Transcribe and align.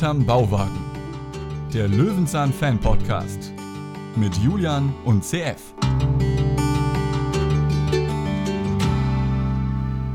Hinterm 0.00 0.24
Bauwagen. 0.24 0.80
Der 1.74 1.86
Löwenzahn 1.86 2.54
Fan 2.54 2.80
Podcast 2.80 3.52
mit 4.16 4.34
Julian 4.38 4.94
und 5.04 5.22
CF. 5.22 5.74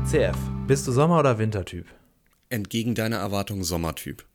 CF, 0.04 0.36
bist 0.66 0.88
du 0.88 0.90
Sommer- 0.90 1.20
oder 1.20 1.38
Wintertyp? 1.38 1.86
Entgegen 2.50 2.96
deiner 2.96 3.18
Erwartung 3.18 3.62
Sommertyp. 3.62 4.25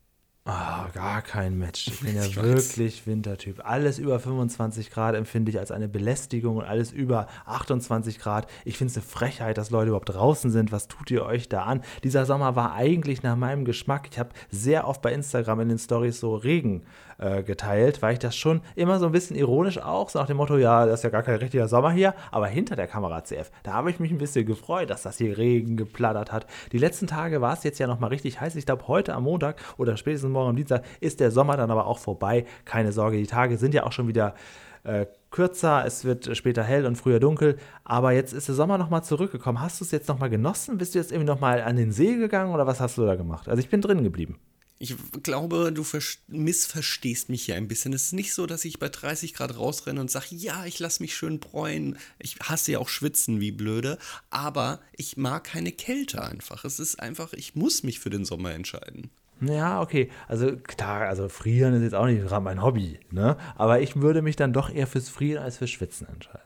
Ah, 0.44 0.88
gar 0.92 1.22
kein 1.22 1.56
Match. 1.56 1.86
Ich 1.86 2.00
bin 2.00 2.16
ja 2.16 2.24
Ich 2.24 2.36
weiß. 2.36 2.44
wirklich 2.44 3.06
Wintertyp. 3.06 3.64
Alles 3.64 4.00
über 4.00 4.18
25 4.18 4.90
Grad 4.90 5.14
empfinde 5.14 5.50
ich 5.52 5.58
als 5.60 5.70
eine 5.70 5.88
Belästigung 5.88 6.56
und 6.56 6.64
alles 6.64 6.90
über 6.90 7.28
28 7.46 8.18
Grad. 8.18 8.48
Ich 8.64 8.76
finde 8.76 8.90
es 8.90 8.96
eine 8.96 9.06
Frechheit, 9.06 9.56
dass 9.56 9.70
Leute 9.70 9.88
überhaupt 9.88 10.08
draußen 10.08 10.50
sind. 10.50 10.72
Was 10.72 10.88
tut 10.88 11.12
ihr 11.12 11.24
euch 11.24 11.48
da 11.48 11.62
an? 11.62 11.82
Dieser 12.02 12.26
Sommer 12.26 12.56
war 12.56 12.74
eigentlich 12.74 13.22
nach 13.22 13.36
meinem 13.36 13.64
Geschmack. 13.64 14.08
Ich 14.10 14.18
habe 14.18 14.30
sehr 14.50 14.88
oft 14.88 15.00
bei 15.00 15.12
Instagram 15.12 15.60
in 15.60 15.68
den 15.68 15.78
Stories 15.78 16.18
so 16.18 16.34
Regen 16.34 16.82
äh, 17.22 17.42
geteilt, 17.44 18.02
weil 18.02 18.14
ich 18.14 18.18
das 18.18 18.36
schon 18.36 18.62
immer 18.74 18.98
so 18.98 19.06
ein 19.06 19.12
bisschen 19.12 19.36
ironisch 19.36 19.78
auch, 19.78 20.08
so 20.10 20.18
nach 20.18 20.26
dem 20.26 20.38
Motto, 20.38 20.56
ja, 20.56 20.86
das 20.86 21.00
ist 21.00 21.04
ja 21.04 21.10
gar 21.10 21.22
kein 21.22 21.36
richtiger 21.36 21.68
Sommer 21.68 21.92
hier, 21.92 22.14
aber 22.32 22.48
hinter 22.48 22.74
der 22.74 22.88
Kamera 22.88 23.22
CF, 23.22 23.50
da 23.62 23.74
habe 23.74 23.90
ich 23.90 24.00
mich 24.00 24.10
ein 24.10 24.18
bisschen 24.18 24.44
gefreut, 24.44 24.90
dass 24.90 25.02
das 25.02 25.18
hier 25.18 25.38
Regen 25.38 25.76
geplattert 25.76 26.32
hat. 26.32 26.46
Die 26.72 26.78
letzten 26.78 27.06
Tage 27.06 27.40
war 27.40 27.52
es 27.52 27.62
jetzt 27.62 27.78
ja 27.78 27.86
nochmal 27.86 28.10
richtig 28.10 28.40
heiß. 28.40 28.56
Ich 28.56 28.66
glaube, 28.66 28.88
heute 28.88 29.14
am 29.14 29.22
Montag 29.22 29.60
oder 29.76 29.96
spätestens 29.96 30.30
morgen 30.32 30.50
am 30.50 30.56
Dienstag 30.56 30.84
ist 31.00 31.20
der 31.20 31.30
Sommer 31.30 31.56
dann 31.56 31.70
aber 31.70 31.86
auch 31.86 31.98
vorbei. 31.98 32.44
Keine 32.64 32.90
Sorge, 32.90 33.18
die 33.18 33.26
Tage 33.26 33.56
sind 33.56 33.72
ja 33.72 33.84
auch 33.84 33.92
schon 33.92 34.08
wieder 34.08 34.34
äh, 34.82 35.06
kürzer, 35.30 35.84
es 35.86 36.04
wird 36.04 36.36
später 36.36 36.64
hell 36.64 36.86
und 36.86 36.96
früher 36.96 37.20
dunkel, 37.20 37.56
aber 37.84 38.10
jetzt 38.10 38.32
ist 38.32 38.48
der 38.48 38.56
Sommer 38.56 38.78
nochmal 38.78 39.04
zurückgekommen. 39.04 39.60
Hast 39.60 39.80
du 39.80 39.84
es 39.84 39.92
jetzt 39.92 40.08
nochmal 40.08 40.28
genossen? 40.28 40.76
Bist 40.76 40.94
du 40.94 40.98
jetzt 40.98 41.12
irgendwie 41.12 41.30
nochmal 41.30 41.62
an 41.62 41.76
den 41.76 41.92
See 41.92 42.16
gegangen 42.16 42.52
oder 42.52 42.66
was 42.66 42.80
hast 42.80 42.98
du 42.98 43.06
da 43.06 43.14
gemacht? 43.14 43.48
Also 43.48 43.60
ich 43.60 43.70
bin 43.70 43.80
drin 43.80 44.02
geblieben. 44.02 44.40
Ich 44.84 44.96
glaube, 45.22 45.70
du 45.72 45.84
vers- 45.84 46.18
missverstehst 46.26 47.28
mich 47.28 47.44
hier 47.44 47.54
ein 47.54 47.68
bisschen. 47.68 47.92
Es 47.92 48.06
ist 48.06 48.14
nicht 48.14 48.34
so, 48.34 48.46
dass 48.46 48.64
ich 48.64 48.80
bei 48.80 48.88
30 48.88 49.32
Grad 49.32 49.56
rausrenne 49.56 50.00
und 50.00 50.10
sage, 50.10 50.26
ja, 50.34 50.64
ich 50.66 50.80
lasse 50.80 51.00
mich 51.04 51.14
schön 51.14 51.38
bräunen. 51.38 51.96
Ich 52.18 52.40
hasse 52.40 52.72
ja 52.72 52.78
auch 52.80 52.88
schwitzen 52.88 53.40
wie 53.40 53.52
blöde, 53.52 53.96
aber 54.30 54.80
ich 54.96 55.16
mag 55.16 55.44
keine 55.44 55.70
Kälte 55.70 56.24
einfach. 56.24 56.64
Es 56.64 56.80
ist 56.80 56.98
einfach, 56.98 57.32
ich 57.32 57.54
muss 57.54 57.84
mich 57.84 58.00
für 58.00 58.10
den 58.10 58.24
Sommer 58.24 58.54
entscheiden. 58.54 59.10
Ja, 59.40 59.80
okay. 59.80 60.10
Also 60.26 60.56
klar, 60.56 61.02
also 61.02 61.28
frieren 61.28 61.74
ist 61.74 61.82
jetzt 61.82 61.94
auch 61.94 62.06
nicht 62.06 62.22
gerade 62.22 62.42
mein 62.44 62.60
Hobby, 62.60 62.98
ne? 63.12 63.36
Aber 63.54 63.80
ich 63.80 63.94
würde 63.96 64.20
mich 64.20 64.34
dann 64.34 64.52
doch 64.52 64.68
eher 64.68 64.88
fürs 64.88 65.08
Frieren 65.08 65.44
als 65.44 65.58
fürs 65.58 65.70
Schwitzen 65.70 66.08
entscheiden. 66.08 66.41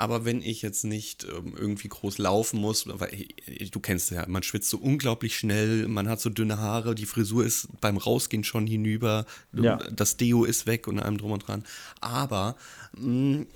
Aber 0.00 0.24
wenn 0.24 0.40
ich 0.40 0.62
jetzt 0.62 0.84
nicht 0.84 1.24
ähm, 1.24 1.54
irgendwie 1.54 1.88
groß 1.88 2.16
laufen 2.16 2.58
muss, 2.58 2.86
weil 2.88 3.12
äh, 3.12 3.66
du 3.66 3.80
kennst 3.80 4.10
ja, 4.10 4.24
man 4.26 4.42
schwitzt 4.42 4.70
so 4.70 4.78
unglaublich 4.78 5.36
schnell, 5.36 5.88
man 5.88 6.08
hat 6.08 6.22
so 6.22 6.30
dünne 6.30 6.56
Haare, 6.56 6.94
die 6.94 7.04
Frisur 7.04 7.44
ist 7.44 7.68
beim 7.82 7.98
Rausgehen 7.98 8.42
schon 8.42 8.66
hinüber, 8.66 9.26
Ja. 9.52 9.76
das 9.76 10.16
Deo 10.16 10.44
ist 10.44 10.66
weg 10.66 10.88
und 10.88 11.00
allem 11.00 11.18
drum 11.18 11.32
und 11.32 11.46
dran. 11.46 11.64
Aber 12.00 12.56
mh, 12.96 13.46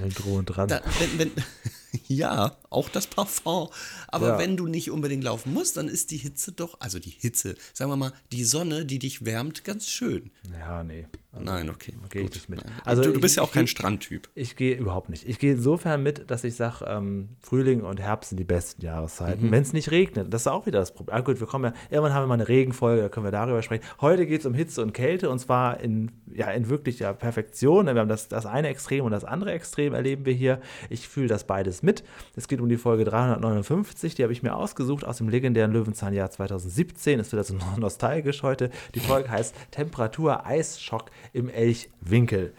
Alle 0.00 0.08
drohen 0.12 0.44
dran. 0.46 0.68
da, 0.68 0.80
wenn, 0.98 1.18
wenn, 1.18 1.30
ja, 2.08 2.56
auch 2.70 2.88
das 2.88 3.06
Parfum. 3.06 3.68
Aber 4.08 4.28
Ja. 4.28 4.38
wenn 4.38 4.56
du 4.56 4.66
nicht 4.66 4.90
unbedingt 4.90 5.24
laufen 5.24 5.52
musst, 5.52 5.76
dann 5.76 5.88
ist 5.88 6.10
die 6.10 6.16
Hitze 6.16 6.52
doch, 6.52 6.76
also 6.80 6.98
die 6.98 7.10
Hitze, 7.10 7.54
sagen 7.72 7.90
wir 7.90 7.96
mal, 7.96 8.12
die 8.32 8.44
Sonne, 8.44 8.84
die 8.84 8.98
dich 8.98 9.24
wärmt, 9.24 9.64
ganz 9.64 9.88
schön. 9.88 10.30
ja, 10.58 10.82
nee. 10.82 11.06
Also, 11.32 11.46
Nein, 11.46 11.68
okay. 11.68 11.92
Gehe 12.10 12.22
ich 12.22 12.30
nicht 12.32 12.48
mit. 12.48 12.62
Also 12.84 13.02
du, 13.02 13.10
du 13.12 13.20
bist 13.20 13.32
ich- 13.32 13.36
ja 13.38 13.42
auch 13.42 13.50
kein 13.50 13.66
Strandtyp. 13.66 14.28
Ich 14.36 14.54
gehe 14.54 14.76
überhaupt 14.76 15.08
nicht. 15.08 15.28
Ich 15.28 15.40
gehe 15.40 15.54
insofern 15.54 16.00
mit, 16.00 16.30
dass 16.30 16.44
ich 16.44 16.54
sage, 16.54 16.84
ähm, 16.86 17.30
Frühling 17.40 17.80
und 17.80 17.98
Herbst 17.98 18.28
sind 18.28 18.38
die 18.38 18.44
besten 18.44 18.82
Jahreszeiten. 18.82 19.50
Wenn 19.50 19.62
es 19.62 19.72
nicht 19.72 19.90
regnet, 19.90 20.32
das 20.32 20.42
ist 20.42 20.46
auch 20.46 20.64
wieder 20.66 20.78
das 20.78 20.94
Problem. 20.94 21.16
Ah, 21.16 21.22
gut, 21.22 21.40
wir 21.40 21.48
kommen 21.48 21.64
ja, 21.64 21.80
irgendwann 21.90 22.14
haben 22.14 22.22
wir 22.22 22.28
mal 22.28 22.34
eine 22.34 22.46
Regenfolge, 22.46 23.02
da 23.02 23.08
können 23.08 23.26
wir 23.26 23.32
darüber 23.32 23.60
sprechen. 23.64 23.82
Heute 24.00 24.26
geht 24.28 24.42
es 24.42 24.46
um 24.46 24.54
Hitze 24.54 24.80
und 24.80 24.92
Kälte 24.92 25.28
und 25.28 25.40
zwar 25.40 25.80
in, 25.80 26.12
ja, 26.32 26.52
in 26.52 26.68
wirklicher 26.68 27.12
Perfektion. 27.14 27.86
Wir 27.86 27.96
haben 27.96 28.08
das, 28.08 28.28
das 28.28 28.46
eine 28.46 28.68
Extrem 28.68 28.83
und 28.90 29.12
das 29.12 29.24
andere 29.24 29.52
Extrem 29.52 29.94
erleben 29.94 30.24
wir 30.24 30.32
hier. 30.32 30.60
Ich 30.90 31.08
fühle 31.08 31.28
das 31.28 31.44
beides 31.44 31.82
mit. 31.82 32.04
Es 32.36 32.48
geht 32.48 32.60
um 32.60 32.68
die 32.68 32.76
Folge 32.76 33.04
359, 33.04 34.14
die 34.14 34.22
habe 34.22 34.32
ich 34.32 34.42
mir 34.42 34.54
ausgesucht 34.54 35.04
aus 35.04 35.18
dem 35.18 35.28
legendären 35.28 35.72
Löwenzahnjahr 35.72 36.30
2017. 36.30 37.20
Es 37.20 37.32
wird 37.32 37.38
also 37.38 37.54
noch 37.54 37.76
nostalgisch 37.76 38.42
heute. 38.42 38.70
Die 38.94 39.00
Folge 39.00 39.30
heißt 39.30 39.54
Temperatur 39.70 40.46
Eisschock 40.46 41.10
im 41.32 41.48
Elchwinkel. 41.48 42.52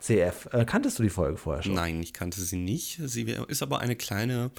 CF. 0.00 0.48
Äh, 0.52 0.64
kanntest 0.64 0.98
du 0.98 1.02
die 1.02 1.10
Folge 1.10 1.36
vorher 1.36 1.62
schon? 1.62 1.74
Nein, 1.74 2.00
ich 2.00 2.12
kannte 2.12 2.40
sie 2.40 2.56
nicht. 2.56 3.00
Sie 3.04 3.34
ist 3.48 3.62
aber 3.62 3.80
eine 3.80 3.96
kleine, 3.96 4.50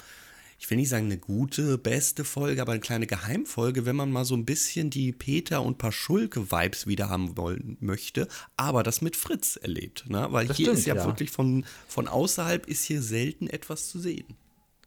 ich 0.60 0.68
will 0.68 0.76
nicht 0.76 0.90
sagen 0.90 1.06
eine 1.06 1.16
gute, 1.16 1.78
beste 1.78 2.22
Folge, 2.22 2.60
aber 2.60 2.72
eine 2.72 2.82
kleine 2.82 3.06
Geheimfolge, 3.06 3.86
wenn 3.86 3.96
man 3.96 4.12
mal 4.12 4.26
so 4.26 4.34
ein 4.36 4.44
bisschen 4.44 4.90
die 4.90 5.10
Peter 5.10 5.62
und 5.62 5.78
Paschulke-Vibes 5.78 6.86
wieder 6.86 7.08
haben 7.08 7.38
wollen 7.38 7.78
möchte, 7.80 8.28
aber 8.58 8.82
das 8.82 9.00
mit 9.00 9.16
Fritz 9.16 9.56
erlebt. 9.56 10.04
Ne? 10.10 10.26
Weil 10.30 10.46
Das 10.46 10.58
hier 10.58 10.66
stimmt, 10.66 10.78
ist 10.78 10.86
ja, 10.86 10.96
ja. 10.96 11.06
wirklich 11.06 11.30
von, 11.30 11.64
von 11.88 12.08
außerhalb 12.08 12.66
ist 12.66 12.84
hier 12.84 13.00
selten 13.00 13.46
etwas 13.46 13.88
zu 13.88 13.98
sehen. 13.98 14.36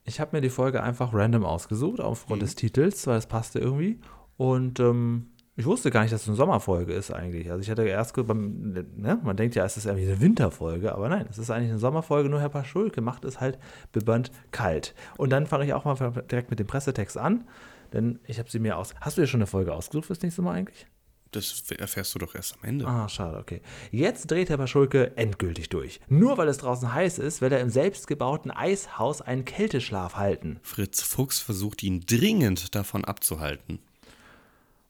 Ich 0.05 0.19
habe 0.19 0.37
mir 0.37 0.41
die 0.41 0.51
Folge 0.51 0.83
einfach 0.83 1.11
random 1.11 1.43
ausgesucht, 1.43 1.99
aufgrund 1.99 2.43
des 2.43 2.53
Titels, 2.53 3.07
weil 3.07 3.17
es 3.17 3.25
passte 3.25 3.57
irgendwie. 3.57 3.99
Und 4.37 4.79
ähm, 4.79 5.31
ich 5.55 5.65
wusste 5.65 5.91
gar 5.91 6.01
nicht, 6.01 6.11
dass 6.11 6.23
es 6.23 6.27
eine 6.27 6.35
Sommerfolge 6.35 6.93
ist 6.93 7.11
eigentlich. 7.11 7.51
Also 7.51 7.61
ich 7.61 7.69
hatte 7.69 7.83
erst, 7.83 8.15
beim, 8.15 8.73
ne, 8.95 9.19
man 9.23 9.37
denkt 9.37 9.55
ja, 9.55 9.63
es 9.65 9.77
ist 9.77 9.85
irgendwie 9.85 10.07
eine 10.07 10.19
Winterfolge, 10.19 10.93
aber 10.93 11.09
nein, 11.09 11.27
es 11.29 11.37
ist 11.37 11.51
eigentlich 11.51 11.69
eine 11.69 11.79
Sommerfolge, 11.79 12.29
nur 12.29 12.41
Herr 12.41 12.49
Paschulke 12.49 13.01
macht 13.01 13.23
es 13.23 13.39
halt 13.39 13.59
bebannt 13.91 14.31
kalt. 14.51 14.95
Und 15.17 15.29
dann 15.29 15.45
fange 15.45 15.65
ich 15.65 15.73
auch 15.73 15.85
mal 15.85 15.95
direkt 16.31 16.49
mit 16.49 16.59
dem 16.59 16.67
Pressetext 16.67 17.17
an, 17.17 17.47
denn 17.93 18.19
ich 18.25 18.39
habe 18.39 18.49
sie 18.49 18.59
mir 18.59 18.77
aus... 18.77 18.95
Hast 18.99 19.17
du 19.17 19.21
dir 19.21 19.27
schon 19.27 19.39
eine 19.39 19.47
Folge 19.47 19.73
ausgesucht 19.73 20.07
fürs 20.07 20.21
nächste 20.21 20.41
Mal 20.41 20.53
eigentlich? 20.53 20.87
Das 21.29 21.63
erfährst 21.71 22.13
du 22.13 22.19
doch 22.19 22.35
erst 22.35 22.55
am 22.55 22.67
Ende. 22.67 22.87
Ah, 22.87 23.09
schade, 23.09 23.37
okay. 23.39 23.61
Jetzt 23.91 24.29
dreht 24.29 24.49
Herr 24.49 24.57
Paschulke 24.57 25.17
endgültig 25.17 25.69
durch. 25.69 25.99
Nur 26.07 26.37
weil 26.37 26.47
es 26.47 26.57
draußen 26.57 26.93
heiß 26.93 27.17
ist, 27.17 27.41
will 27.41 27.51
er 27.51 27.59
im 27.59 27.69
selbstgebauten 27.69 28.51
Eishaus 28.51 29.21
einen 29.21 29.43
Kälteschlaf 29.45 30.15
halten. 30.15 30.59
Fritz 30.61 31.01
Fuchs 31.01 31.39
versucht 31.39 31.81
ihn 31.81 32.03
dringend 32.05 32.75
davon 32.75 33.03
abzuhalten. 33.03 33.79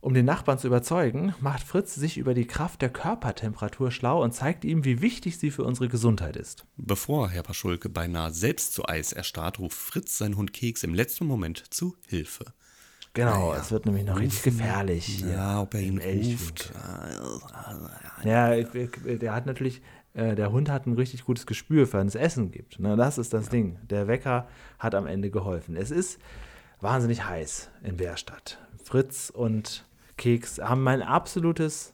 Um 0.04 0.14
den 0.14 0.26
Nachbarn 0.26 0.60
zu 0.60 0.68
überzeugen, 0.68 1.34
macht 1.40 1.64
Fritz 1.64 1.96
sich 1.96 2.18
über 2.18 2.34
die 2.34 2.46
Kraft 2.46 2.82
der 2.82 2.90
Körpertemperatur 2.90 3.90
schlau 3.90 4.22
und 4.22 4.34
zeigt 4.34 4.66
ihm, 4.66 4.84
wie 4.84 5.02
wichtig 5.02 5.40
sie 5.40 5.50
für 5.50 5.64
unsere 5.64 5.88
Gesundheit 5.88 6.36
ist. 6.36 6.66
Bevor 6.76 7.30
Herr 7.30 7.44
Paschulke 7.44 7.88
beinahe 7.88 8.32
selbst 8.32 8.74
zu 8.74 8.86
Eis 8.86 9.14
erstarrt, 9.14 9.60
ruft 9.60 9.78
Fritz 9.78 10.18
seinen 10.18 10.36
Hund 10.36 10.52
Keks 10.52 10.84
im 10.84 10.94
letzten 10.94 11.26
Moment 11.26 11.74
zu 11.74 11.96
Hilfe. 12.06 12.44
Genau, 13.14 13.54
es 13.54 13.72
wird 13.72 13.86
nämlich 13.86 14.04
noch 14.04 14.20
richtig 14.20 14.44
gefährlich. 14.44 15.22
Ja, 15.22 15.62
ob 15.62 15.74
er 15.74 15.80
ihn 15.80 16.02
ruft. 16.02 16.74
Ja, 18.26 18.56
der 18.62 19.34
hat 19.34 19.46
natürlich, 19.46 19.82
äh, 20.16 20.36
der 20.36 20.52
Hund 20.52 20.70
hat 20.70 20.86
ein 20.86 20.96
richtig 20.96 21.24
gutes 21.24 21.46
Gespür, 21.46 21.88
für 21.88 22.00
wenn 22.00 22.08
es 22.08 22.16
Essen 22.16 22.52
gibt. 22.52 22.78
Ne, 22.78 22.98
das 22.98 23.18
ist 23.18 23.34
das 23.34 23.48
Ding. 23.48 23.80
Der 23.90 24.10
Wecker 24.10 24.50
hat 24.80 24.96
am 24.96 25.08
Ende 25.08 25.30
geholfen. 25.30 25.78
Es 25.78 25.92
ist 25.92 26.20
wahnsinnig 26.82 27.24
heiß 27.24 27.70
in 27.84 27.96
Bärstadt. 27.96 28.60
Fritz 28.84 29.30
und 29.30 29.86
Keks 30.18 30.60
haben 30.60 30.84
mein 30.84 31.02
absolutes, 31.02 31.94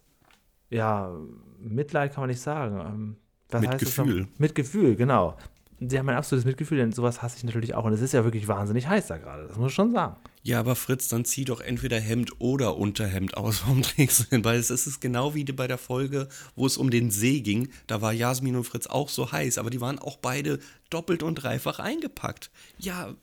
ja, 0.69 1.11
Mitleid 1.59 2.13
kann 2.13 2.21
man 2.21 2.29
nicht 2.29 2.41
sagen. 2.41 2.79
Ähm, 2.79 3.15
Was 3.49 3.65
heißt 3.65 3.81
das 3.81 3.97
noch? 3.97 4.05
Mitgefühl. 4.05 4.27
Mitgefühl, 4.37 4.95
genau. 4.95 5.37
Sie 5.79 5.97
haben 5.97 6.05
mein 6.05 6.17
absolutes 6.17 6.45
Mitgefühl, 6.45 6.77
denn 6.77 6.91
sowas 6.91 7.21
hasse 7.21 7.37
ich 7.37 7.43
natürlich 7.45 7.73
auch. 7.73 7.85
Und 7.85 7.93
es 7.93 8.01
ist 8.01 8.13
ja 8.13 8.23
wirklich 8.23 8.47
wahnsinnig 8.47 8.87
heiß 8.87 9.07
da 9.07 9.17
gerade, 9.17 9.47
das 9.47 9.57
muss 9.57 9.69
ich 9.69 9.75
schon 9.75 9.93
sagen. 9.93 10.17
Ja, 10.41 10.59
aber 10.59 10.75
Fritz, 10.75 11.09
dann 11.09 11.25
zieh 11.25 11.43
doch 11.43 11.59
entweder 11.59 11.99
Hemd 11.99 12.31
oder 12.39 12.77
Unterhemd 12.77 13.35
aus. 13.35 13.61
Warum 13.65 13.81
trägst 13.81 14.19
du 14.19 14.23
denn 14.25 14.41
beides? 14.41 14.69
Es 14.69 14.87
ist 14.87 15.01
genau 15.01 15.35
wie 15.35 15.43
bei 15.43 15.67
der 15.67 15.77
Folge, 15.77 16.29
wo 16.55 16.65
es 16.65 16.77
um 16.77 16.89
den 16.89 17.11
See 17.11 17.41
ging. 17.41 17.69
Da 17.87 18.01
war 18.01 18.13
Jasmin 18.13 18.55
und 18.55 18.63
Fritz 18.63 18.87
auch 18.87 19.09
so 19.09 19.31
heiß, 19.31 19.57
aber 19.57 19.69
die 19.69 19.81
waren 19.81 19.99
auch 19.99 20.17
beide 20.17 20.59
doppelt 20.89 21.23
und 21.23 21.35
dreifach 21.35 21.79
eingepackt. 21.79 22.49
Ja, 22.79 23.13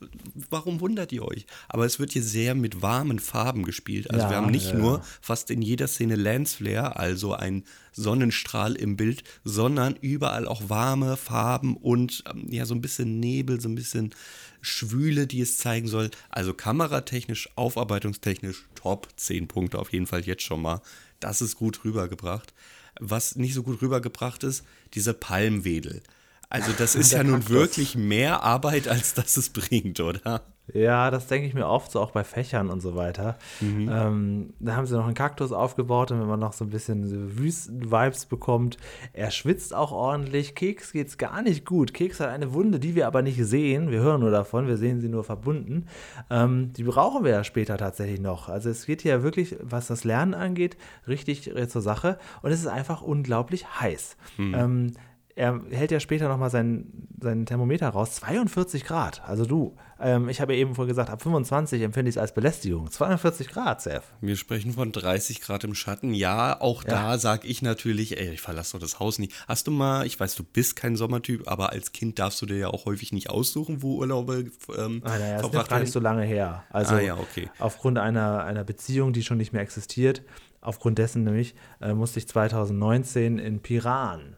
warum 0.51 0.81
wundert 0.81 1.11
ihr 1.13 1.25
euch? 1.25 1.47
Aber 1.69 1.85
es 1.85 1.99
wird 1.99 2.13
hier 2.13 2.23
sehr 2.23 2.55
mit 2.55 2.83
warmen 2.83 3.19
Farben 3.19 3.65
gespielt. 3.65 4.11
Also 4.11 4.25
Ja, 4.25 4.31
wir 4.31 4.37
haben 4.37 4.51
nicht 4.51 4.71
ja, 4.71 4.77
nur 4.77 5.03
fast 5.21 5.51
in 5.51 5.63
jeder 5.63 5.89
Szene 5.89 6.17
Lensflare, 6.17 6.97
also 6.97 7.35
ein 7.35 7.65
Sonnenstrahl 7.93 8.77
im 8.77 8.97
Bild, 8.97 9.25
sondern 9.43 9.97
überall 10.01 10.47
auch 10.47 10.69
warme 10.69 11.17
Farben 11.17 11.77
und 11.77 12.23
ähm, 12.31 12.47
ja, 12.51 12.67
so 12.67 12.75
ein 12.75 12.83
bisschen 12.83 13.19
Nebel, 13.19 13.61
so 13.61 13.69
ein 13.69 13.75
bisschen 13.75 14.15
Schwüle, 14.61 15.27
die 15.27 15.41
es 15.41 15.59
zeigen 15.59 15.89
soll. 15.89 16.11
Also 16.31 16.55
kameratechnisch, 16.55 17.51
aufarbeitungstechnisch, 17.57 18.67
top, 18.75 19.09
10 19.17 19.49
Punkte 19.49 19.79
auf 19.79 19.93
jeden 19.93 20.07
Fall 20.07 20.25
jetzt 20.25 20.43
schon 20.43 20.63
mal. 20.63 20.81
Das 21.21 21.41
ist 21.41 21.57
gut 21.57 21.85
rübergebracht. 21.85 22.53
Was 22.99 23.37
nicht 23.37 23.55
so 23.55 23.63
gut 23.63 23.83
rübergebracht 23.83 24.43
ist, 24.45 24.65
diese 24.95 25.15
Palmwedel. 25.15 26.03
Also 26.49 26.73
das 26.73 26.95
ist 26.95 27.13
ja 27.13 27.25
nun 27.25 27.49
wirklich 27.49 27.97
mehr 27.97 28.43
Arbeit, 28.43 28.89
als 28.89 29.15
dass 29.15 29.37
es 29.37 29.51
bringt, 29.51 30.01
oder? 30.01 30.47
Ja, 30.73 31.11
das 31.11 31.29
denke 31.29 31.47
ich 31.47 31.55
mir 31.55 31.67
oft, 31.67 31.93
so 31.93 32.01
auch 32.01 32.11
bei 32.11 32.25
Fächern 32.25 32.71
und 32.71 32.81
so 32.81 32.97
weiter. 32.97 33.37
Mhm. 33.61 33.89
Ähm, 33.91 34.55
da 34.59 34.77
haben 34.77 34.87
sie 34.87 34.97
noch 34.97 35.05
einen 35.07 35.15
Kaktus 35.15 35.53
aufgebaut 35.53 36.11
und 36.11 36.21
wenn 36.21 36.27
man 36.27 36.41
noch 36.41 36.53
so 36.53 36.65
ein 36.65 36.71
bisschen 36.71 37.39
Wüsten-Vibes 37.39 38.27
bekommt, 38.27 38.77
er 39.13 39.31
schwitzt 39.31 39.75
auch 39.75 39.93
ordentlich. 39.93 40.55
Keks 40.55 40.93
geht 40.93 41.09
es 41.09 41.19
gar 41.19 41.43
nicht 41.43 41.65
gut. 41.65 41.95
Keks 41.95 42.21
hat 42.21 42.31
eine 42.31 42.53
Wunde, 42.53 42.81
die 42.81 42.95
wir 42.95 43.07
aber 43.07 43.23
nicht 43.23 43.43
sehen. 43.45 43.91
Wir 43.91 44.01
hören 44.01 44.21
nur 44.21 44.31
davon, 44.33 44.67
wir 44.67 44.77
sehen 44.77 45.01
sie 45.01 45.09
nur 45.09 45.25
verbunden. 45.25 45.87
Ähm, 46.31 46.73
die 46.73 46.85
brauchen 46.85 47.25
wir 47.25 47.31
ja 47.31 47.45
später 47.45 47.77
tatsächlich 47.79 48.21
noch. 48.21 48.49
Also 48.49 48.69
es 48.69 48.87
geht 48.87 49.03
hier 49.03 49.23
wirklich, 49.23 49.57
was 49.63 49.87
das 49.87 50.05
Lernen 50.05 50.35
angeht, 50.35 50.77
richtig 51.07 51.51
zur 51.69 51.83
Sache 51.83 52.19
und 52.43 52.51
es 52.51 52.61
ist 52.61 52.67
einfach 52.67 53.03
unglaublich 53.03 53.81
heiß. 53.81 54.17
Mhm. 54.37 54.55
Ähm, 54.55 54.93
er 55.37 55.61
hält 55.71 55.91
ja 55.91 56.01
später 56.01 56.29
nochmal 56.29 56.49
sein, 56.49 56.87
sein 57.21 57.45
Thermometer 57.45 57.91
raus. 57.91 58.15
42 58.17 58.85
Grad. 58.85 59.23
Also 59.27 59.45
du, 59.45 59.77
ähm, 60.01 60.31
ich 60.31 60.41
habe 60.41 60.55
ja 60.55 60.61
eben 60.61 60.75
vorhin 60.75 60.89
gesagt, 60.89 61.11
ab 61.11 61.23
25 61.23 61.83
empfinde 61.83 62.09
ich 62.09 62.17
es 62.17 62.19
als 62.19 62.33
Belästigung. 62.33 62.91
42 62.91 63.49
Grad, 63.49 63.83
Sef. 63.83 64.03
Wir 64.23 64.37
sprechen 64.37 64.73
von 64.73 64.93
30 64.93 65.43
Grad 65.43 65.63
im 65.65 65.75
Schatten. 65.75 66.15
Ja, 66.15 66.59
auch 66.59 66.85
ja. 66.85 66.91
da 66.91 67.19
sage 67.19 67.47
ich 67.47 67.61
natürlich, 67.61 68.19
ey, 68.19 68.31
ich 68.31 68.41
verlasse 68.41 68.73
doch 68.73 68.81
das 68.81 68.99
Haus 68.99 69.19
nicht. 69.19 69.35
Hast 69.47 69.67
du 69.67 69.73
mal, 69.73 70.07
ich 70.07 70.19
weiß, 70.19 70.37
du 70.37 70.43
bist 70.43 70.75
kein 70.75 70.97
Sommertyp, 70.97 71.47
aber 71.47 71.71
als 71.71 71.93
Kind 71.93 72.19
darfst 72.19 72.41
du 72.41 72.47
dir 72.47 72.57
ja 72.57 72.69
auch 72.69 72.87
häufig 72.87 73.13
nicht 73.13 73.29
aussuchen, 73.29 73.83
wo 73.83 73.99
Urlaube 73.99 74.47
ähm, 74.79 75.03
ah, 75.05 75.19
naja, 75.19 75.43
das 75.43 75.53
ist 75.53 75.69
gar 75.69 75.81
nicht 75.81 75.93
so 75.93 76.01
lange 76.01 76.25
her. 76.25 76.65
Also 76.71 76.95
ah, 76.95 77.01
ja, 77.01 77.15
okay. 77.15 77.51
aufgrund 77.59 77.99
einer, 77.99 78.43
einer 78.45 78.65
Beziehung, 78.65 79.13
die 79.13 79.23
schon 79.23 79.37
nicht 79.37 79.53
mehr 79.53 79.61
existiert, 79.61 80.23
aufgrund 80.63 80.97
dessen 80.97 81.25
nämlich 81.25 81.55
äh, 81.83 81.93
musste 81.93 82.21
ich 82.21 82.27
2019 82.27 83.39
in 83.39 83.61
Piran 83.61 84.37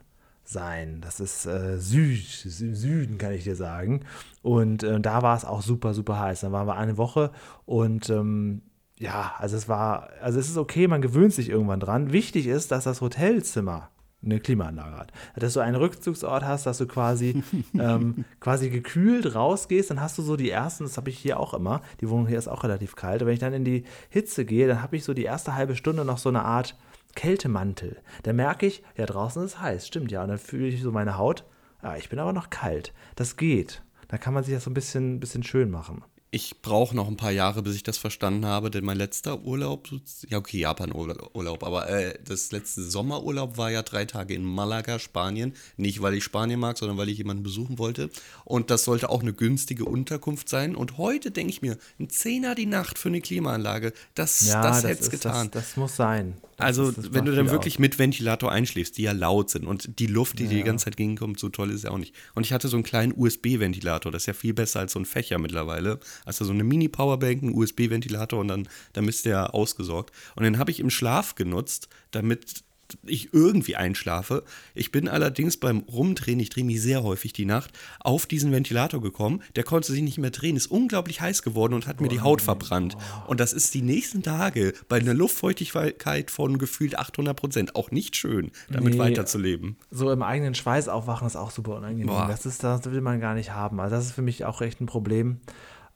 sein. 0.49 1.01
Das 1.01 1.21
ist 1.21 1.47
äh, 1.47 1.79
Süd, 1.79 2.25
Süden, 2.25 3.19
kann 3.19 3.33
ich 3.33 3.45
dir 3.45 3.57
sagen. 3.57 4.01
Und 4.43 4.83
äh, 4.83 5.01
da 5.01 5.23
war 5.23 5.37
es 5.37 5.45
auch 5.45 5.63
super, 5.63 5.95
super 5.95 6.19
heiß. 6.19 6.41
Dann 6.41 6.53
waren 6.53 6.67
wir 6.67 6.77
eine 6.77 6.97
Woche 6.97 7.31
und 7.67 8.09
ähm, 8.11 8.63
ja, 8.99 9.35
also 9.39 9.57
es 9.57 9.69
war, 9.69 10.09
also 10.21 10.41
es 10.41 10.49
ist 10.49 10.57
okay, 10.57 10.89
man 10.89 11.03
gewöhnt 11.03 11.33
sich 11.33 11.51
irgendwann 11.51 11.81
dran. 11.81 12.13
Wichtig 12.13 12.47
ist, 12.47 12.73
dass 12.73 12.85
das 12.85 13.01
Hotelzimmer 13.01 13.91
eine 14.25 14.41
Klimaanlage 14.41 14.97
hat. 14.97 15.13
Dass 15.37 15.53
du 15.53 15.61
einen 15.61 15.77
Rückzugsort 15.77 16.45
hast, 16.45 16.67
dass 16.67 16.79
du 16.79 16.87
quasi, 16.87 17.43
ähm, 17.79 18.25
quasi 18.41 18.71
gekühlt 18.71 19.35
rausgehst, 19.35 19.91
dann 19.91 20.01
hast 20.01 20.19
du 20.19 20.23
so 20.23 20.37
die 20.37 20.51
ersten, 20.51 20.85
das 20.85 20.97
habe 20.97 21.11
ich 21.11 21.19
hier 21.19 21.39
auch 21.39 21.55
immer, 21.55 21.83
die 22.01 22.09
Wohnung 22.09 22.27
hier 22.27 22.39
ist 22.39 22.49
auch 22.49 22.65
relativ 22.65 22.97
kalt, 22.97 23.23
aber 23.23 23.29
wenn 23.29 23.35
ich 23.35 23.41
dann 23.41 23.53
in 23.53 23.65
die 23.65 23.85
Hitze 24.09 24.45
gehe, 24.45 24.67
dann 24.67 24.83
habe 24.83 24.97
ich 24.97 25.05
so 25.05 25.15
die 25.15 25.25
erste 25.25 25.55
halbe 25.55 25.77
Stunde 25.77 26.05
noch 26.05 26.19
so 26.19 26.31
eine 26.31 26.45
Art 26.45 26.75
Kältemantel. 27.15 28.01
Da 28.23 28.33
merke 28.33 28.67
ich, 28.67 28.83
ja, 28.97 29.07
draußen 29.07 29.43
ist 29.45 29.55
es 29.55 29.61
heiß, 29.61 29.87
stimmt 29.87 30.11
ja. 30.11 30.23
Und 30.23 30.29
dann 30.29 30.39
fühle 30.39 30.67
ich 30.67 30.83
so 30.83 30.93
meine 30.93 31.19
Haut, 31.19 31.45
ja, 31.83 31.97
ich 31.97 32.09
bin 32.09 32.19
aber 32.19 32.33
noch 32.33 32.51
kalt. 32.51 32.93
Das 33.17 33.37
geht. 33.37 33.83
Da 34.09 34.19
kann 34.19 34.35
man 34.35 34.45
sich 34.45 34.55
das 34.55 34.65
so 34.65 34.71
ein 34.71 34.75
bisschen, 34.75 35.21
bisschen 35.21 35.43
schön 35.43 35.71
machen 35.71 36.03
ich 36.31 36.61
brauche 36.61 36.95
noch 36.95 37.09
ein 37.09 37.17
paar 37.17 37.31
Jahre, 37.31 37.63
bis 37.63 37.75
ich 37.75 37.83
das 37.83 37.97
verstanden 37.97 38.45
habe, 38.45 38.71
denn 38.71 38.85
mein 38.85 38.99
letzter 38.99 39.43
Urlaub, 39.45 39.89
ja 40.29 40.37
okay, 40.37 40.59
Japan-Urlaub, 40.59 41.65
aber 41.65 41.89
äh, 41.89 42.19
das 42.23 42.53
letzte 42.53 42.83
Sommerurlaub 42.83 43.57
war 43.57 43.71
ja 43.71 43.83
drei 43.83 44.05
Tage 44.05 44.35
in 44.35 44.45
Malaga, 44.45 44.99
Spanien. 44.99 45.55
Nicht, 45.79 46.03
weil 46.03 46.15
ich 46.15 46.25
Spanien 46.25 46.61
mag, 46.61 46.77
sondern 46.77 46.99
weil 46.99 47.09
ich 47.09 47.17
jemanden 47.17 47.43
besuchen 47.43 47.79
wollte. 47.79 48.11
Und 48.45 48.71
das 48.71 48.85
sollte 48.85 49.09
auch 49.09 49.23
eine 49.23 49.33
günstige 49.33 49.87
Unterkunft 49.87 50.51
sein. 50.51 50.77
Und 50.77 50.99
heute 50.99 51.31
denke 51.31 51.51
ich 51.51 51.63
mir, 51.63 51.79
ein 51.99 52.11
Zehner 52.11 52.55
die 52.55 52.67
Nacht 52.67 52.99
für 52.99 53.09
eine 53.09 53.23
Klimaanlage, 53.23 53.95
das, 54.15 54.47
ja, 54.47 54.63
das, 54.63 54.83
das 54.83 54.91
hätte 54.91 55.03
es 55.05 55.11
getan. 55.11 55.51
Das, 55.51 55.69
das, 55.69 55.77
muss 55.79 55.97
sein. 55.97 56.35
Das 56.59 56.67
also, 56.67 56.89
ist, 56.91 57.15
wenn 57.15 57.25
du 57.25 57.35
dann 57.35 57.51
wirklich 57.51 57.77
aus. 57.77 57.79
mit 57.79 57.99
Ventilator 57.99 58.51
einschläfst, 58.51 58.99
die 58.99 59.03
ja 59.03 59.13
laut 59.13 59.49
sind 59.49 59.65
und 59.65 59.99
die 60.01 60.07
Luft, 60.07 60.41
die 60.41 60.45
ja. 60.45 60.51
dir 60.51 60.57
die 60.57 60.65
ganze 60.65 60.87
Zeit 60.87 60.97
gegenkommt, 60.97 61.39
so 61.39 61.49
toll 61.49 61.71
ist 61.71 61.85
ja 61.85 61.91
auch 61.91 61.99
nicht. 61.99 62.15
Und 62.35 62.45
ich 62.45 62.53
hatte 62.53 62.67
so 62.67 62.77
einen 62.77 62.85
kleinen 62.85 63.15
USB-Ventilator, 63.17 64.11
das 64.11 64.25
ist 64.25 64.27
ja 64.27 64.33
viel 64.35 64.55
besser 64.55 64.81
als 64.81 64.93
so 64.93 64.99
ein 64.99 65.07
Fächer 65.07 65.39
mittlerweile. 65.39 66.01
Also 66.25 66.45
so 66.45 66.53
eine 66.53 66.65
Mini-Powerbank, 66.65 67.43
ein 67.43 67.55
USB-Ventilator 67.55 68.41
und 68.41 68.49
dann, 68.49 68.69
dann 68.93 69.09
ist 69.09 69.25
der 69.25 69.55
ausgesorgt. 69.55 70.13
Und 70.37 70.45
den 70.45 70.59
habe 70.59 70.71
ich 70.71 70.81
im 70.81 70.91
Schlaf 70.91 71.35
genutzt, 71.35 71.89
damit 72.11 72.65
ich 73.05 73.35
irgendwie 73.35 73.77
einschlafe. 73.77 74.45
Ich 74.75 74.93
bin 74.93 75.09
allerdings 75.09 75.57
beim 75.57 75.81
Rumdrehen, 75.81 76.41
ich 76.41 76.51
drehe 76.51 76.65
mich 76.65 76.81
sehr 76.81 77.03
häufig 77.03 77.33
die 77.33 77.45
Nacht, 77.45 77.71
auf 78.01 78.27
diesen 78.27 78.53
Ventilator 78.53 79.01
gekommen. 79.01 79.43
Der 79.57 79.65
konnte 79.65 79.93
sich 79.93 80.03
nicht 80.03 80.19
mehr 80.19 80.31
drehen, 80.31 80.57
ist 80.57 80.69
unglaublich 80.69 81.21
heiß 81.21 81.43
geworden 81.43 81.75
und 81.75 81.87
hat 81.87 82.01
mir 82.01 82.09
die 82.09 82.21
Haut 82.21 82.41
verbrannt. 82.41 82.97
Und 83.27 83.41
das 83.41 83.53
ist 83.53 83.75
die 83.75 83.83
nächsten 83.83 84.23
Tage 84.23 84.75
bei 84.89 84.99
einer 84.99 85.15
Luftfeuchtigkeit 85.15 86.31
von 86.31 86.59
gefühlt 86.59 86.99
800 86.99 87.37
Prozent 87.37 87.77
auch 87.77 87.91
nicht 87.91 88.17
schön, 88.17 88.51
damit 88.71 88.95
nee, 88.95 88.99
weiterzuleben. 88.99 89.77
So 89.91 90.11
im 90.11 90.23
eigenen 90.23 90.55
Schweiß 90.55 90.89
aufwachen 90.89 91.27
ist 91.27 91.37
auch 91.37 91.51
super 91.51 91.77
unangenehm. 91.77 92.09
Das, 92.29 92.47
ist, 92.47 92.65
das 92.65 92.85
will 92.91 93.01
man 93.01 93.21
gar 93.21 93.35
nicht 93.35 93.53
haben. 93.53 93.81
Also 93.81 93.97
das 93.97 94.07
ist 94.07 94.13
für 94.13 94.23
mich 94.23 94.45
auch 94.45 94.61
echt 94.61 94.81
ein 94.81 94.87
Problem. 94.87 95.41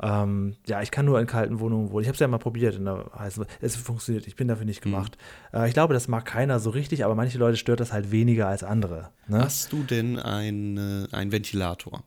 Ähm, 0.02 0.56
ja, 0.66 0.82
ich 0.82 0.90
kann 0.90 1.04
nur 1.04 1.20
in 1.20 1.26
kalten 1.26 1.60
Wohnungen 1.60 1.90
wohnen. 1.90 2.02
Ich 2.02 2.08
habe 2.08 2.14
es 2.14 2.20
ja 2.20 2.26
mal 2.26 2.38
probiert. 2.38 2.74
In 2.74 2.84
der 2.84 3.10
heißen, 3.16 3.44
es 3.60 3.76
funktioniert. 3.76 4.26
Ich 4.26 4.36
bin 4.36 4.48
dafür 4.48 4.66
nicht 4.66 4.84
mhm. 4.84 4.90
gemacht. 4.90 5.16
Mhm. 5.52 5.60
Äh, 5.60 5.68
ich 5.68 5.74
glaube, 5.74 5.94
das 5.94 6.08
mag 6.08 6.24
keiner 6.24 6.58
so 6.60 6.70
richtig, 6.70 7.04
aber 7.04 7.14
manche 7.14 7.38
Leute 7.38 7.56
stört 7.56 7.80
das 7.80 7.92
halt 7.92 8.10
weniger 8.10 8.48
als 8.48 8.64
andere. 8.64 9.10
Ne? 9.28 9.38
Hast 9.38 9.72
du 9.72 9.82
denn 9.84 10.18
einen 10.18 11.08
Ventilator? 11.08 12.02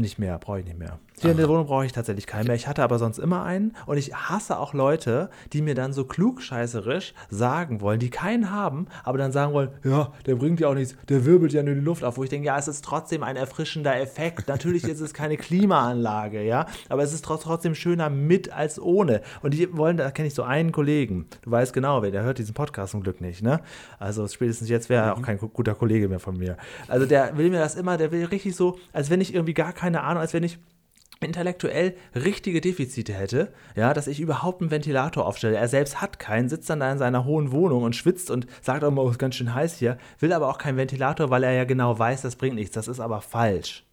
Nicht 0.00 0.18
mehr, 0.18 0.38
brauche 0.38 0.60
ich 0.60 0.64
nicht 0.64 0.78
mehr. 0.78 0.98
Hier 1.20 1.32
in 1.32 1.36
der 1.36 1.50
Wohnung 1.50 1.66
brauche 1.66 1.84
ich 1.84 1.92
tatsächlich 1.92 2.26
keinen 2.26 2.46
mehr. 2.46 2.56
Ich 2.56 2.66
hatte 2.66 2.82
aber 2.82 2.98
sonst 2.98 3.18
immer 3.18 3.44
einen. 3.44 3.76
Und 3.84 3.98
ich 3.98 4.14
hasse 4.14 4.58
auch 4.58 4.72
Leute, 4.72 5.28
die 5.52 5.60
mir 5.60 5.74
dann 5.74 5.92
so 5.92 6.04
klugscheißerisch 6.06 7.12
sagen 7.28 7.82
wollen, 7.82 8.00
die 8.00 8.08
keinen 8.08 8.50
haben, 8.50 8.86
aber 9.04 9.18
dann 9.18 9.30
sagen 9.30 9.52
wollen, 9.52 9.68
ja, 9.84 10.14
der 10.24 10.36
bringt 10.36 10.60
ja 10.60 10.68
auch 10.68 10.74
nichts, 10.74 10.96
der 11.10 11.26
wirbelt 11.26 11.52
ja 11.52 11.62
nur 11.62 11.74
die 11.74 11.82
Luft 11.82 12.04
auf. 12.04 12.16
Wo 12.16 12.24
ich 12.24 12.30
denke, 12.30 12.46
ja, 12.46 12.56
es 12.56 12.68
ist 12.68 12.82
trotzdem 12.82 13.22
ein 13.22 13.36
erfrischender 13.36 14.00
Effekt. 14.00 14.48
Natürlich 14.48 14.84
ist 14.84 15.00
es 15.00 15.12
keine 15.12 15.36
Klimaanlage, 15.36 16.42
ja, 16.42 16.64
aber 16.88 17.02
es 17.02 17.12
ist 17.12 17.22
trotzdem 17.22 17.74
schöner 17.74 18.08
mit 18.08 18.50
als 18.50 18.80
ohne. 18.80 19.20
Und 19.42 19.52
die 19.52 19.76
wollen, 19.76 19.98
da 19.98 20.10
kenne 20.10 20.28
ich 20.28 20.34
so 20.34 20.42
einen 20.42 20.72
Kollegen, 20.72 21.26
du 21.42 21.50
weißt 21.50 21.74
genau, 21.74 22.00
wer, 22.00 22.10
der 22.10 22.22
hört 22.22 22.38
diesen 22.38 22.54
Podcast 22.54 22.92
zum 22.92 23.02
Glück 23.02 23.20
nicht, 23.20 23.42
ne? 23.42 23.60
Also 23.98 24.26
spätestens 24.26 24.70
jetzt 24.70 24.88
wäre 24.88 25.04
er 25.04 25.14
mhm. 25.14 25.20
auch 25.20 25.26
kein 25.26 25.36
guter 25.36 25.74
Kollege 25.74 26.08
mehr 26.08 26.18
von 26.18 26.38
mir. 26.38 26.56
Also 26.88 27.04
der 27.04 27.36
will 27.36 27.50
mir 27.50 27.58
das 27.58 27.74
immer, 27.74 27.98
der 27.98 28.10
will 28.10 28.24
richtig 28.24 28.56
so, 28.56 28.78
als 28.94 29.10
wenn 29.10 29.20
ich 29.20 29.34
irgendwie 29.34 29.52
gar 29.52 29.74
keine 29.92 30.04
Ahnung, 30.04 30.20
als 30.20 30.34
wenn 30.34 30.44
ich 30.44 30.58
intellektuell 31.20 31.94
richtige 32.14 32.60
Defizite 32.60 33.12
hätte, 33.12 33.52
ja, 33.76 33.92
dass 33.92 34.06
ich 34.06 34.20
überhaupt 34.20 34.62
einen 34.62 34.70
Ventilator 34.70 35.26
aufstelle. 35.26 35.56
Er 35.56 35.68
selbst 35.68 36.00
hat 36.00 36.18
keinen, 36.18 36.48
sitzt 36.48 36.70
dann 36.70 36.80
da 36.80 36.90
in 36.90 36.98
seiner 36.98 37.24
hohen 37.24 37.52
Wohnung 37.52 37.82
und 37.82 37.94
schwitzt 37.94 38.30
und 38.30 38.46
sagt 38.62 38.84
auch 38.84 38.90
mal, 38.90 39.02
oh, 39.02 39.08
es 39.08 39.12
ist 39.12 39.18
ganz 39.18 39.34
schön 39.34 39.54
heiß 39.54 39.76
hier, 39.76 39.98
will 40.18 40.32
aber 40.32 40.48
auch 40.48 40.58
keinen 40.58 40.78
Ventilator, 40.78 41.28
weil 41.28 41.42
er 41.42 41.52
ja 41.52 41.64
genau 41.64 41.98
weiß, 41.98 42.22
das 42.22 42.36
bringt 42.36 42.54
nichts. 42.54 42.74
Das 42.74 42.88
ist 42.88 43.00
aber 43.00 43.20
falsch. 43.20 43.84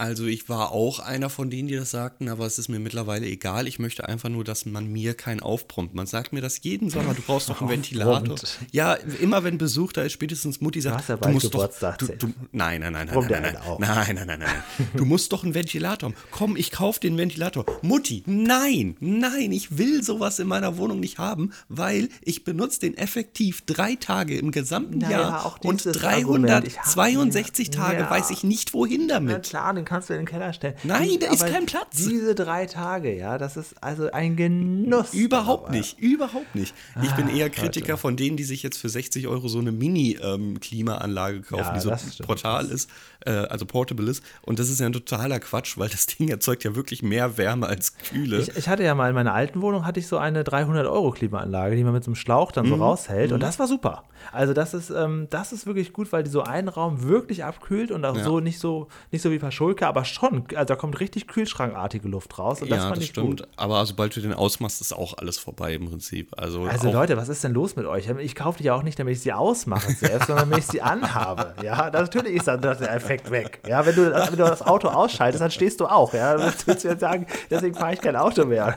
Also 0.00 0.24
ich 0.24 0.48
war 0.48 0.72
auch 0.72 0.98
einer 0.98 1.28
von 1.28 1.50
denen, 1.50 1.68
die 1.68 1.76
das 1.76 1.90
sagten, 1.90 2.30
aber 2.30 2.46
es 2.46 2.58
ist 2.58 2.68
mir 2.68 2.78
mittlerweile 2.78 3.26
egal. 3.26 3.68
Ich 3.68 3.78
möchte 3.78 4.08
einfach 4.08 4.30
nur, 4.30 4.44
dass 4.44 4.64
man 4.64 4.90
mir 4.90 5.12
keinen 5.12 5.40
aufbrummt. 5.40 5.94
Man 5.94 6.06
sagt 6.06 6.32
mir 6.32 6.40
das 6.40 6.60
jeden 6.62 6.88
Sommer, 6.88 7.12
du 7.12 7.20
brauchst 7.20 7.50
doch 7.50 7.60
einen 7.60 7.68
Ventilator. 7.70 8.36
Ja, 8.72 8.94
immer 8.94 9.44
wenn 9.44 9.58
Besuch 9.58 9.92
da 9.92 10.02
ist, 10.02 10.12
spätestens 10.12 10.62
Mutti 10.62 10.80
sagt, 10.80 11.06
du, 11.06 11.16
du 11.18 11.28
musst 11.28 11.54
doch, 11.54 11.68
du, 11.98 12.06
du, 12.06 12.32
nein, 12.52 12.80
nein, 12.80 12.94
nein, 12.94 13.08
nein, 13.12 13.26
nein, 13.28 13.42
nein, 13.42 13.56
nein, 13.78 14.14
nein, 14.14 14.26
nein, 14.26 14.38
nein, 14.38 14.62
du 14.94 15.04
musst 15.04 15.32
doch 15.32 15.44
einen 15.44 15.52
Ventilator 15.52 16.08
haben. 16.08 16.16
Komm, 16.30 16.56
ich 16.56 16.70
kaufe 16.70 17.00
den 17.00 17.18
Ventilator. 17.18 17.66
Mutti, 17.82 18.22
nein, 18.24 18.96
nein, 19.00 19.52
ich 19.52 19.76
will 19.76 20.02
sowas 20.02 20.38
in 20.38 20.48
meiner 20.48 20.78
Wohnung 20.78 21.00
nicht 21.00 21.18
haben, 21.18 21.52
weil 21.68 22.08
ich 22.22 22.44
benutze 22.44 22.80
den 22.80 22.96
effektiv 22.96 23.60
drei 23.66 23.96
Tage 23.96 24.38
im 24.38 24.50
gesamten 24.50 24.98
naja, 24.98 25.20
Jahr 25.20 25.56
und 25.62 25.84
362 25.84 27.68
Tage 27.68 28.00
ja. 28.00 28.10
weiß 28.10 28.30
ich 28.30 28.44
nicht, 28.44 28.72
wohin 28.72 29.06
damit. 29.06 29.32
Na 29.32 29.38
klar, 29.40 29.74
den 29.74 29.84
kannst 29.90 30.08
du 30.08 30.14
in 30.14 30.20
den 30.20 30.26
Keller 30.26 30.52
stellen. 30.52 30.74
Nein, 30.84 31.18
da 31.20 31.32
ist 31.32 31.44
kein 31.44 31.66
Platz. 31.66 31.96
Diese 31.96 32.36
drei 32.36 32.66
Tage, 32.66 33.12
ja, 33.16 33.38
das 33.38 33.56
ist 33.56 33.74
also 33.82 34.08
ein 34.12 34.36
Genuss. 34.36 35.12
Überhaupt 35.12 35.66
aber. 35.66 35.76
nicht, 35.76 35.98
überhaupt 35.98 36.54
nicht. 36.54 36.76
Ich 37.02 37.10
ah, 37.10 37.16
bin 37.16 37.28
eher 37.28 37.50
Kritiker 37.50 37.88
Leute. 37.88 38.00
von 38.00 38.16
denen, 38.16 38.36
die 38.36 38.44
sich 38.44 38.62
jetzt 38.62 38.78
für 38.78 38.88
60 38.88 39.26
Euro 39.26 39.48
so 39.48 39.58
eine 39.58 39.72
Mini-Klimaanlage 39.72 41.38
ähm, 41.38 41.42
kaufen, 41.42 41.64
ja, 41.64 41.72
die 41.72 41.80
so 41.80 42.22
portal 42.24 42.66
ist, 42.66 42.88
äh, 43.26 43.32
also 43.32 43.66
portable 43.66 44.08
ist. 44.08 44.22
Und 44.42 44.60
das 44.60 44.70
ist 44.70 44.78
ja 44.78 44.86
ein 44.86 44.92
totaler 44.92 45.40
Quatsch, 45.40 45.76
weil 45.76 45.88
das 45.88 46.06
Ding 46.18 46.28
erzeugt 46.28 46.62
ja 46.62 46.76
wirklich 46.76 47.02
mehr 47.02 47.36
Wärme 47.36 47.66
als 47.66 47.96
Kühle. 47.98 48.38
Ich, 48.38 48.56
ich 48.56 48.68
hatte 48.68 48.84
ja 48.84 48.94
mal 48.94 49.08
in 49.08 49.16
meiner 49.16 49.34
alten 49.34 49.60
Wohnung 49.60 49.84
hatte 49.84 49.98
ich 49.98 50.06
so 50.06 50.18
eine 50.18 50.44
300 50.44 50.86
Euro 50.86 51.10
Klimaanlage, 51.10 51.74
die 51.74 51.82
man 51.82 51.94
mit 51.94 52.04
so 52.04 52.10
einem 52.10 52.14
Schlauch 52.14 52.52
dann 52.52 52.68
so 52.68 52.76
mhm. 52.76 52.82
raushält. 52.82 53.32
Und 53.32 53.38
mhm. 53.38 53.42
das 53.42 53.58
war 53.58 53.66
super. 53.66 54.04
Also 54.30 54.52
das 54.52 54.72
ist, 54.72 54.90
ähm, 54.90 55.26
das 55.30 55.52
ist 55.52 55.66
wirklich 55.66 55.92
gut, 55.92 56.12
weil 56.12 56.22
die 56.22 56.30
so 56.30 56.42
einen 56.42 56.68
Raum 56.68 57.02
wirklich 57.02 57.42
abkühlt 57.42 57.90
und 57.90 58.04
auch 58.04 58.16
ja. 58.16 58.22
so 58.22 58.38
nicht 58.38 58.60
so 58.60 58.86
nicht 59.10 59.22
so 59.22 59.30
wie 59.30 59.38
Verschulke, 59.70 59.86
aber 59.86 60.04
schon. 60.04 60.44
Also 60.54 60.64
da 60.64 60.76
kommt 60.76 61.00
richtig 61.00 61.28
kühlschrankartige 61.28 62.08
Luft 62.08 62.38
raus. 62.38 62.62
Und 62.62 62.70
das 62.70 62.78
ja, 62.78 62.90
das 62.90 63.04
stimmt. 63.04 63.40
Gut. 63.40 63.48
Aber 63.56 63.84
sobald 63.86 64.14
du 64.16 64.20
den 64.20 64.32
ausmachst, 64.32 64.80
ist 64.80 64.92
auch 64.92 65.16
alles 65.18 65.38
vorbei 65.38 65.74
im 65.74 65.88
Prinzip. 65.88 66.32
Also, 66.36 66.64
also 66.64 66.90
Leute, 66.90 67.16
was 67.16 67.28
ist 67.28 67.44
denn 67.44 67.52
los 67.52 67.76
mit 67.76 67.86
euch? 67.86 68.08
Ich 68.18 68.34
kaufe 68.34 68.58
die 68.58 68.64
ja 68.64 68.74
auch 68.74 68.82
nicht, 68.82 68.98
damit 68.98 69.14
ich 69.14 69.20
sie 69.20 69.32
ausmache 69.32 69.92
selbst, 69.92 70.26
sondern 70.26 70.50
damit 70.50 70.64
ich 70.64 70.70
sie 70.70 70.82
anhabe. 70.82 71.54
Ja, 71.62 71.90
natürlich 71.90 72.36
ist 72.36 72.48
dann 72.48 72.62
der 72.62 72.80
Effekt 72.94 73.30
weg. 73.30 73.60
Ja, 73.66 73.84
wenn 73.84 73.94
du, 73.94 74.12
wenn 74.12 74.30
du 74.30 74.36
das 74.36 74.62
Auto 74.62 74.88
ausschaltest, 74.88 75.42
dann 75.42 75.50
stehst 75.50 75.80
du 75.80 75.86
auch. 75.86 76.14
Ja, 76.14 76.36
dann 76.36 76.52
willst 76.64 76.84
du 76.84 76.88
jetzt 76.88 77.00
sagen, 77.00 77.26
deswegen 77.50 77.74
fahre 77.74 77.92
ich 77.92 78.00
kein 78.00 78.16
Auto 78.16 78.46
mehr. 78.46 78.76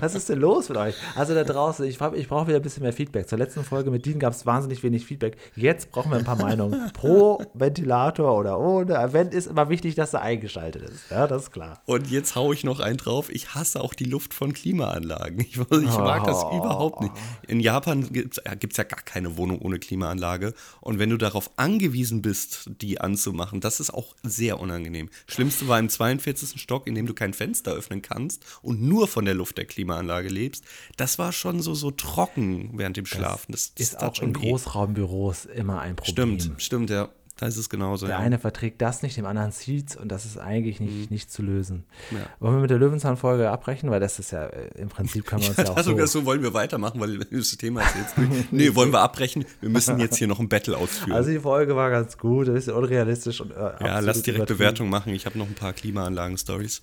Was 0.00 0.14
ist 0.14 0.28
denn 0.28 0.40
los 0.40 0.68
mit 0.68 0.78
euch? 0.78 0.94
Also 1.14 1.34
da 1.34 1.44
draußen, 1.44 1.84
ich, 1.84 2.00
ich 2.00 2.28
brauche 2.28 2.46
wieder 2.46 2.56
ein 2.56 2.62
bisschen 2.62 2.82
mehr 2.82 2.92
Feedback. 2.92 3.28
Zur 3.28 3.38
letzten 3.38 3.64
Folge 3.64 3.90
mit 3.90 4.06
Dean 4.06 4.18
gab 4.18 4.32
es 4.32 4.46
wahnsinnig 4.46 4.82
wenig 4.82 5.04
Feedback. 5.04 5.36
Jetzt 5.56 5.90
brauchen 5.92 6.10
wir 6.10 6.18
ein 6.18 6.24
paar 6.24 6.40
Meinungen. 6.40 6.90
Pro 6.94 7.42
Ventilator 7.54 8.36
oder 8.36 8.58
ohne. 8.58 9.08
Wenn 9.12 9.28
ist 9.28 9.46
immer 9.46 9.68
wichtig, 9.68 9.94
dass 9.94 10.10
Katze 10.16 10.22
eingeschaltet 10.26 10.82
ist. 10.82 11.10
Ja, 11.10 11.26
das 11.26 11.44
ist 11.44 11.50
klar. 11.52 11.82
Und 11.86 12.10
jetzt 12.10 12.34
haue 12.34 12.54
ich 12.54 12.64
noch 12.64 12.80
einen 12.80 12.96
drauf. 12.96 13.28
Ich 13.30 13.54
hasse 13.54 13.80
auch 13.82 13.94
die 13.94 14.04
Luft 14.04 14.34
von 14.34 14.52
Klimaanlagen. 14.52 15.40
Ich, 15.46 15.56
ich 15.56 15.98
mag 15.98 16.24
das 16.24 16.42
Oh. 16.44 16.56
überhaupt 16.58 17.00
nicht. 17.02 17.12
In 17.46 17.60
Japan 17.60 18.08
gibt 18.12 18.38
es 18.38 18.76
ja 18.76 18.84
gar 18.84 19.00
keine 19.02 19.36
Wohnung 19.36 19.60
ohne 19.60 19.78
Klimaanlage. 19.78 20.54
Und 20.80 20.98
wenn 20.98 21.10
du 21.10 21.16
darauf 21.16 21.50
angewiesen 21.56 22.22
bist, 22.22 22.70
die 22.80 23.00
anzumachen, 23.00 23.60
das 23.60 23.80
ist 23.80 23.92
auch 23.92 24.14
sehr 24.22 24.60
unangenehm. 24.60 25.08
Schlimmste 25.26 25.68
war 25.68 25.78
im 25.78 25.88
42. 25.88 26.60
Stock, 26.60 26.86
in 26.86 26.94
dem 26.94 27.06
du 27.06 27.14
kein 27.14 27.32
Fenster 27.34 27.72
öffnen 27.72 28.02
kannst 28.02 28.44
und 28.62 28.82
nur 28.82 29.08
von 29.08 29.24
der 29.24 29.34
Luft 29.34 29.56
der 29.58 29.64
Klimaanlage 29.64 30.28
lebst. 30.28 30.64
Das 30.96 31.18
war 31.18 31.32
schon 31.32 31.60
so, 31.62 31.74
so 31.74 31.90
trocken 31.90 32.70
während 32.74 32.96
dem 32.96 33.06
Schlafen. 33.06 33.52
Das, 33.52 33.74
das 33.74 33.88
Ist 33.88 34.02
auch 34.02 34.14
schon 34.14 34.28
in. 34.28 34.34
Großraumbüros 34.34 35.46
immer 35.46 35.80
ein 35.80 35.96
Problem. 35.96 36.38
Stimmt, 36.40 36.62
stimmt, 36.62 36.90
ja. 36.90 37.08
Da 37.38 37.46
ist 37.46 37.58
es 37.58 37.68
genauso. 37.68 38.06
Der 38.06 38.16
ja. 38.16 38.22
eine 38.22 38.38
verträgt 38.38 38.80
das 38.80 39.02
nicht, 39.02 39.18
dem 39.18 39.26
anderen 39.26 39.52
zieht's 39.52 39.94
und 39.94 40.08
das 40.08 40.24
ist 40.24 40.38
eigentlich 40.38 40.80
nicht, 40.80 41.10
nicht 41.10 41.30
zu 41.30 41.42
lösen. 41.42 41.84
Mhm. 42.10 42.16
Ja. 42.16 42.22
Wollen 42.40 42.54
wir 42.54 42.60
mit 42.62 42.70
der 42.70 42.78
Löwenzahn-Folge 42.78 43.50
abbrechen? 43.50 43.90
Weil 43.90 44.00
das 44.00 44.18
ist 44.18 44.30
ja, 44.30 44.46
äh, 44.46 44.70
im 44.78 44.88
Prinzip 44.88 45.26
kann 45.26 45.40
man 45.40 45.48
uns 45.50 45.58
ja 45.58 45.68
auch 45.68 45.76
Also 45.76 45.96
so... 45.98 46.06
so 46.06 46.24
wollen 46.24 46.42
wir 46.42 46.54
weitermachen, 46.54 46.98
weil 46.98 47.18
das 47.18 47.50
Thema 47.58 47.82
ist 47.82 47.94
jetzt. 47.96 48.14
Nee, 48.50 48.74
wollen 48.74 48.90
wir 48.90 49.00
abbrechen? 49.00 49.44
Wir 49.60 49.68
müssen 49.68 49.98
jetzt 49.98 50.16
hier 50.16 50.28
noch 50.28 50.40
ein 50.40 50.48
Battle 50.48 50.78
ausführen. 50.78 51.12
Also 51.12 51.30
die 51.30 51.40
Folge 51.40 51.76
war 51.76 51.90
ganz 51.90 52.16
gut, 52.16 52.48
ein 52.48 52.54
bisschen 52.54 52.72
unrealistisch 52.72 53.42
und 53.42 53.50
äh, 53.50 53.72
ja, 53.80 53.98
lass 53.98 54.22
direkt. 54.22 54.46
Bewertung 54.46 54.88
machen. 54.88 55.12
Ich 55.12 55.26
habe 55.26 55.38
noch 55.38 55.46
ein 55.46 55.54
paar 55.54 55.74
Klimaanlagen-Stories. 55.74 56.80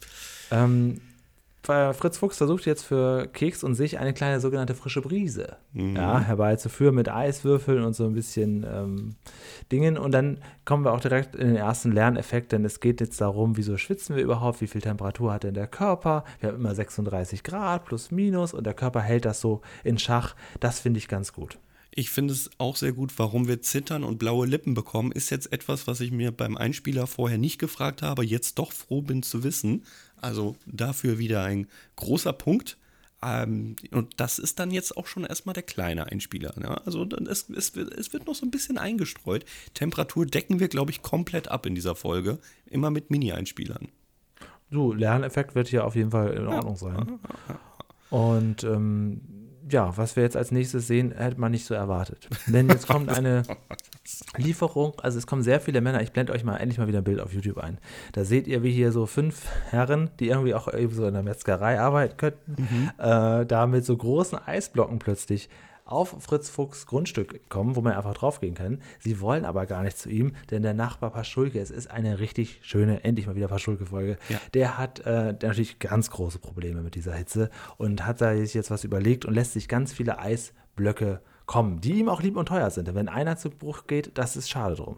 Ähm, 0.52 1.02
Fritz 1.66 2.18
Fuchs 2.18 2.38
versucht 2.38 2.66
jetzt 2.66 2.84
für 2.84 3.28
Keks 3.28 3.64
und 3.64 3.76
sich 3.76 3.98
eine 3.98 4.14
kleine 4.14 4.42
sogenannte 4.42 4.76
frische 4.76 5.02
Brise 5.02 5.58
Mhm. 5.74 5.96
ja, 5.96 6.20
herbeizuführen 6.20 6.94
mit 6.94 7.08
Eiswürfeln 7.10 7.84
und 7.84 7.94
so 7.96 8.06
ein 8.06 8.14
bisschen 8.14 8.66
ähm, 8.70 9.16
Dingen. 9.72 9.98
Und 9.98 10.12
dann 10.12 10.40
kommen 10.66 10.84
wir 10.84 10.92
auch 10.92 11.00
direkt 11.00 11.36
in 11.36 11.48
den 11.48 11.56
ersten 11.56 11.92
Lerneffekt, 11.94 12.52
denn 12.52 12.66
es 12.66 12.80
geht 12.82 13.00
jetzt 13.00 13.22
darum, 13.22 13.56
wieso 13.58 13.78
schwitzen 13.78 14.16
wir 14.16 14.24
überhaupt, 14.24 14.60
wie 14.62 14.68
viel 14.68 14.82
Temperatur 14.82 15.32
hat 15.34 15.44
denn 15.44 15.54
der 15.54 15.68
Körper. 15.68 16.26
Wir 16.42 16.50
haben 16.50 16.58
immer 16.58 16.76
36 16.76 17.44
Grad 17.44 17.86
plus 17.86 18.12
minus 18.12 18.54
und 18.54 18.66
der 18.66 18.74
Körper 18.74 19.00
hält 19.02 19.24
das 19.26 19.40
so 19.40 19.62
in 19.86 19.98
Schach. 19.98 20.36
Das 20.60 20.80
finde 20.82 20.98
ich 20.98 21.08
ganz 21.08 21.32
gut. 21.32 21.58
Ich 21.96 22.10
finde 22.10 22.34
es 22.34 22.50
auch 22.58 22.76
sehr 22.76 22.92
gut, 22.92 23.14
warum 23.18 23.48
wir 23.48 23.62
zittern 23.62 24.04
und 24.04 24.18
blaue 24.18 24.48
Lippen 24.48 24.74
bekommen, 24.74 25.12
ist 25.12 25.30
jetzt 25.30 25.54
etwas, 25.54 25.86
was 25.86 26.02
ich 26.02 26.12
mir 26.12 26.32
beim 26.32 26.58
Einspieler 26.58 27.06
vorher 27.06 27.38
nicht 27.38 27.60
gefragt 27.60 28.02
habe, 28.02 28.26
jetzt 28.26 28.58
doch 28.58 28.72
froh 28.72 29.04
bin 29.04 29.22
zu 29.22 29.44
wissen. 29.44 29.84
Also 30.24 30.56
dafür 30.66 31.20
wieder 31.20 31.44
ein 31.44 31.68
großer 31.98 32.34
Punkt. 32.34 32.78
Ähm, 33.22 33.76
und 33.92 34.20
das 34.20 34.40
ist 34.40 34.60
dann 34.60 34.72
jetzt 34.72 34.96
auch 34.96 35.08
schon 35.08 35.26
erstmal 35.26 35.54
der 35.54 35.64
kleine 35.64 36.08
Einspieler. 36.08 36.54
Ja? 36.62 36.76
Also 36.86 37.06
es, 37.30 37.50
es, 37.50 37.76
wird, 37.76 37.94
es 37.94 38.14
wird 38.14 38.26
noch 38.26 38.36
so 38.36 38.46
ein 38.46 38.52
bisschen 38.52 38.78
eingestreut. 38.78 39.46
Temperatur 39.74 40.26
decken 40.26 40.60
wir, 40.60 40.70
glaube 40.70 40.92
ich, 40.92 41.02
komplett 41.02 41.50
ab 41.50 41.66
in 41.66 41.76
dieser 41.76 41.96
Folge. 41.96 42.40
Immer 42.66 42.90
mit 42.90 43.12
Mini-Einspielern. 43.12 43.90
So, 44.72 44.94
Lerneffekt 44.94 45.56
wird 45.56 45.68
hier 45.68 45.86
auf 45.86 45.96
jeden 45.96 46.12
Fall 46.12 46.34
in 46.34 46.48
Ordnung 46.48 46.76
sein. 46.78 47.20
Und 48.10 48.64
ähm, 48.64 49.22
ja, 49.70 49.96
was 49.98 50.16
wir 50.16 50.24
jetzt 50.24 50.38
als 50.38 50.52
nächstes 50.52 50.88
sehen, 50.88 51.12
hätte 51.12 51.40
man 51.40 51.52
nicht 51.52 51.66
so 51.66 51.74
erwartet. 51.74 52.28
Denn 52.48 52.70
jetzt 52.70 52.88
kommt 52.88 53.10
eine 53.10 53.44
Lieferung, 54.38 54.94
also 55.02 55.18
es 55.18 55.28
kommen 55.28 55.44
sehr 55.44 55.62
viele 55.62 55.82
Männer, 55.82 56.02
ich 56.02 56.12
blende 56.12 56.34
euch 56.34 56.44
mal 56.44 56.58
endlich 56.58 56.78
mal 56.78 56.88
wieder 56.88 57.00
ein 57.00 57.04
Bild 57.04 57.20
auf 57.20 57.34
YouTube 57.34 57.58
ein. 57.58 57.78
Da 58.12 58.26
seht 58.26 58.48
ihr, 58.48 58.64
wie 58.64 58.72
hier 58.72 58.92
so 58.92 59.06
fünf 59.06 59.46
Herren, 59.70 60.10
die 60.20 60.30
irgendwie 60.30 60.54
auch 60.54 60.68
irgendwie 60.68 60.96
so 60.96 61.08
in 61.08 61.14
der 61.14 61.24
Metzgerei 61.24 61.80
arbeiten 61.80 62.18
könnten, 62.18 62.92
äh, 62.98 63.46
da 63.46 63.68
mit 63.68 63.86
so 63.86 63.96
großen 63.96 64.38
Eisblocken 64.38 65.00
plötzlich 65.00 65.50
auf 65.86 66.16
Fritz 66.20 66.50
Fuchs 66.50 66.86
Grundstück 66.86 67.50
kommen, 67.50 67.76
wo 67.76 67.82
man 67.82 67.94
einfach 67.94 68.14
draufgehen 68.14 68.56
kann. 68.56 68.82
Sie 69.00 69.20
wollen 69.20 69.44
aber 69.46 69.66
gar 69.66 69.84
nicht 69.84 69.98
zu 69.98 70.10
ihm, 70.10 70.34
denn 70.50 70.62
der 70.64 70.74
Nachbar 70.74 71.12
Paschulke, 71.12 71.60
es 71.60 71.72
ist 71.72 71.92
eine 71.92 72.20
richtig 72.20 72.60
schöne, 72.64 73.04
endlich 73.04 73.28
mal 73.28 73.36
wieder 73.36 73.48
Paschulke-Folge, 73.50 74.18
Ja. 74.30 74.40
der 74.54 74.78
hat 74.78 75.00
äh, 75.02 75.34
der 75.34 75.50
natürlich 75.50 75.80
ganz 75.80 76.10
große 76.10 76.40
Probleme 76.40 76.82
mit 76.82 76.96
dieser 76.96 77.14
Hitze 77.14 77.50
und 77.78 78.06
hat 78.06 78.20
sich 78.20 78.54
jetzt 78.54 78.72
was 78.72 78.84
überlegt 78.84 79.26
und 79.26 79.34
lässt 79.34 79.54
sich 79.54 79.68
ganz 79.68 79.92
viele 79.94 80.20
Eisblöcke 80.20 81.22
kommen, 81.46 81.82
die 81.82 81.94
ihm 82.00 82.08
auch 82.10 82.22
lieb 82.22 82.38
und 82.38 82.48
teuer 82.48 82.70
sind. 82.70 82.88
Denn 82.88 82.96
wenn 82.96 83.10
einer 83.10 83.36
zu 83.38 83.50
Bruch 83.50 83.86
geht, 83.88 84.12
das 84.18 84.36
ist 84.38 84.50
schade 84.50 84.76
drum. 84.76 84.98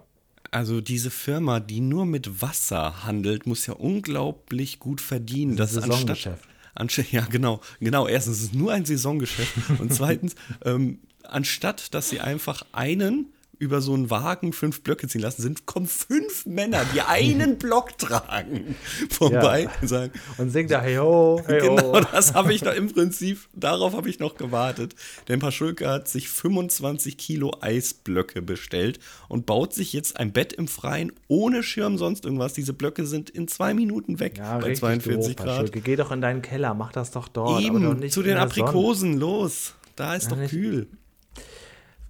Also 0.51 0.79
diese 0.79 1.09
Firma, 1.09 1.59
die 1.59 1.81
nur 1.81 2.05
mit 2.05 2.41
Wasser 2.41 3.03
handelt, 3.05 3.45
muss 3.47 3.65
ja 3.65 3.73
unglaublich 3.73 4.79
gut 4.79 5.01
verdienen. 5.01 5.55
Das 5.57 5.71
ist 5.71 5.77
anstatt- 5.77 5.93
Saisongeschäft. 6.17 6.47
Anstatt, 6.75 7.05
ja, 7.11 7.25
genau, 7.25 7.61
genau. 7.79 8.07
Erstens, 8.07 8.37
es 8.37 8.43
ist 8.43 8.53
nur 8.55 8.73
ein 8.73 8.85
Saisongeschäft. 8.85 9.53
Und 9.79 9.93
zweitens, 9.93 10.35
ähm, 10.63 10.99
anstatt 11.23 11.93
dass 11.93 12.09
sie 12.09 12.19
einfach 12.19 12.63
einen 12.71 13.33
über 13.59 13.81
so 13.81 13.93
einen 13.93 14.09
Wagen 14.09 14.53
fünf 14.53 14.81
Blöcke 14.83 15.07
ziehen 15.07 15.21
lassen, 15.21 15.41
sind, 15.41 15.65
kommen 15.65 15.85
fünf 15.87 16.45
Männer, 16.45 16.81
die 16.93 17.01
einen 17.01 17.57
Block 17.59 17.97
tragen, 17.97 18.75
vorbei 19.09 19.69
und 19.81 19.87
sagen, 19.87 20.11
Und 20.37 20.49
singt 20.51 20.71
da, 20.71 20.81
hey 20.81 20.97
ho, 20.97 21.41
hey 21.45 21.61
ho. 21.61 21.75
Genau, 21.75 21.99
das 22.01 22.33
habe 22.33 22.53
ich 22.53 22.63
noch 22.63 22.73
im 22.73 22.91
Prinzip, 22.91 23.47
darauf 23.53 23.93
habe 23.93 24.09
ich 24.09 24.19
noch 24.19 24.35
gewartet. 24.37 24.95
Denn 25.27 25.39
Paschulke 25.39 25.87
hat 25.89 26.07
sich 26.07 26.29
25 26.29 27.17
Kilo 27.17 27.51
Eisblöcke 27.61 28.41
bestellt 28.41 28.99
und 29.27 29.45
baut 29.45 29.73
sich 29.73 29.93
jetzt 29.93 30.19
ein 30.19 30.31
Bett 30.33 30.53
im 30.53 30.67
Freien 30.67 31.11
ohne 31.27 31.63
Schirm, 31.63 31.97
sonst 31.97 32.25
irgendwas. 32.25 32.53
Diese 32.53 32.73
Blöcke 32.73 33.05
sind 33.05 33.29
in 33.29 33.47
zwei 33.47 33.73
Minuten 33.73 34.19
weg 34.19 34.37
Ja, 34.37 34.57
bei 34.57 34.67
richtig 34.67 34.79
42 34.79 35.15
doof, 35.15 35.35
Grad. 35.35 35.47
Paschulke. 35.47 35.81
Geh 35.81 35.95
doch 35.95 36.11
in 36.11 36.21
deinen 36.21 36.41
Keller, 36.41 36.73
mach 36.73 36.91
das 36.91 37.11
doch 37.11 37.27
dort. 37.27 37.61
doch 37.61 37.61
Eben, 37.61 37.99
nicht 37.99 38.13
zu 38.13 38.21
den 38.21 38.35
der 38.35 38.49
Sonne. 38.49 38.65
Aprikosen, 38.67 39.19
los. 39.19 39.73
Da 39.95 40.15
ist 40.15 40.29
doch 40.31 40.37
nicht- 40.37 40.49
kühl. 40.51 40.87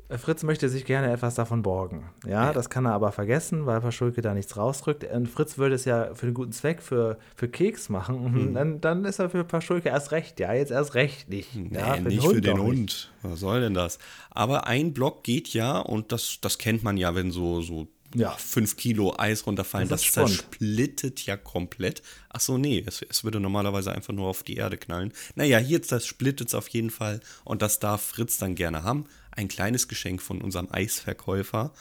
Fritz 0.10 0.44
möchte 0.44 0.70
sich 0.70 0.86
gerne 0.86 1.12
etwas 1.12 1.36
davon 1.36 1.62
borgen. 1.64 2.10
Ja, 2.28 2.54
das 2.54 2.70
kann 2.70 2.86
er 2.86 2.94
aber 2.94 3.12
vergessen, 3.12 3.66
weil 3.66 3.82
Paschulke 3.82 4.22
da 4.22 4.34
nichts 4.34 4.56
rausdrückt. 4.56 5.04
Und 5.04 5.28
Fritz 5.28 5.58
würde 5.58 5.76
es 5.76 5.86
ja 5.86 6.14
für 6.14 6.28
einen 6.28 6.36
guten 6.36 6.52
Zweck, 6.52 6.82
für, 6.82 7.18
für 7.36 7.48
Keks 7.50 7.90
machen. 7.90 8.16
Und 8.16 8.34
Hm. 8.36 8.54
dann, 8.54 8.82
dann 8.82 9.06
ist 9.06 9.20
er 9.20 9.30
für 9.30 9.44
Paschulke 9.44 9.90
erst 9.90 10.12
recht. 10.12 10.40
Ja, 10.40 10.54
jetzt 10.54 10.72
erst 10.72 10.94
recht 10.94 11.30
nicht. 11.30 11.50
Ja, 11.72 11.96
nee, 11.96 12.02
den 12.02 12.04
nicht 12.04 12.28
für 12.28 12.42
den 12.42 12.60
Hund. 12.62 13.12
Was 13.24 13.40
soll 13.40 13.62
denn 13.62 13.74
das? 13.74 13.98
Aber 14.30 14.68
ein 14.68 14.94
Block 14.94 15.24
geht 15.24 15.50
ja, 15.50 15.80
und 15.80 16.12
das, 16.12 16.38
das 16.42 16.58
kennt 16.58 16.84
man 16.84 16.98
ja, 16.98 17.16
wenn 17.16 17.32
so, 17.32 17.62
so 17.62 17.88
Ja. 18.14 18.32
fünf 18.38 18.78
Kilo 18.78 19.16
Eis 19.18 19.46
runterfallen, 19.48 19.90
Das 19.90 20.02
das, 20.04 20.12
zersplittet 20.12 21.26
ja 21.26 21.36
komplett. 21.38 22.02
Ach 22.30 22.40
so, 22.40 22.58
nee, 22.58 22.84
es, 22.86 23.02
es 23.10 23.24
würde 23.24 23.40
normalerweise 23.40 23.92
einfach 23.92 24.14
nur 24.14 24.28
auf 24.28 24.44
die 24.44 24.56
Erde 24.56 24.78
knallen. 24.78 25.12
Naja, 25.36 25.58
hier 25.58 25.82
zersplittet 25.82 26.50
es 26.50 26.56
auf 26.56 26.68
jeden 26.70 26.90
Fall 26.92 27.20
und 27.44 27.62
das 27.62 27.80
darf 27.80 28.02
Fritz 28.02 28.38
dann 28.38 28.56
gerne 28.56 28.84
haben. 28.84 29.06
Ein 29.36 29.48
kleines 29.48 29.88
Geschenk 29.88 30.22
von 30.22 30.42
unserem 30.42 30.68
Eisverkäufer. 30.72 31.74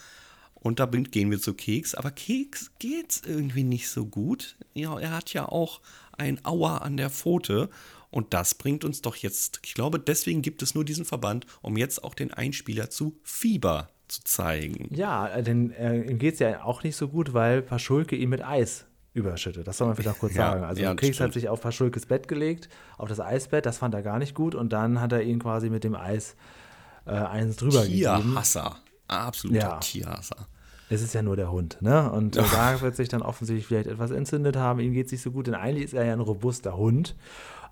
Und 0.54 0.80
da 0.80 0.86
gehen 0.86 1.30
wir 1.30 1.38
zu 1.38 1.52
Keks. 1.52 1.94
Aber 1.94 2.10
Keks 2.10 2.72
geht's 2.78 3.22
irgendwie 3.26 3.64
nicht 3.64 3.88
so 3.90 4.06
gut. 4.06 4.56
Ja, 4.72 4.98
er 4.98 5.10
hat 5.10 5.32
ja 5.34 5.46
auch 5.46 5.80
ein 6.16 6.40
Aua 6.44 6.78
an 6.78 6.96
der 6.96 7.10
Pfote. 7.10 7.68
Und 8.10 8.32
das 8.32 8.54
bringt 8.54 8.84
uns 8.84 9.02
doch 9.02 9.16
jetzt, 9.16 9.60
ich 9.64 9.74
glaube, 9.74 9.98
deswegen 9.98 10.40
gibt 10.40 10.62
es 10.62 10.74
nur 10.74 10.84
diesen 10.84 11.04
Verband, 11.04 11.46
um 11.62 11.76
jetzt 11.76 12.02
auch 12.02 12.14
den 12.14 12.32
Einspieler 12.32 12.88
zu 12.88 13.18
Fieber 13.24 13.88
zu 14.08 14.22
zeigen. 14.22 14.88
Ja, 14.94 15.42
denn 15.42 15.72
äh, 15.72 16.02
ihm 16.02 16.18
geht 16.18 16.34
es 16.34 16.40
ja 16.40 16.62
auch 16.62 16.82
nicht 16.82 16.96
so 16.96 17.08
gut, 17.08 17.34
weil 17.34 17.60
Paschulke 17.60 18.16
ihn 18.16 18.28
mit 18.28 18.42
Eis 18.42 18.86
überschüttet. 19.14 19.66
Das 19.66 19.78
soll 19.78 19.88
man 19.88 19.96
vielleicht 19.96 20.16
auch 20.16 20.20
kurz 20.20 20.34
Ja, 20.34 20.52
sagen. 20.52 20.64
Also 20.64 20.82
ja, 20.82 20.94
Keks 20.94 21.20
hat 21.20 21.32
sich 21.32 21.48
auf 21.48 21.60
Paschulkes 21.60 22.06
Bett 22.06 22.28
gelegt, 22.28 22.68
auf 22.96 23.08
das 23.08 23.20
Eisbett, 23.20 23.66
das 23.66 23.78
fand 23.78 23.94
er 23.94 24.02
gar 24.02 24.18
nicht 24.18 24.34
gut 24.34 24.54
und 24.54 24.72
dann 24.72 25.00
hat 25.00 25.12
er 25.12 25.22
ihn 25.22 25.40
quasi 25.40 25.68
mit 25.68 25.84
dem 25.84 25.94
Eis 25.94 26.32
äh, 26.32 26.63
eins 27.12 27.56
drüber 27.56 27.82
gegeben. 27.82 28.22
Tierhasser. 28.22 28.76
Absoluter 29.08 29.60
Ja. 29.60 29.76
Tierhasser. 29.78 30.48
Es 30.90 31.02
ist 31.02 31.14
ja 31.14 31.22
nur 31.22 31.36
der 31.36 31.50
Hund, 31.50 31.78
ne? 31.80 32.10
Und 32.12 32.36
äh, 32.36 32.42
da 32.52 32.80
wird 32.80 32.96
sich 32.96 33.08
dann 33.08 33.22
offensichtlich 33.22 33.66
vielleicht 33.66 33.88
etwas 33.88 34.10
entzündet 34.10 34.56
haben. 34.56 34.80
Ihm 34.80 34.92
geht 34.92 35.06
es 35.06 35.12
nicht 35.12 35.22
so 35.22 35.30
gut, 35.30 35.46
denn 35.46 35.54
eigentlich 35.54 35.84
ist 35.84 35.94
er 35.94 36.04
ja 36.04 36.12
ein 36.12 36.20
robuster 36.20 36.76
Hund. 36.76 37.16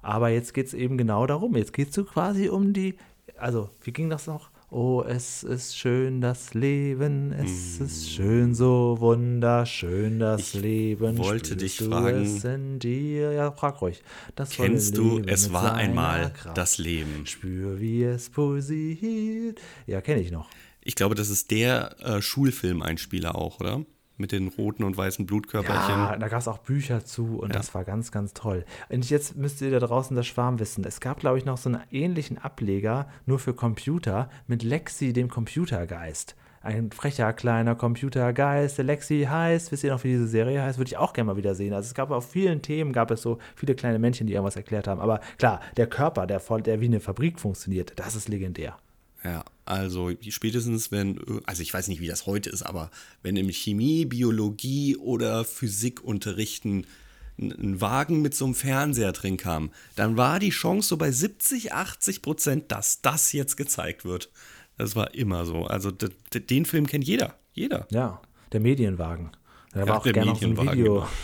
Aber 0.02 0.28
jetzt 0.30 0.54
geht 0.54 0.66
es 0.66 0.74
eben 0.74 0.98
genau 0.98 1.26
darum. 1.26 1.56
Jetzt 1.56 1.72
geht 1.72 1.90
es 1.90 1.94
so 1.94 2.04
quasi 2.04 2.48
um 2.48 2.72
die. 2.72 2.96
Also, 3.38 3.70
wie 3.82 3.92
ging 3.92 4.10
das 4.10 4.26
noch? 4.26 4.50
Oh, 4.74 5.02
es 5.06 5.42
ist 5.42 5.76
schön 5.76 6.22
das 6.22 6.54
Leben, 6.54 7.30
es 7.32 7.78
ist 7.78 8.08
schön 8.10 8.54
so 8.54 8.96
wunderschön 9.00 10.18
das 10.18 10.54
Ich 10.54 10.62
Leben. 10.62 11.18
wollte 11.18 11.44
Spürst 11.50 11.60
dich 11.60 11.76
du 11.76 11.84
fragen- 11.90 12.22
Es 12.22 12.42
in 12.44 12.78
dir? 12.78 13.32
Ja, 13.32 13.52
frag 13.52 13.82
ruhig. 13.82 14.02
Das 14.34 14.48
Kennst 14.48 14.96
du, 14.96 15.16
Leben 15.18 15.28
es 15.28 15.52
war 15.52 15.74
einmal 15.74 16.32
Kraft. 16.32 16.56
das 16.56 16.78
Leben. 16.78 17.26
Spür, 17.26 17.80
wie 17.80 18.02
es 18.04 18.30
pulsiert. 18.30 19.60
Ja, 19.86 20.00
kenne 20.00 20.22
ich 20.22 20.30
noch. 20.30 20.48
Ich 20.80 20.94
glaube, 20.94 21.16
das 21.16 21.28
ist 21.28 21.50
der 21.50 21.94
äh, 22.00 22.22
Schulfilmeinspieler 22.22 23.34
auch, 23.36 23.60
oder? 23.60 23.84
Mit 24.18 24.30
den 24.32 24.48
roten 24.48 24.84
und 24.84 24.96
weißen 24.96 25.24
Blutkörperchen. 25.26 25.94
Ja, 25.94 26.16
da 26.16 26.28
gab 26.28 26.40
es 26.40 26.46
auch 26.48 26.58
Bücher 26.58 27.04
zu 27.04 27.38
und 27.40 27.48
Ja. 27.48 27.56
das 27.56 27.74
war 27.74 27.82
ganz, 27.84 28.12
ganz 28.12 28.34
toll. 28.34 28.64
Und 28.90 29.08
jetzt 29.08 29.36
müsst 29.36 29.60
ihr 29.62 29.70
da 29.70 29.78
draußen 29.78 30.14
das 30.14 30.26
Schwarm 30.26 30.58
wissen. 30.58 30.84
Es 30.84 31.00
gab, 31.00 31.20
glaube 31.20 31.38
ich, 31.38 31.44
noch 31.44 31.56
so 31.56 31.70
einen 31.70 31.80
ähnlichen 31.90 32.38
Ableger, 32.38 33.08
nur 33.26 33.38
für 33.38 33.54
Computer, 33.54 34.28
mit 34.46 34.62
Lexi, 34.62 35.12
dem 35.12 35.28
Computergeist. 35.28 36.36
Ein 36.64 36.92
frecher 36.92 37.32
kleiner 37.32 37.74
Computergeist, 37.74 38.78
der 38.78 38.84
Lexi 38.84 39.26
heißt, 39.28 39.72
wisst 39.72 39.82
ihr 39.82 39.90
noch, 39.90 40.04
wie 40.04 40.08
diese 40.12 40.28
Serie 40.28 40.62
heißt? 40.62 40.78
Würde 40.78 40.90
ich 40.90 40.96
auch 40.96 41.12
gerne 41.12 41.32
mal 41.32 41.36
wieder 41.36 41.56
sehen. 41.56 41.72
Also 41.72 41.86
es 41.88 41.94
gab 41.94 42.10
auf 42.12 42.30
vielen 42.30 42.62
Themen, 42.62 42.92
gab 42.92 43.10
es 43.10 43.22
so 43.22 43.38
viele 43.56 43.74
kleine 43.74 43.98
Männchen, 43.98 44.28
die 44.28 44.34
irgendwas 44.34 44.54
erklärt 44.54 44.86
haben. 44.86 45.00
Aber 45.00 45.18
klar, 45.38 45.60
der 45.76 45.88
Körper, 45.88 46.26
der, 46.28 46.38
voll, 46.38 46.62
der 46.62 46.80
wie 46.80 46.84
eine 46.84 47.00
Fabrik 47.00 47.40
funktioniert, 47.40 47.94
das 47.96 48.14
ist 48.14 48.28
legendär. 48.28 48.76
Ja, 49.24 49.42
Also 49.64 50.10
spätestens, 50.28 50.90
wenn, 50.90 51.20
also 51.46 51.62
ich 51.62 51.72
weiß 51.72 51.88
nicht, 51.88 52.00
wie 52.00 52.08
das 52.08 52.26
heute 52.26 52.50
ist, 52.50 52.62
aber 52.62 52.90
wenn 53.22 53.36
im 53.36 53.50
Chemie, 53.50 54.04
Biologie 54.04 54.96
oder 54.96 55.44
Physikunterrichten 55.44 56.86
ein 57.38 57.80
Wagen 57.80 58.22
mit 58.22 58.34
so 58.34 58.44
einem 58.44 58.54
Fernseher 58.54 59.12
drin 59.12 59.36
kam, 59.36 59.70
dann 59.94 60.16
war 60.16 60.38
die 60.38 60.50
Chance 60.50 60.88
so 60.88 60.96
bei 60.96 61.10
70, 61.10 61.72
80 61.72 62.22
Prozent, 62.22 62.72
dass 62.72 63.00
das 63.02 63.32
jetzt 63.32 63.56
gezeigt 63.56 64.04
wird. 64.04 64.30
Das 64.78 64.96
war 64.96 65.14
immer 65.14 65.44
so. 65.46 65.64
Also 65.64 65.90
den 65.90 66.66
Film 66.66 66.86
kennt 66.86 67.04
jeder. 67.04 67.38
Jeder. 67.54 67.86
Ja, 67.90 68.20
der 68.52 68.60
Medienwagen. 68.60 69.30
Da 69.72 69.80
ja, 69.80 69.88
war 69.88 69.98
auch 69.98 70.04
gerne 70.04 70.34
so 70.36 70.46
ein 70.46 70.56
Video. 70.56 70.94
Genau. 70.94 71.06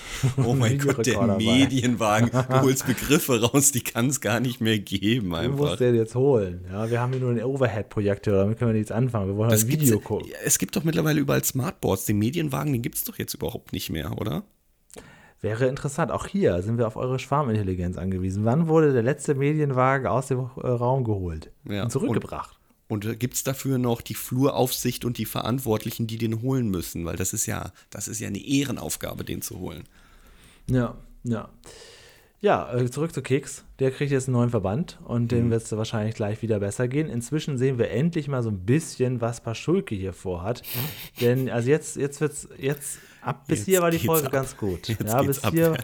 Oh 0.45 0.55
mein 0.55 0.79
Gott, 0.79 1.07
der 1.07 1.23
Medienwagen. 1.37 2.31
Du 2.49 2.61
holst 2.63 2.87
Begriffe 2.87 3.41
raus, 3.41 3.71
die 3.71 3.83
kann 3.83 4.09
es 4.09 4.21
gar 4.21 4.41
nicht 4.41 4.61
mehr 4.61 4.79
geben. 4.81 5.35
Einfach. 5.35 5.57
Du 5.57 5.65
musst 5.65 5.81
den 5.81 5.95
jetzt 5.95 6.17
holen. 6.17 6.65
Ja, 6.69 6.91
wir 6.91 7.01
haben 7.01 7.13
hier 7.13 7.21
nur 7.21 7.31
einen 7.31 7.45
Overhead-Projektor, 7.45 8.35
damit 8.35 8.59
können 8.59 8.73
wir 8.73 8.79
nichts 8.79 8.91
anfangen. 8.91 9.29
Wir 9.29 9.37
wollen 9.37 9.51
das 9.51 9.65
ein 9.65 9.69
Video 9.69 10.01
gucken. 10.01 10.33
Es 10.45 10.59
gibt 10.59 10.75
doch 10.75 10.83
mittlerweile 10.83 11.21
überall 11.21 11.45
Smartboards. 11.45 12.07
Den 12.07 12.19
Medienwagen, 12.19 12.73
den 12.73 12.83
gibt 12.83 12.97
es 12.97 13.05
doch 13.05 13.17
jetzt 13.17 13.35
überhaupt 13.35 13.73
nicht 13.73 13.91
mehr, 13.91 14.19
oder? 14.19 14.43
Wäre 15.41 15.67
interessant. 15.67 16.11
Auch 16.11 16.27
hier 16.27 16.63
sind 16.63 16.79
wir 16.79 16.89
auf 16.89 16.97
eure 16.97 17.21
Schwarmintelligenz 17.21 17.97
angewiesen. 17.97 18.45
Wann 18.45 18.67
wurde 18.67 18.93
der 18.93 19.05
letzte 19.05 19.37
Medienwagen 19.37 20.09
aus 20.09 20.27
dem 20.27 20.41
äh, 20.41 20.67
Raum 20.67 21.05
geholt 21.05 21.53
ja. 21.69 21.85
und 21.85 21.91
zurückgebracht? 21.91 22.57
Und 22.57 22.58
äh, 23.05 23.17
gibt 23.17 23.35
es 23.35 23.45
dafür 23.45 23.79
noch 23.79 24.01
die 24.01 24.15
Fluraufsicht 24.15 25.05
und 25.05 25.19
die 25.19 25.27
Verantwortlichen, 25.27 26.07
die 26.07 26.19
den 26.19 26.43
holen 26.43 26.71
müssen? 26.71 27.05
Weil 27.05 27.17
das 27.17 27.33
ist 27.33 27.47
ja, 27.47 27.73
das 27.91 28.09
ist 28.09 28.21
ja 28.21 28.29
eine 28.29 28.45
Ehrenaufgabe, 28.45 29.25
den 29.25 29.43
zu 29.43 29.59
holen. 29.59 29.85
Ja, 30.69 30.97
ja. 31.25 31.49
Ja, 32.41 32.73
äh, 32.73 32.89
zurück 32.89 33.13
zu 33.13 33.21
Keks. 33.21 33.65
Der 33.81 33.91
kriegt 33.91 34.13
jetzt 34.13 34.29
einen 34.29 34.37
neuen 34.37 34.51
Verband 34.51 34.99
und 35.05 35.25
mhm. 35.25 35.29
dem 35.29 35.51
wird 35.51 35.65
es 35.65 35.73
wahrscheinlich 35.73 36.15
gleich 36.15 36.41
wieder 36.41 36.61
besser 36.61 36.87
gehen. 36.87 37.09
Inzwischen 37.09 37.59
sehen 37.59 37.79
wir 37.79 37.91
endlich 37.91 38.29
mal 38.29 38.43
so 38.43 38.51
ein 38.51 38.61
bisschen, 38.61 39.21
was 39.21 39.41
Paschulke 39.41 39.95
hier 39.97 40.13
vorhat. 40.13 40.63
Denn 41.21 41.51
also 41.51 41.69
jetzt, 41.69 41.97
jetzt 41.97 42.21
wird's, 42.21 42.49
jetzt 42.57 43.01
ab 43.23 43.47
bis 43.49 43.61
jetzt 43.61 43.67
hier 43.67 43.83
war 43.83 43.91
die 43.91 43.99
Folge 43.99 44.27
ab. 44.27 44.33
ganz 44.33 44.57
gut. 44.57 44.87
Jetzt 44.89 45.03
ja, 45.05 45.23
bis 45.23 45.45
hier. 45.51 45.77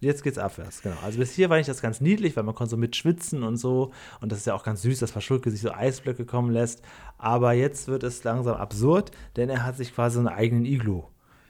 Jetzt 0.00 0.22
geht's 0.22 0.38
abwärts, 0.38 0.80
genau. 0.80 0.96
Also 1.04 1.18
bis 1.18 1.32
hier 1.32 1.50
war 1.50 1.58
ich 1.58 1.66
das 1.66 1.82
ganz 1.82 2.00
niedlich, 2.00 2.34
weil 2.34 2.42
man 2.42 2.54
konnte 2.54 2.70
so 2.70 2.76
mitschwitzen 2.78 3.42
und 3.42 3.58
so. 3.58 3.92
Und 4.20 4.32
das 4.32 4.40
ist 4.40 4.46
ja 4.46 4.54
auch 4.54 4.62
ganz 4.64 4.80
süß, 4.82 4.98
dass 4.98 5.10
Verschulke 5.10 5.50
sich 5.50 5.60
so 5.60 5.72
Eisblöcke 5.72 6.24
kommen 6.24 6.50
lässt. 6.50 6.82
Aber 7.18 7.52
jetzt 7.52 7.86
wird 7.86 8.02
es 8.02 8.24
langsam 8.24 8.56
absurd, 8.56 9.10
denn 9.36 9.50
er 9.50 9.62
hat 9.64 9.76
sich 9.76 9.94
quasi 9.94 10.14
so 10.14 10.20
einen 10.20 10.28
eigenen 10.28 10.64
Iglu 10.64 11.02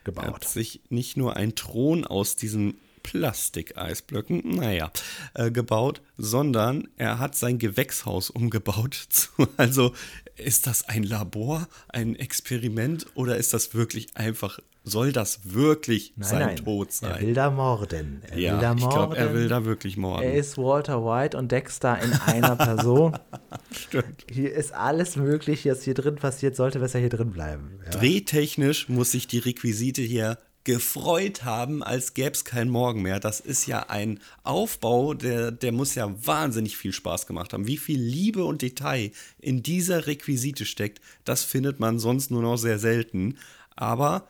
gebaut. 0.03 0.25
Er 0.25 0.33
hat 0.33 0.47
sich 0.47 0.81
nicht 0.89 1.15
nur 1.15 1.37
ein 1.37 1.55
Thron 1.55 2.05
aus 2.05 2.35
diesen 2.35 2.75
Plastikeisblöcken, 3.03 4.41
naja, 4.45 4.91
äh, 5.33 5.49
gebaut, 5.49 6.01
sondern 6.17 6.87
er 6.97 7.19
hat 7.19 7.35
sein 7.35 7.57
Gewächshaus 7.57 8.29
umgebaut. 8.29 9.29
Also 9.57 9.93
ist 10.35 10.67
das 10.67 10.87
ein 10.87 11.03
Labor, 11.03 11.67
ein 11.87 12.15
Experiment 12.15 13.07
oder 13.15 13.37
ist 13.37 13.53
das 13.53 13.73
wirklich 13.73 14.15
einfach 14.15 14.59
soll 14.83 15.11
das 15.11 15.41
wirklich 15.43 16.13
nein, 16.15 16.29
sein 16.29 16.39
nein. 16.39 16.55
Tod 16.57 16.91
sein? 16.91 17.11
Er 17.11 17.21
will 17.21 17.33
da 17.33 17.51
morden. 17.51 18.21
Er 18.29 18.37
ja, 18.37 18.53
will 18.53 18.61
da 18.61 18.73
morden. 18.73 18.83
ich 18.83 18.89
glaube, 18.89 19.17
er 19.17 19.33
will 19.33 19.47
da 19.47 19.65
wirklich 19.65 19.97
morden. 19.97 20.23
Er 20.23 20.33
ist 20.33 20.57
Walter 20.57 21.05
White 21.05 21.37
und 21.37 21.51
Dexter 21.51 21.99
in 22.01 22.13
einer 22.13 22.55
Person. 22.55 23.17
Stimmt. 23.71 24.25
Hier 24.31 24.53
ist 24.53 24.73
alles 24.73 25.15
möglich, 25.15 25.65
was 25.65 25.83
hier 25.83 25.93
drin 25.93 26.15
passiert, 26.15 26.55
sollte 26.55 26.79
besser 26.79 26.99
hier 26.99 27.09
drin 27.09 27.31
bleiben. 27.31 27.79
Ja. 27.85 27.99
Drehtechnisch 27.99 28.89
muss 28.89 29.11
sich 29.11 29.27
die 29.27 29.39
Requisite 29.39 30.01
hier 30.01 30.37
gefreut 30.63 31.43
haben, 31.43 31.81
als 31.81 32.13
gäbe 32.13 32.31
es 32.31 32.45
keinen 32.45 32.69
Morgen 32.69 33.01
mehr. 33.01 33.19
Das 33.19 33.39
ist 33.39 33.65
ja 33.65 33.89
ein 33.89 34.19
Aufbau, 34.43 35.13
der, 35.13 35.51
der 35.51 35.71
muss 35.71 35.95
ja 35.95 36.13
wahnsinnig 36.25 36.77
viel 36.77 36.93
Spaß 36.93 37.25
gemacht 37.25 37.53
haben. 37.53 37.67
Wie 37.67 37.77
viel 37.77 37.99
Liebe 37.99 38.43
und 38.43 38.61
Detail 38.61 39.11
in 39.39 39.63
dieser 39.63 40.07
Requisite 40.07 40.65
steckt, 40.65 41.01
das 41.23 41.43
findet 41.43 41.79
man 41.79 41.99
sonst 41.99 42.29
nur 42.29 42.43
noch 42.43 42.57
sehr 42.57 42.77
selten. 42.77 43.37
Aber 43.75 44.27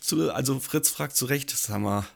zu, 0.00 0.32
also 0.32 0.60
Fritz 0.60 0.90
fragt 0.90 1.16
zu 1.16 1.26
Recht, 1.26 1.50
sag 1.50 1.80
mal, 1.80 2.06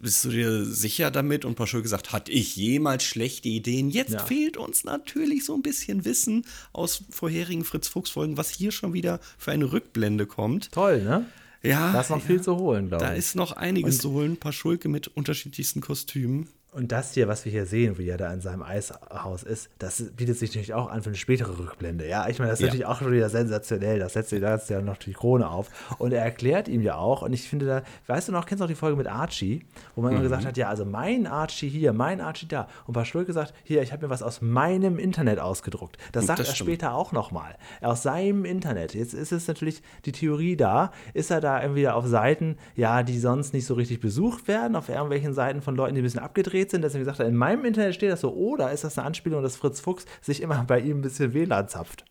bist 0.00 0.24
du 0.24 0.30
dir 0.30 0.64
sicher 0.64 1.10
damit? 1.10 1.44
Und 1.44 1.56
Paschul 1.56 1.82
gesagt, 1.82 2.12
hatte 2.12 2.30
ich 2.30 2.54
jemals 2.56 3.02
schlechte 3.02 3.48
Ideen? 3.48 3.90
Jetzt 3.90 4.12
ja. 4.12 4.24
fehlt 4.24 4.56
uns 4.56 4.84
natürlich 4.84 5.44
so 5.44 5.54
ein 5.54 5.62
bisschen 5.62 6.04
Wissen 6.04 6.44
aus 6.72 7.02
vorherigen 7.10 7.64
Fritz 7.64 7.88
Fuchs 7.88 8.10
Folgen, 8.10 8.36
was 8.36 8.50
hier 8.50 8.70
schon 8.70 8.92
wieder 8.92 9.20
für 9.38 9.50
eine 9.50 9.72
Rückblende 9.72 10.26
kommt. 10.26 10.70
Toll, 10.70 11.02
ne? 11.02 11.26
Ja. 11.62 11.92
Da 11.92 12.00
ist 12.00 12.10
noch 12.10 12.22
viel 12.22 12.40
zu 12.40 12.56
holen, 12.56 12.88
glaube 12.88 13.04
ich. 13.04 13.10
Da 13.10 13.16
ist 13.16 13.34
noch 13.34 13.52
einiges 13.52 13.96
Und 13.96 14.02
zu 14.02 14.10
holen. 14.12 14.36
Paschulke 14.36 14.88
mit 14.88 15.08
unterschiedlichsten 15.08 15.80
Kostümen. 15.80 16.48
Und 16.70 16.92
das 16.92 17.14
hier, 17.14 17.28
was 17.28 17.46
wir 17.46 17.50
hier 17.50 17.64
sehen, 17.64 17.96
wie 17.96 18.06
er 18.06 18.18
da 18.18 18.30
in 18.30 18.42
seinem 18.42 18.62
Eishaus 18.62 19.42
ist, 19.42 19.70
das 19.78 20.02
bietet 20.14 20.36
sich 20.36 20.50
natürlich 20.50 20.74
auch 20.74 20.90
an 20.90 21.02
für 21.02 21.08
eine 21.08 21.16
spätere 21.16 21.58
Rückblende. 21.58 22.06
Ja, 22.06 22.28
ich 22.28 22.38
meine, 22.38 22.50
das 22.50 22.60
ist 22.60 22.64
ja. 22.64 22.66
natürlich 22.66 22.84
auch 22.84 22.98
schon 22.98 23.10
wieder 23.10 23.30
sensationell. 23.30 23.98
Das 23.98 24.12
setzt 24.12 24.32
da 24.32 24.58
ja 24.68 24.82
noch 24.82 24.98
die 24.98 25.14
Krone 25.14 25.48
auf. 25.48 25.70
Und 25.96 26.12
er 26.12 26.22
erklärt 26.22 26.68
ihm 26.68 26.82
ja 26.82 26.96
auch, 26.96 27.22
und 27.22 27.32
ich 27.32 27.48
finde 27.48 27.64
da, 27.64 27.82
weißt 28.06 28.28
du 28.28 28.32
noch, 28.32 28.44
kennst 28.44 28.60
du 28.60 28.64
noch 28.64 28.70
die 28.70 28.74
Folge 28.74 28.98
mit 28.98 29.06
Archie, 29.06 29.64
wo 29.94 30.02
man 30.02 30.10
mhm. 30.10 30.16
immer 30.18 30.24
gesagt 30.24 30.44
hat, 30.44 30.58
ja, 30.58 30.68
also 30.68 30.84
mein 30.84 31.26
Archie 31.26 31.70
hier, 31.70 31.94
mein 31.94 32.20
Archie 32.20 32.48
da. 32.48 32.68
Und 32.86 32.92
Paschul 32.92 33.24
gesagt, 33.24 33.54
hier, 33.64 33.80
ich 33.80 33.90
habe 33.90 34.06
mir 34.06 34.10
was 34.10 34.22
aus 34.22 34.42
meinem 34.42 34.98
Internet 34.98 35.38
ausgedruckt. 35.38 35.96
Das 36.12 36.26
sagt 36.26 36.38
das 36.38 36.48
er 36.48 36.54
stimmt. 36.54 36.68
später 36.68 36.92
auch 36.92 37.12
nochmal. 37.12 37.56
Aus 37.80 38.02
seinem 38.02 38.44
Internet. 38.44 38.92
Jetzt 38.92 39.14
ist 39.14 39.32
es 39.32 39.48
natürlich 39.48 39.82
die 40.04 40.12
Theorie 40.12 40.56
da, 40.56 40.92
ist 41.14 41.30
er 41.30 41.40
da 41.40 41.62
irgendwie 41.62 41.88
auf 41.88 42.06
Seiten, 42.06 42.58
ja, 42.76 43.02
die 43.02 43.18
sonst 43.18 43.54
nicht 43.54 43.64
so 43.64 43.72
richtig 43.72 44.00
besucht 44.00 44.48
werden, 44.48 44.76
auf 44.76 44.90
irgendwelchen 44.90 45.32
Seiten 45.32 45.62
von 45.62 45.74
Leuten, 45.74 45.94
die 45.94 46.02
ein 46.02 46.04
bisschen 46.04 46.20
abgedreht 46.20 46.57
gedreht 46.58 46.70
sind, 46.70 46.82
dass 46.82 46.94
er 46.94 47.00
gesagt 47.00 47.18
hat, 47.18 47.26
in 47.26 47.36
meinem 47.36 47.64
Internet 47.64 47.94
steht 47.94 48.10
das 48.10 48.20
so, 48.20 48.34
oder 48.34 48.72
ist 48.72 48.84
das 48.84 48.98
eine 48.98 49.06
Anspielung, 49.06 49.42
dass 49.42 49.56
Fritz 49.56 49.80
Fuchs 49.80 50.06
sich 50.20 50.42
immer 50.42 50.64
bei 50.64 50.80
ihm 50.80 50.98
ein 50.98 51.02
bisschen 51.02 51.34
WLAN 51.34 51.68
zapft? 51.68 52.04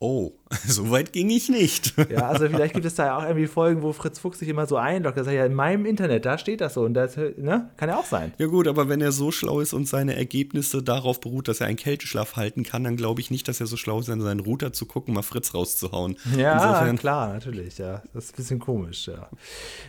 Oh, 0.00 0.32
so 0.66 0.90
weit 0.90 1.12
ging 1.12 1.30
ich 1.30 1.48
nicht. 1.48 1.94
Ja, 2.08 2.28
also 2.28 2.48
vielleicht 2.48 2.72
gibt 2.72 2.86
es 2.86 2.94
da 2.94 3.06
ja 3.06 3.18
auch 3.18 3.22
irgendwie 3.22 3.46
Folgen, 3.46 3.82
wo 3.82 3.92
Fritz 3.92 4.18
Fuchs 4.18 4.38
sich 4.38 4.48
immer 4.48 4.66
so 4.66 4.76
einloggt. 4.76 5.18
Er 5.18 5.24
sagt 5.24 5.36
ja, 5.36 5.44
in 5.44 5.52
meinem 5.52 5.84
Internet, 5.84 6.24
da 6.24 6.38
steht 6.38 6.60
das 6.60 6.74
so. 6.74 6.82
Und 6.82 6.94
das 6.94 7.16
ne? 7.16 7.70
kann 7.76 7.90
ja 7.90 7.98
auch 7.98 8.06
sein. 8.06 8.32
Ja, 8.38 8.46
gut, 8.46 8.66
aber 8.66 8.88
wenn 8.88 9.00
er 9.02 9.12
so 9.12 9.30
schlau 9.30 9.60
ist 9.60 9.74
und 9.74 9.86
seine 9.86 10.16
Ergebnisse 10.16 10.82
darauf 10.82 11.20
beruht, 11.20 11.48
dass 11.48 11.60
er 11.60 11.66
einen 11.66 11.76
Kälteschlaf 11.76 12.36
halten 12.36 12.62
kann, 12.62 12.84
dann 12.84 12.96
glaube 12.96 13.20
ich 13.20 13.30
nicht, 13.30 13.46
dass 13.46 13.60
er 13.60 13.66
so 13.66 13.76
schlau 13.76 14.00
ist, 14.00 14.08
an 14.08 14.22
seinen 14.22 14.40
Router 14.40 14.72
zu 14.72 14.86
gucken, 14.86 15.12
mal 15.12 15.22
Fritz 15.22 15.52
rauszuhauen. 15.52 16.16
Ja, 16.36 16.54
Insofern 16.54 16.96
klar, 16.96 17.32
natürlich. 17.32 17.76
Ja, 17.76 18.02
das 18.14 18.26
ist 18.26 18.32
ein 18.32 18.36
bisschen 18.36 18.58
komisch. 18.58 19.08
Ja, 19.08 19.28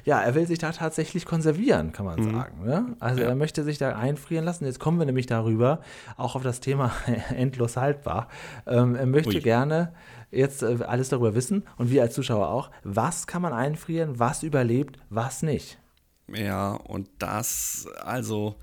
ja 0.03 0.21
er 0.21 0.35
will 0.35 0.45
sich 0.45 0.59
da 0.59 0.71
tatsächlich 0.71 1.25
konservieren, 1.25 1.93
kann 1.93 2.05
man 2.05 2.19
mhm. 2.19 2.31
sagen. 2.33 2.65
Ne? 2.65 2.95
Also 2.99 3.21
ja. 3.21 3.29
er 3.29 3.35
möchte 3.35 3.63
sich 3.63 3.77
da 3.77 3.95
einfrieren 3.95 4.43
lassen. 4.43 4.65
Jetzt 4.65 4.79
kommen 4.79 4.99
wir 4.99 5.05
nämlich 5.05 5.27
darüber, 5.27 5.79
auch 6.17 6.35
auf 6.35 6.43
das 6.43 6.59
Thema 6.59 6.91
endlos 7.35 7.77
haltbar. 7.77 8.27
Ähm, 8.67 8.95
er 8.95 9.05
möchte 9.05 9.35
Ui. 9.35 9.41
gerne 9.41 9.93
jetzt 10.31 10.63
äh, 10.63 10.79
alles 10.85 11.09
darüber 11.09 11.35
wissen 11.35 11.63
und 11.77 11.89
wir 11.89 12.01
als 12.01 12.13
Zuschauer 12.13 12.49
auch, 12.49 12.71
was 12.83 13.27
kann 13.27 13.41
man 13.41 13.53
einfrieren, 13.53 14.19
was 14.19 14.43
überlebt, 14.43 14.99
was 15.09 15.41
nicht. 15.43 15.79
Ja, 16.27 16.73
und 16.73 17.09
das, 17.17 17.87
also, 18.01 18.55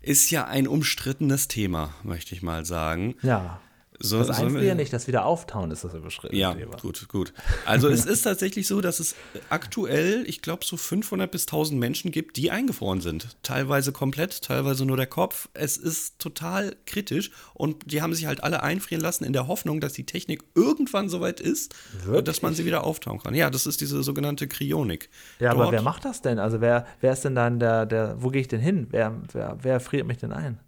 ist 0.00 0.30
ja 0.30 0.46
ein 0.46 0.68
umstrittenes 0.68 1.48
Thema, 1.48 1.94
möchte 2.02 2.34
ich 2.34 2.42
mal 2.42 2.64
sagen. 2.64 3.16
Ja. 3.22 3.60
So, 4.00 4.18
das 4.18 4.30
Einfrieren 4.30 4.76
nicht, 4.76 4.92
das 4.92 5.08
wieder 5.08 5.24
auftauen 5.24 5.72
ist 5.72 5.82
das 5.82 5.92
überschritten. 5.92 6.36
Ja, 6.36 6.54
Thema. 6.54 6.76
gut, 6.76 7.08
gut. 7.08 7.32
Also 7.66 7.88
es 7.88 8.04
ist 8.06 8.22
tatsächlich 8.22 8.68
so, 8.68 8.80
dass 8.80 9.00
es 9.00 9.16
aktuell, 9.50 10.22
ich 10.26 10.40
glaube, 10.40 10.64
so 10.64 10.76
500 10.76 11.28
bis 11.30 11.42
1000 11.42 11.80
Menschen 11.80 12.12
gibt, 12.12 12.36
die 12.36 12.50
eingefroren 12.52 13.00
sind. 13.00 13.36
Teilweise 13.42 13.90
komplett, 13.90 14.42
teilweise 14.42 14.84
nur 14.84 14.96
der 14.96 15.08
Kopf. 15.08 15.48
Es 15.52 15.76
ist 15.76 16.20
total 16.20 16.76
kritisch 16.86 17.32
und 17.54 17.90
die 17.90 18.00
haben 18.00 18.14
sich 18.14 18.26
halt 18.26 18.44
alle 18.44 18.62
einfrieren 18.62 19.02
lassen 19.02 19.24
in 19.24 19.32
der 19.32 19.48
Hoffnung, 19.48 19.80
dass 19.80 19.94
die 19.94 20.06
Technik 20.06 20.44
irgendwann 20.54 21.08
soweit 21.08 21.40
ist, 21.40 21.74
Wirklich? 22.04 22.24
dass 22.24 22.42
man 22.42 22.54
sie 22.54 22.64
wieder 22.64 22.84
auftauen 22.84 23.18
kann. 23.18 23.34
Ja, 23.34 23.50
das 23.50 23.66
ist 23.66 23.80
diese 23.80 24.04
sogenannte 24.04 24.46
Kryonik. 24.46 25.10
Ja, 25.40 25.50
Dort, 25.50 25.62
aber 25.62 25.72
wer 25.72 25.82
macht 25.82 26.04
das 26.04 26.22
denn? 26.22 26.38
Also 26.38 26.60
wer, 26.60 26.86
wer 27.00 27.12
ist 27.12 27.24
denn 27.24 27.34
dann 27.34 27.58
der, 27.58 27.84
der 27.84 28.22
wo 28.22 28.28
gehe 28.28 28.40
ich 28.40 28.48
denn 28.48 28.60
hin? 28.60 28.86
Wer, 28.90 29.20
wer, 29.32 29.58
wer 29.60 29.80
friert 29.80 30.06
mich 30.06 30.18
denn 30.18 30.32
ein? 30.32 30.60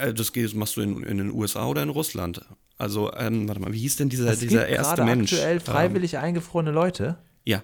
Äh, 0.00 0.14
das 0.14 0.32
machst 0.54 0.76
du 0.76 0.80
in, 0.80 1.02
in, 1.02 1.18
den 1.18 1.32
USA 1.32 1.66
oder 1.66 1.82
in 1.82 1.88
Russland. 1.88 2.44
Also, 2.76 3.12
ähm, 3.14 3.48
warte 3.48 3.60
mal, 3.60 3.72
wie 3.72 3.78
hieß 3.78 3.96
denn 3.96 4.08
dieser, 4.08 4.30
es 4.30 4.38
dieser 4.38 4.66
gibt 4.66 4.78
erste 4.78 5.04
Mensch? 5.04 5.32
aktuell 5.32 5.56
ähm, 5.56 5.60
freiwillig 5.60 6.14
ähm, 6.14 6.20
eingefrorene 6.20 6.70
Leute? 6.70 7.18
Ja. 7.44 7.62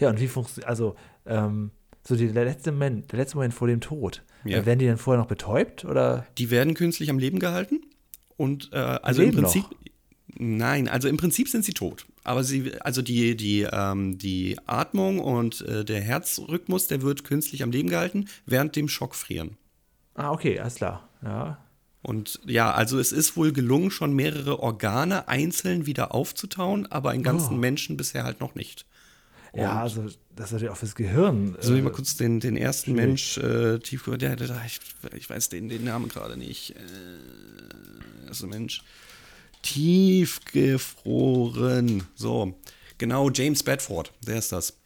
Ja, 0.00 0.10
und 0.10 0.20
wie 0.20 0.28
funktioniert, 0.28 0.68
also, 0.68 0.94
ähm, 1.26 1.72
so 2.06 2.16
die, 2.16 2.32
der, 2.32 2.44
letzte 2.44 2.72
Moment, 2.72 3.10
der 3.12 3.18
letzte 3.18 3.36
Moment 3.36 3.52
vor 3.52 3.68
dem 3.68 3.80
Tod, 3.80 4.22
ja. 4.44 4.58
äh, 4.58 4.66
werden 4.66 4.78
die 4.78 4.86
dann 4.86 4.96
vorher 4.96 5.20
noch 5.20 5.28
betäubt 5.28 5.84
oder? 5.84 6.26
Die 6.38 6.50
werden 6.50 6.74
künstlich 6.74 7.10
am 7.10 7.18
Leben 7.18 7.38
gehalten 7.40 7.80
und 8.36 8.70
äh, 8.72 8.76
also 8.76 9.22
im 9.22 9.32
Prinzip, 9.32 9.64
noch? 9.64 9.70
nein, 10.38 10.88
also 10.88 11.08
im 11.08 11.16
Prinzip 11.16 11.48
sind 11.48 11.64
sie 11.64 11.74
tot. 11.74 12.06
Aber 12.22 12.44
sie, 12.44 12.72
also 12.80 13.02
die, 13.02 13.36
die, 13.36 13.66
ähm, 13.70 14.18
die 14.18 14.56
Atmung 14.66 15.18
und 15.18 15.62
äh, 15.62 15.84
der 15.84 16.00
Herzrhythmus, 16.00 16.86
der 16.86 17.02
wird 17.02 17.24
künstlich 17.24 17.62
am 17.62 17.70
Leben 17.70 17.88
gehalten, 17.88 18.26
während 18.46 18.76
dem 18.76 18.88
Schockfrieren. 18.88 19.56
Ah, 20.14 20.32
okay, 20.32 20.58
alles 20.60 20.76
klar. 20.76 21.07
Ja. 21.22 21.58
Und 22.02 22.40
ja, 22.46 22.72
also 22.72 22.98
es 22.98 23.12
ist 23.12 23.36
wohl 23.36 23.52
gelungen, 23.52 23.90
schon 23.90 24.14
mehrere 24.14 24.60
Organe 24.60 25.28
einzeln 25.28 25.86
wieder 25.86 26.14
aufzutauen, 26.14 26.90
aber 26.90 27.10
einen 27.10 27.22
ganzen 27.22 27.54
oh. 27.54 27.58
Menschen 27.58 27.96
bisher 27.96 28.24
halt 28.24 28.40
noch 28.40 28.54
nicht. 28.54 28.86
Und 29.52 29.62
ja, 29.62 29.82
also 29.82 30.06
das 30.36 30.46
ist 30.46 30.52
natürlich 30.52 30.70
auch 30.70 30.76
fürs 30.76 30.94
Gehirn. 30.94 31.56
Soll 31.60 31.78
ich 31.78 31.82
mal 31.82 31.90
äh, 31.90 31.94
kurz 31.94 32.16
den, 32.16 32.38
den 32.40 32.56
ersten. 32.56 32.94
Mensch 32.94 33.36
äh, 33.38 33.80
tief, 33.80 34.04
der, 34.04 34.36
der, 34.36 34.62
ich, 34.64 34.78
ich, 35.16 35.28
weiß 35.28 35.48
den, 35.48 35.68
den 35.68 35.82
Namen 35.84 36.08
gerade 36.08 36.36
nicht. 36.36 36.76
Äh, 36.76 38.28
erster 38.28 38.46
Mensch. 38.46 38.84
Tiefgefroren. 39.62 42.04
So, 42.14 42.54
genau, 42.98 43.30
James 43.30 43.64
Bedford, 43.64 44.12
der 44.26 44.38
ist 44.38 44.52
das. 44.52 44.76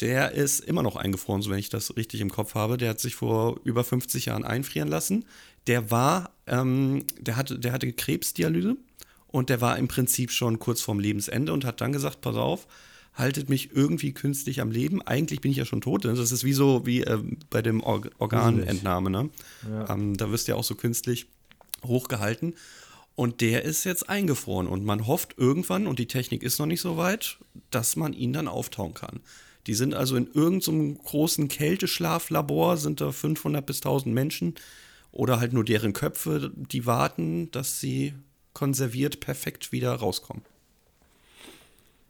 Der 0.00 0.32
ist 0.32 0.60
immer 0.60 0.82
noch 0.82 0.96
eingefroren, 0.96 1.42
so 1.42 1.50
wenn 1.50 1.58
ich 1.58 1.68
das 1.68 1.94
richtig 1.96 2.22
im 2.22 2.30
Kopf 2.30 2.54
habe. 2.54 2.78
Der 2.78 2.88
hat 2.90 3.00
sich 3.00 3.14
vor 3.14 3.60
über 3.64 3.84
50 3.84 4.26
Jahren 4.26 4.44
einfrieren 4.44 4.88
lassen. 4.88 5.24
Der 5.66 5.90
war, 5.90 6.30
ähm, 6.46 7.04
der, 7.18 7.36
hatte, 7.36 7.58
der 7.58 7.72
hatte 7.72 7.92
Krebsdialyse 7.92 8.76
und 9.28 9.48
der 9.48 9.60
war 9.60 9.78
im 9.78 9.88
Prinzip 9.88 10.30
schon 10.30 10.58
kurz 10.58 10.80
vorm 10.80 11.00
Lebensende 11.00 11.52
und 11.52 11.64
hat 11.64 11.80
dann 11.80 11.92
gesagt, 11.92 12.20
pass 12.20 12.36
auf, 12.36 12.66
haltet 13.14 13.48
mich 13.48 13.70
irgendwie 13.72 14.12
künstlich 14.12 14.60
am 14.60 14.70
Leben. 14.70 15.02
Eigentlich 15.02 15.40
bin 15.40 15.50
ich 15.50 15.58
ja 15.58 15.64
schon 15.64 15.80
tot. 15.80 16.04
Das 16.04 16.32
ist 16.32 16.44
wie 16.44 16.52
so 16.52 16.86
wie 16.86 17.02
äh, 17.02 17.18
bei 17.50 17.62
dem 17.62 17.82
Or 17.82 18.02
Organentnahme. 18.18 19.10
Ne? 19.10 19.30
Ja. 19.68 19.90
Ähm, 19.90 20.16
da 20.16 20.30
wirst 20.30 20.48
du 20.48 20.52
ja 20.52 20.58
auch 20.58 20.64
so 20.64 20.74
künstlich 20.74 21.26
hochgehalten. 21.84 22.54
Und 23.14 23.40
der 23.42 23.64
ist 23.64 23.84
jetzt 23.84 24.08
eingefroren 24.08 24.66
und 24.66 24.84
man 24.84 25.06
hofft 25.06 25.34
irgendwann, 25.36 25.86
und 25.86 25.98
die 25.98 26.06
Technik 26.06 26.42
ist 26.42 26.58
noch 26.58 26.66
nicht 26.66 26.80
so 26.80 26.96
weit, 26.96 27.36
dass 27.70 27.94
man 27.94 28.14
ihn 28.14 28.32
dann 28.32 28.48
auftauen 28.48 28.94
kann. 28.94 29.20
Die 29.66 29.74
sind 29.74 29.94
also 29.94 30.16
in 30.16 30.28
irgendeinem 30.32 30.96
großen 30.96 31.48
Kälteschlaflabor, 31.48 32.78
sind 32.78 33.00
da 33.00 33.12
500 33.12 33.64
bis 33.64 33.78
1000 33.78 34.14
Menschen 34.14 34.54
oder 35.12 35.38
halt 35.38 35.52
nur 35.52 35.64
deren 35.64 35.92
Köpfe, 35.92 36.52
die 36.56 36.86
warten, 36.86 37.50
dass 37.50 37.78
sie 37.78 38.14
konserviert 38.54 39.20
perfekt 39.20 39.70
wieder 39.70 39.94
rauskommen. 39.94 40.42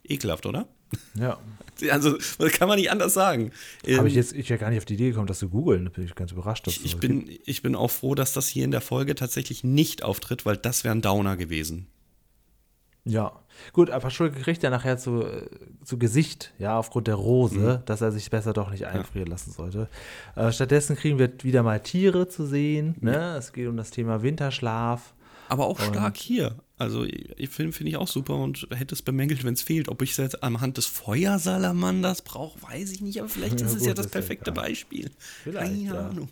Ekelhaft, 0.05 0.47
oder? 0.47 0.67
Ja. 1.15 1.38
Also, 1.91 2.17
das 2.38 2.53
kann 2.53 2.69
man 2.69 2.79
nicht 2.79 2.93
anders 2.93 3.12
sagen. 3.12 3.51
Habe 3.97 4.07
ich 4.07 4.15
jetzt, 4.15 4.35
ich 4.35 4.49
wäre 4.51 4.61
gar 4.61 4.69
nicht 4.71 4.79
auf 4.79 4.85
die 4.85 4.95
Idee 4.95 5.09
gekommen, 5.09 5.27
das 5.27 5.41
zu 5.41 5.49
googeln. 5.49 5.87
Da 5.87 5.91
bin 5.91 6.05
ich 6.05 6.15
ganz 6.15 6.31
überrascht. 6.31 6.69
Ich, 6.69 6.85
ich 6.85 6.99
bin, 6.99 7.29
ich 7.45 7.61
bin 7.61 7.75
auch 7.75 7.91
froh, 7.91 8.15
dass 8.15 8.35
das 8.35 8.47
hier 8.47 8.65
in 8.65 8.71
der 8.71 8.83
Folge 8.83 9.17
tatsächlich 9.17 9.65
nicht 9.65 10.05
auftritt, 10.05 10.47
weil 10.47 10.57
das 10.57 10.85
wäre 10.85 10.95
ein 10.95 11.03
Downer 11.03 11.37
gewesen. 11.37 11.88
Ja, 13.05 13.42
gut, 13.73 13.91
aber 13.91 14.11
Schulke 14.11 14.41
kriegt 14.41 14.62
ja 14.62 14.71
nachher 14.71 14.99
zu, 14.99 15.23
äh, 15.23 15.49
zu 15.85 15.99
Gesicht, 15.99 16.53
ja, 16.59 16.79
aufgrund 16.79 17.07
der 17.07 17.15
Rose, 17.15 17.59
mhm. 17.59 17.87
dass 17.87 18.01
er 18.01 18.12
sich 18.12 18.31
besser 18.31 18.53
doch 18.53 18.71
nicht 18.71 18.87
einfrieren 18.87 19.29
ja. 19.29 19.33
lassen 19.33 19.53
sollte. 19.53 19.88
Äh, 20.37 20.53
stattdessen 20.53 20.97
kriegen 20.97 21.19
wir 21.19 21.31
wieder 21.43 21.62
mal 21.62 21.81
Tiere 21.81 22.29
zu 22.29 22.47
sehen. 22.47 22.97
Ne? 23.01 23.12
Ja. 23.12 23.37
Es 23.37 23.53
geht 23.53 23.69
um 23.69 23.77
das 23.77 23.91
Thema 23.91 24.23
Winterschlaf. 24.23 25.15
Aber 25.49 25.67
auch 25.67 25.79
stark 25.81 26.17
hier. 26.17 26.57
Also, 26.79 27.05
ich 27.05 27.51
finde 27.51 27.73
find 27.73 27.88
ich 27.88 27.97
auch 27.97 28.09
super 28.09 28.37
und 28.37 28.67
hätte 28.71 28.95
es 28.95 29.03
bemängelt, 29.03 29.45
wenn 29.45 29.55
es 29.55 29.62
fehlt. 29.62 29.88
Ob 29.88 30.01
ich 30.03 30.12
es 30.12 30.17
jetzt 30.17 30.43
anhand 30.43 30.79
des 30.79 30.87
Feuersalamanders 30.87 32.23
brauche, 32.23 32.61
weiß 32.62 32.91
ich 32.91 33.03
nicht, 33.03 33.21
aber 33.21 33.29
vielleicht 33.29 33.61
ja, 33.61 33.67
ist 33.67 33.77
es 33.77 33.85
ja 33.85 33.95
das 33.95 34.09
perfekte 34.09 34.51
Beispiel. 34.51 35.11
Vielleicht, 35.45 35.87
Keine. 35.87 35.99
Ahnung. 35.99 36.29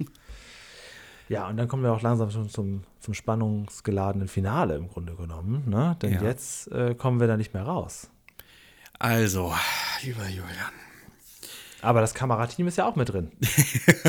Ja, 1.30 1.48
und 1.48 1.56
dann 1.58 1.68
kommen 1.68 1.84
wir 1.84 1.92
auch 1.92 2.02
langsam 2.02 2.32
schon 2.32 2.48
zum, 2.48 2.82
zum 2.98 3.14
spannungsgeladenen 3.14 4.26
Finale 4.26 4.74
im 4.74 4.88
Grunde 4.88 5.14
genommen. 5.14 5.62
Ne? 5.70 5.96
Denn 6.02 6.20
jetzt 6.24 6.66
äh, 6.72 6.96
kommen 6.96 7.20
wir 7.20 7.28
da 7.28 7.36
nicht 7.36 7.54
mehr 7.54 7.62
raus. 7.62 8.10
Also, 8.98 9.54
lieber 10.02 10.24
Julian, 10.24 10.72
aber 11.82 12.00
das 12.00 12.14
Kamerateam 12.14 12.66
ist 12.68 12.76
ja 12.76 12.86
auch 12.86 12.96
mit 12.96 13.12
drin. 13.12 13.30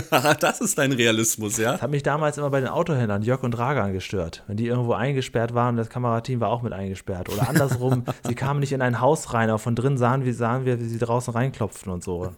das 0.39 0.62
ist 0.62 0.77
dein 0.77 0.91
Realismus, 0.91 1.57
ja? 1.57 1.73
Das 1.73 1.81
hat 1.81 1.91
mich 1.91 2.03
damals 2.03 2.38
immer 2.38 2.49
bei 2.49 2.60
den 2.60 2.69
Autohändlern, 2.69 3.21
Jörg 3.21 3.43
und 3.43 3.51
Dragan, 3.51 3.93
gestört. 3.93 4.43
Wenn 4.47 4.57
die 4.57 4.67
irgendwo 4.67 4.93
eingesperrt 4.93 5.53
waren, 5.53 5.77
das 5.77 5.89
Kamerateam 5.89 6.39
war 6.39 6.49
auch 6.49 6.62
mit 6.62 6.73
eingesperrt. 6.73 7.29
Oder 7.29 7.49
andersrum, 7.49 8.03
sie 8.27 8.36
kamen 8.36 8.60
nicht 8.60 8.73
in 8.73 8.81
ein 8.81 8.99
Haus 8.99 9.34
rein, 9.34 9.49
aber 9.49 9.60
von 9.60 9.75
drin 9.75 9.97
sahen 9.97 10.25
wir, 10.25 10.34
sahen 10.34 10.65
wir 10.65 10.79
wie 10.79 10.86
sie 10.86 10.99
draußen 10.99 11.34
reinklopften 11.34 11.91
und 11.91 12.03
so. 12.03 12.34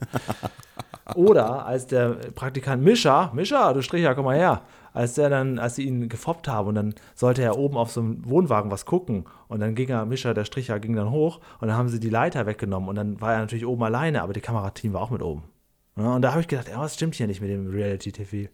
Oder 1.16 1.66
als 1.66 1.88
der 1.88 2.12
Praktikant 2.34 2.82
Mischa, 2.82 3.32
Mischa, 3.34 3.74
du 3.74 3.82
Stricher, 3.82 4.16
komm 4.16 4.26
mal 4.26 4.38
her 4.38 4.62
als 4.94 5.16
der 5.16 5.30
dann, 5.30 5.60
als 5.60 5.76
sie 5.76 5.84
ihn 5.84 6.10
gefoppt 6.10 6.48
haben 6.48 6.70
und 6.70 6.76
dann 6.76 6.96
sollte 7.16 7.42
er 7.42 7.58
oben 7.58 7.78
auf 7.78 7.92
so 7.92 8.02
einem 8.02 8.24
Wohnwagen 8.26 8.72
was 8.72 8.86
gucken 8.86 9.26
und 9.48 9.60
dann 9.60 9.76
ging 9.76 9.90
er, 9.90 10.06
Mischa, 10.06 10.34
der 10.34 10.46
Stricher, 10.46 10.80
ging 10.80 10.96
dann 10.96 11.12
hoch 11.12 11.40
und 11.60 11.68
dann 11.68 11.78
haben 11.78 11.90
sie 11.90 12.00
die 12.00 12.10
Leiter 12.10 12.46
weggenommen 12.46 12.90
und 12.90 12.96
dann 12.96 13.20
war 13.20 13.34
er 13.34 13.40
natürlich 13.40 13.66
oben 13.66 13.84
alleine, 13.84 14.22
aber 14.22 14.34
das 14.34 14.44
Kamerateam 14.44 14.94
war 14.94 15.02
auch 15.02 15.12
mit 15.12 15.22
oben. 15.22 15.44
Ja, 15.98 16.16
und 16.16 16.22
da 16.22 16.32
habe 16.32 16.42
ich 16.42 16.48
gedacht, 16.48 16.70
ja, 16.70 16.80
was 16.80 16.96
stimmt 16.96 17.16
hier 17.16 17.28
nicht 17.28 17.42
mit 17.42 17.50
dem 17.50 17.70
Reality-TV? 17.70 18.50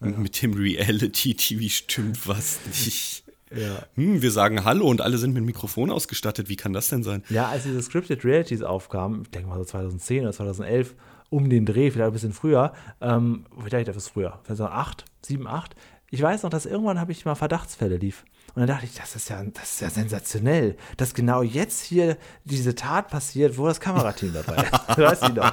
Ja. 0.00 0.06
Mit 0.06 0.40
dem 0.40 0.54
Reality-TV 0.54 1.68
stimmt 1.68 2.26
was 2.26 2.58
nicht. 2.66 3.24
Ja. 3.54 3.82
Hm, 3.96 4.22
wir 4.22 4.30
sagen 4.30 4.64
Hallo 4.64 4.86
und 4.86 5.00
alle 5.00 5.18
sind 5.18 5.34
mit 5.34 5.44
Mikrofon 5.44 5.90
ausgestattet. 5.90 6.48
Wie 6.48 6.56
kann 6.56 6.72
das 6.72 6.88
denn 6.88 7.02
sein? 7.02 7.24
Ja, 7.28 7.48
als 7.48 7.64
diese 7.64 7.82
Scripted 7.82 8.24
Realities 8.24 8.62
aufkamen, 8.62 9.22
ich 9.22 9.30
denke 9.30 9.48
mal 9.48 9.58
so 9.58 9.64
2010 9.64 10.22
oder 10.22 10.32
2011, 10.32 10.94
um 11.30 11.48
den 11.48 11.64
Dreh, 11.64 11.90
vielleicht 11.90 12.08
ein 12.08 12.12
bisschen 12.12 12.32
früher, 12.32 12.72
ähm, 13.00 13.46
vielleicht 13.64 13.88
etwas 13.88 14.08
früher, 14.08 14.40
vielleicht 14.42 14.58
so 14.58 14.66
acht, 14.66 15.04
sieben, 15.22 15.46
acht. 15.46 15.74
Ich 16.10 16.20
weiß 16.20 16.42
noch, 16.42 16.50
dass 16.50 16.66
irgendwann 16.66 17.00
habe 17.00 17.12
ich 17.12 17.24
mal 17.24 17.36
Verdachtsfälle 17.36 17.96
lief. 17.96 18.24
Und 18.54 18.62
dann 18.62 18.66
dachte 18.66 18.84
ich, 18.84 18.94
das 18.94 19.14
ist 19.14 19.30
ja, 19.30 19.40
das 19.44 19.74
ist 19.74 19.80
ja 19.80 19.90
sensationell, 19.90 20.76
dass 20.96 21.14
genau 21.14 21.42
jetzt 21.42 21.84
hier 21.84 22.16
diese 22.44 22.74
Tat 22.74 23.08
passiert, 23.08 23.56
wo 23.56 23.66
das 23.66 23.78
Kamerateam 23.78 24.32
dabei 24.32 24.64
ist. 24.64 24.72
weißt 24.98 25.28
du 25.28 25.32
noch? 25.34 25.52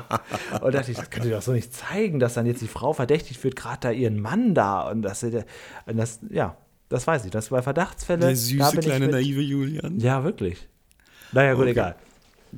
Und 0.62 0.74
dachte 0.74 0.90
ich, 0.90 0.98
das 0.98 1.12
könnt 1.12 1.28
ihr 1.28 1.36
doch 1.36 1.44
so 1.44 1.52
nicht 1.52 1.72
zeigen, 1.76 2.20
dass 2.20 2.34
dann 2.34 2.48
jetzt 2.48 2.62
die 2.62 2.68
Frau 2.68 2.94
verdächtigt 2.94 3.44
wird, 3.44 3.56
gerade 3.56 3.78
da 3.82 3.92
ihren 3.92 4.20
Mann 4.20 4.56
da. 4.56 4.90
Und 4.90 5.04
das, 5.04 5.22
und 5.24 5.46
das, 5.86 6.22
ja, 6.32 6.58
das 6.90 7.06
weiß 7.06 7.26
ich. 7.26 7.32
Das 7.32 7.52
war 7.52 7.62
Verdachtsfälle. 7.62 8.22
Der 8.22 8.36
süße 8.36 8.78
kleine 8.78 9.10
naive 9.10 9.42
Julian. 9.42 10.00
Ja, 10.00 10.24
wirklich. 10.24 10.68
Naja, 11.34 11.54
gut, 11.54 11.64
okay. 11.64 11.72
egal. 11.72 11.96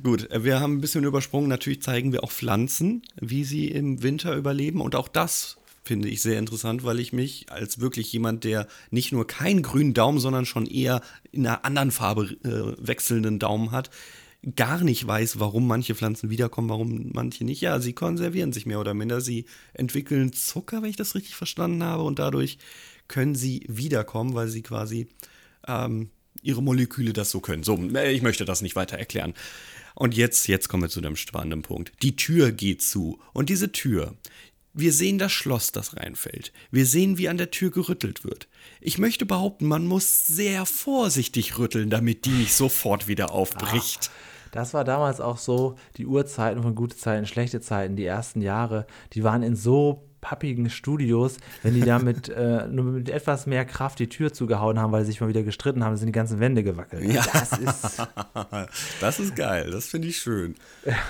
Gut, 0.02 0.30
äh, 0.30 0.44
wir 0.44 0.60
haben 0.60 0.76
ein 0.76 0.80
bisschen 0.80 1.04
übersprungen. 1.04 1.48
Natürlich 1.48 1.82
zeigen 1.82 2.12
wir 2.12 2.24
auch 2.24 2.30
Pflanzen, 2.30 3.02
wie 3.20 3.44
sie 3.44 3.68
im 3.68 4.02
Winter 4.02 4.36
überleben. 4.36 4.80
Und 4.80 4.94
auch 4.94 5.08
das 5.08 5.56
finde 5.84 6.08
ich 6.08 6.22
sehr 6.22 6.38
interessant, 6.38 6.84
weil 6.84 7.00
ich 7.00 7.12
mich 7.12 7.46
als 7.50 7.80
wirklich 7.80 8.12
jemand, 8.12 8.44
der 8.44 8.66
nicht 8.90 9.12
nur 9.12 9.26
keinen 9.26 9.62
grünen 9.62 9.94
Daumen, 9.94 10.20
sondern 10.20 10.46
schon 10.46 10.66
eher 10.66 11.00
in 11.32 11.46
einer 11.46 11.64
anderen 11.64 11.90
Farbe 11.90 12.36
äh, 12.44 12.86
wechselnden 12.86 13.38
Daumen 13.38 13.72
hat, 13.72 13.90
gar 14.56 14.82
nicht 14.82 15.06
weiß, 15.06 15.38
warum 15.38 15.66
manche 15.66 15.94
Pflanzen 15.94 16.30
wiederkommen, 16.30 16.68
warum 16.68 17.10
manche 17.12 17.44
nicht. 17.44 17.60
Ja, 17.60 17.80
sie 17.80 17.92
konservieren 17.92 18.52
sich 18.52 18.66
mehr 18.66 18.80
oder 18.80 18.94
minder. 18.94 19.20
Sie 19.20 19.44
entwickeln 19.74 20.32
Zucker, 20.32 20.82
wenn 20.82 20.90
ich 20.90 20.96
das 20.96 21.14
richtig 21.14 21.34
verstanden 21.34 21.82
habe, 21.82 22.04
und 22.04 22.18
dadurch 22.18 22.58
können 23.08 23.34
sie 23.34 23.64
wiederkommen, 23.68 24.34
weil 24.34 24.48
sie 24.48 24.62
quasi 24.62 25.08
ähm, 25.66 26.10
ihre 26.42 26.62
Moleküle 26.62 27.12
das 27.12 27.30
so 27.30 27.40
können. 27.40 27.64
So, 27.64 27.76
äh, 27.94 28.12
ich 28.12 28.22
möchte 28.22 28.44
das 28.44 28.62
nicht 28.62 28.76
weiter 28.76 28.96
erklären. 28.96 29.34
Und 30.00 30.16
jetzt, 30.16 30.48
jetzt 30.48 30.70
kommen 30.70 30.84
wir 30.84 30.88
zu 30.88 31.02
dem 31.02 31.14
spannenden 31.14 31.60
Punkt. 31.60 31.92
Die 32.00 32.16
Tür 32.16 32.52
geht 32.52 32.80
zu. 32.80 33.20
Und 33.34 33.50
diese 33.50 33.70
Tür, 33.70 34.14
wir 34.72 34.94
sehen 34.94 35.18
das 35.18 35.30
Schloss, 35.30 35.72
das 35.72 35.94
reinfällt. 35.94 36.54
Wir 36.70 36.86
sehen, 36.86 37.18
wie 37.18 37.28
an 37.28 37.36
der 37.36 37.50
Tür 37.50 37.70
gerüttelt 37.70 38.24
wird. 38.24 38.48
Ich 38.80 38.96
möchte 38.96 39.26
behaupten, 39.26 39.68
man 39.68 39.86
muss 39.86 40.26
sehr 40.26 40.64
vorsichtig 40.64 41.58
rütteln, 41.58 41.90
damit 41.90 42.24
die 42.24 42.30
nicht 42.30 42.54
sofort 42.54 43.08
wieder 43.08 43.30
aufbricht. 43.30 44.10
Ach, 44.10 44.52
das 44.52 44.72
war 44.72 44.84
damals 44.84 45.20
auch 45.20 45.36
so, 45.36 45.76
die 45.98 46.06
Urzeiten 46.06 46.62
von 46.62 46.74
gute 46.74 46.96
Zeiten, 46.96 47.26
schlechte 47.26 47.60
Zeiten, 47.60 47.96
die 47.96 48.06
ersten 48.06 48.40
Jahre, 48.40 48.86
die 49.12 49.22
waren 49.22 49.42
in 49.42 49.54
so 49.54 50.09
pappigen 50.20 50.70
Studios, 50.70 51.38
wenn 51.62 51.74
die 51.74 51.80
da 51.80 51.98
mit, 52.00 52.28
äh, 52.28 52.66
nur 52.68 52.84
mit 52.84 53.08
etwas 53.08 53.46
mehr 53.46 53.64
Kraft 53.64 53.98
die 53.98 54.08
Tür 54.08 54.32
zugehauen 54.32 54.78
haben, 54.78 54.92
weil 54.92 55.04
sie 55.04 55.12
sich 55.12 55.20
mal 55.20 55.28
wieder 55.28 55.42
gestritten 55.42 55.84
haben, 55.84 55.96
sind 55.96 56.06
die 56.06 56.12
ganzen 56.12 56.40
Wände 56.40 56.62
gewackelt. 56.62 57.04
Ja. 57.12 57.24
Das 57.32 57.52
ist. 57.52 58.08
das 59.00 59.20
ist 59.20 59.36
geil, 59.36 59.70
das 59.70 59.86
finde 59.88 60.08
ich 60.08 60.18
schön. 60.18 60.54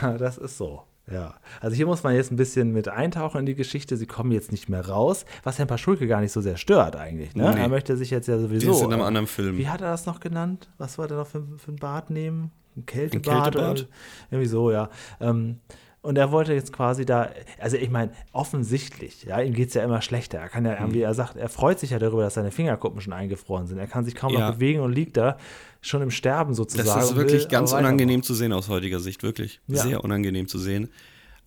Ja, 0.02 0.16
das 0.16 0.38
ist 0.38 0.56
so. 0.56 0.84
Ja, 1.10 1.34
also 1.60 1.74
hier 1.74 1.86
muss 1.86 2.04
man 2.04 2.14
jetzt 2.14 2.30
ein 2.30 2.36
bisschen 2.36 2.72
mit 2.72 2.88
eintauchen 2.88 3.40
in 3.40 3.46
die 3.46 3.56
Geschichte. 3.56 3.96
Sie 3.96 4.06
kommen 4.06 4.30
jetzt 4.30 4.52
nicht 4.52 4.68
mehr 4.68 4.86
raus, 4.86 5.24
was 5.42 5.58
Herrn 5.58 5.66
Paschulke 5.66 6.06
gar 6.06 6.20
nicht 6.20 6.30
so 6.30 6.40
sehr 6.40 6.56
stört 6.56 6.94
eigentlich. 6.94 7.34
Ne? 7.34 7.52
Nee. 7.52 7.60
Er 7.60 7.68
möchte 7.68 7.96
sich 7.96 8.10
jetzt 8.10 8.28
ja 8.28 8.38
sowieso. 8.38 8.68
Das 8.68 8.76
ist 8.76 8.84
in 8.84 8.92
einem 8.92 9.02
anderen 9.02 9.26
Film. 9.26 9.58
Wie 9.58 9.68
hat 9.68 9.80
er 9.80 9.90
das 9.90 10.06
noch 10.06 10.20
genannt? 10.20 10.70
Was 10.78 10.98
wollte 10.98 11.14
er 11.14 11.18
noch 11.18 11.26
für, 11.26 11.44
für 11.58 11.72
ein 11.72 11.76
Bad 11.76 12.10
nehmen? 12.10 12.52
Ein 12.76 12.86
Kältebad? 12.86 13.34
Ein 13.34 13.42
Kältebad? 13.42 13.88
Irgendwie 14.30 14.48
so, 14.48 14.70
ja. 14.70 14.88
Ähm, 15.20 15.58
und 16.02 16.16
er 16.16 16.32
wollte 16.32 16.54
jetzt 16.54 16.72
quasi 16.72 17.04
da, 17.04 17.30
also 17.58 17.76
ich 17.76 17.90
meine, 17.90 18.12
offensichtlich, 18.32 19.24
ja, 19.24 19.40
ihm 19.40 19.52
geht 19.52 19.68
es 19.68 19.74
ja 19.74 19.84
immer 19.84 20.00
schlechter. 20.00 20.38
Er 20.38 20.48
kann 20.48 20.64
ja 20.64 20.74
irgendwie, 20.78 20.98
mhm. 20.98 21.04
er 21.04 21.14
sagt, 21.14 21.36
er 21.36 21.50
freut 21.50 21.78
sich 21.78 21.90
ja 21.90 21.98
darüber, 21.98 22.22
dass 22.22 22.34
seine 22.34 22.50
Fingerkuppen 22.50 23.02
schon 23.02 23.12
eingefroren 23.12 23.66
sind. 23.66 23.78
Er 23.78 23.86
kann 23.86 24.04
sich 24.04 24.14
kaum 24.14 24.32
ja. 24.32 24.48
noch 24.48 24.54
bewegen 24.54 24.80
und 24.80 24.92
liegt 24.92 25.18
da 25.18 25.36
schon 25.82 26.00
im 26.00 26.10
Sterben 26.10 26.54
sozusagen. 26.54 26.88
Das 26.88 27.10
ist 27.10 27.16
wirklich 27.16 27.48
ganz 27.48 27.72
unangenehm 27.72 28.22
zu 28.22 28.34
sehen 28.34 28.52
aus 28.52 28.68
heutiger 28.68 28.98
Sicht, 29.00 29.22
wirklich. 29.22 29.60
Ja. 29.66 29.82
Sehr 29.82 30.02
unangenehm 30.02 30.48
zu 30.48 30.58
sehen. 30.58 30.88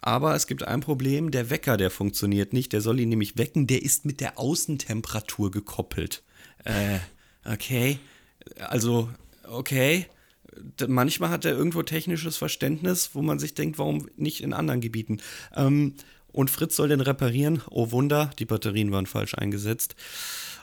Aber 0.01 0.35
es 0.35 0.45
gibt 0.45 0.67
ein 0.67 0.81
Problem, 0.81 1.31
der 1.31 1.49
Wecker, 1.49 1.77
der 1.77 1.89
funktioniert 1.89 2.53
nicht. 2.53 2.73
Der 2.73 2.81
soll 2.81 2.99
ihn 2.99 3.09
nämlich 3.09 3.37
wecken, 3.37 3.65
der 3.65 3.81
ist 3.81 4.05
mit 4.05 4.19
der 4.19 4.37
Außentemperatur 4.37 5.49
gekoppelt. 5.49 6.23
Äh, 6.65 6.99
okay. 7.51 7.97
Also, 8.59 9.09
okay 9.49 10.05
manchmal 10.87 11.29
hat 11.29 11.45
er 11.45 11.53
irgendwo 11.53 11.83
technisches 11.83 12.37
Verständnis, 12.37 13.11
wo 13.13 13.21
man 13.21 13.39
sich 13.39 13.53
denkt, 13.53 13.77
warum 13.77 14.07
nicht 14.15 14.41
in 14.41 14.53
anderen 14.53 14.81
Gebieten. 14.81 15.19
Ähm, 15.55 15.95
und 16.31 16.49
Fritz 16.49 16.75
soll 16.75 16.89
den 16.89 17.01
reparieren. 17.01 17.61
Oh 17.69 17.91
Wunder, 17.91 18.31
die 18.39 18.45
Batterien 18.45 18.91
waren 18.91 19.05
falsch 19.05 19.35
eingesetzt. 19.35 19.95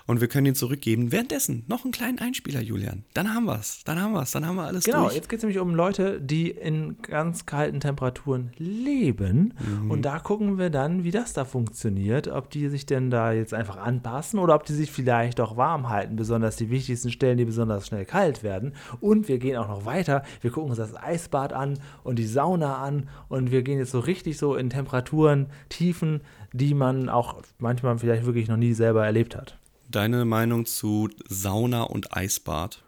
Und 0.06 0.20
wir 0.20 0.28
können 0.28 0.46
ihn 0.46 0.54
zurückgeben. 0.54 1.12
Währenddessen 1.12 1.64
noch 1.68 1.84
einen 1.84 1.92
kleinen 1.92 2.18
Einspieler, 2.18 2.60
Julian. 2.60 3.04
Dann 3.14 3.34
haben 3.34 3.44
wir 3.44 3.58
es. 3.58 3.82
Dann 3.84 4.00
haben 4.00 4.12
wir 4.12 4.22
es. 4.22 4.30
Dann 4.32 4.46
haben 4.46 4.56
wir 4.56 4.64
alles 4.64 4.84
Genau, 4.84 5.02
durch. 5.04 5.14
jetzt 5.14 5.28
geht 5.28 5.38
es 5.38 5.42
nämlich 5.42 5.58
um 5.58 5.74
Leute, 5.74 6.20
die 6.20 6.50
in 6.50 7.00
ganz 7.02 7.46
kalten 7.46 7.80
Temperaturen 7.80 8.50
leben. 8.58 9.54
Mhm. 9.82 9.90
Und 9.90 10.02
da 10.02 10.18
gucken 10.18 10.58
wir 10.58 10.70
dann, 10.70 11.04
wie 11.04 11.10
das 11.10 11.32
da 11.32 11.44
funktioniert. 11.44 12.28
Ob 12.28 12.50
die 12.50 12.68
sich 12.68 12.86
denn 12.86 13.10
da 13.10 13.32
jetzt 13.32 13.54
einfach 13.54 13.76
anpassen 13.76 14.38
oder 14.38 14.54
ob 14.54 14.64
die 14.64 14.74
sich 14.74 14.90
vielleicht 14.90 15.40
auch 15.40 15.56
warm 15.56 15.88
halten. 15.88 16.16
Besonders 16.16 16.56
die 16.56 16.70
wichtigsten 16.70 17.10
Stellen, 17.10 17.38
die 17.38 17.44
besonders 17.44 17.86
schnell 17.86 18.04
kalt 18.04 18.42
werden. 18.42 18.74
Und 19.00 19.28
wir 19.28 19.38
gehen 19.38 19.56
auch 19.56 19.68
noch 19.68 19.84
weiter. 19.84 20.22
Wir 20.40 20.50
gucken 20.50 20.70
uns 20.70 20.78
das 20.78 20.94
Eisbad 20.96 21.52
an 21.52 21.78
und 22.02 22.18
die 22.18 22.26
Sauna 22.26 22.78
an. 22.78 23.08
Und 23.28 23.50
wir 23.50 23.62
gehen 23.62 23.78
jetzt 23.78 23.92
so 23.92 24.00
richtig 24.00 24.38
so 24.38 24.54
in 24.56 24.70
Temperaturen, 24.70 25.46
Tiefen, 25.68 26.20
die 26.52 26.74
man 26.74 27.08
auch 27.08 27.42
manchmal 27.58 27.98
vielleicht 27.98 28.26
wirklich 28.26 28.48
noch 28.48 28.56
nie 28.56 28.72
selber 28.72 29.04
erlebt 29.06 29.36
hat. 29.36 29.59
Deine 29.90 30.24
Meinung 30.24 30.66
zu 30.66 31.10
Sauna 31.28 31.82
und 31.82 32.16
Eisbad? 32.16 32.84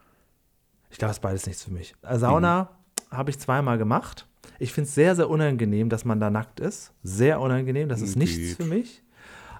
Ich 0.90 0.98
glaube, 0.98 1.10
es 1.10 1.16
ist 1.16 1.22
beides 1.22 1.46
nichts 1.46 1.64
für 1.64 1.72
mich. 1.72 1.96
Äh, 2.02 2.16
Sauna 2.16 2.70
habe 3.10 3.30
ich 3.30 3.40
zweimal 3.40 3.76
gemacht. 3.76 4.28
Ich 4.60 4.72
finde 4.72 4.86
es 4.86 4.94
sehr, 4.94 5.16
sehr 5.16 5.28
unangenehm, 5.28 5.88
dass 5.88 6.04
man 6.04 6.20
da 6.20 6.30
nackt 6.30 6.60
ist. 6.60 6.92
Sehr 7.02 7.40
unangenehm. 7.40 7.88
Das 7.88 8.02
ist 8.02 8.14
nichts 8.14 8.36
Geht. 8.36 8.56
für 8.56 8.66
mich. 8.66 9.02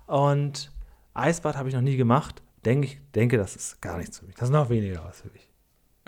Und 0.07 0.71
Eisbad 1.15 1.57
habe 1.57 1.69
ich 1.69 1.75
noch 1.75 1.81
nie 1.83 1.97
gemacht. 1.97 2.43
Denke 2.65 2.87
ich 2.87 3.01
denke, 3.13 3.39
das 3.39 3.57
ist 3.57 3.83
gar 3.83 3.99
nichts 3.99 4.21
für 4.21 4.27
mich. 4.27 4.37
Das 4.37 4.49
ist 4.49 4.53
noch 4.53 4.71
weniger 4.71 5.03
was 5.05 5.23
für 5.23 5.31
mich. 5.31 5.49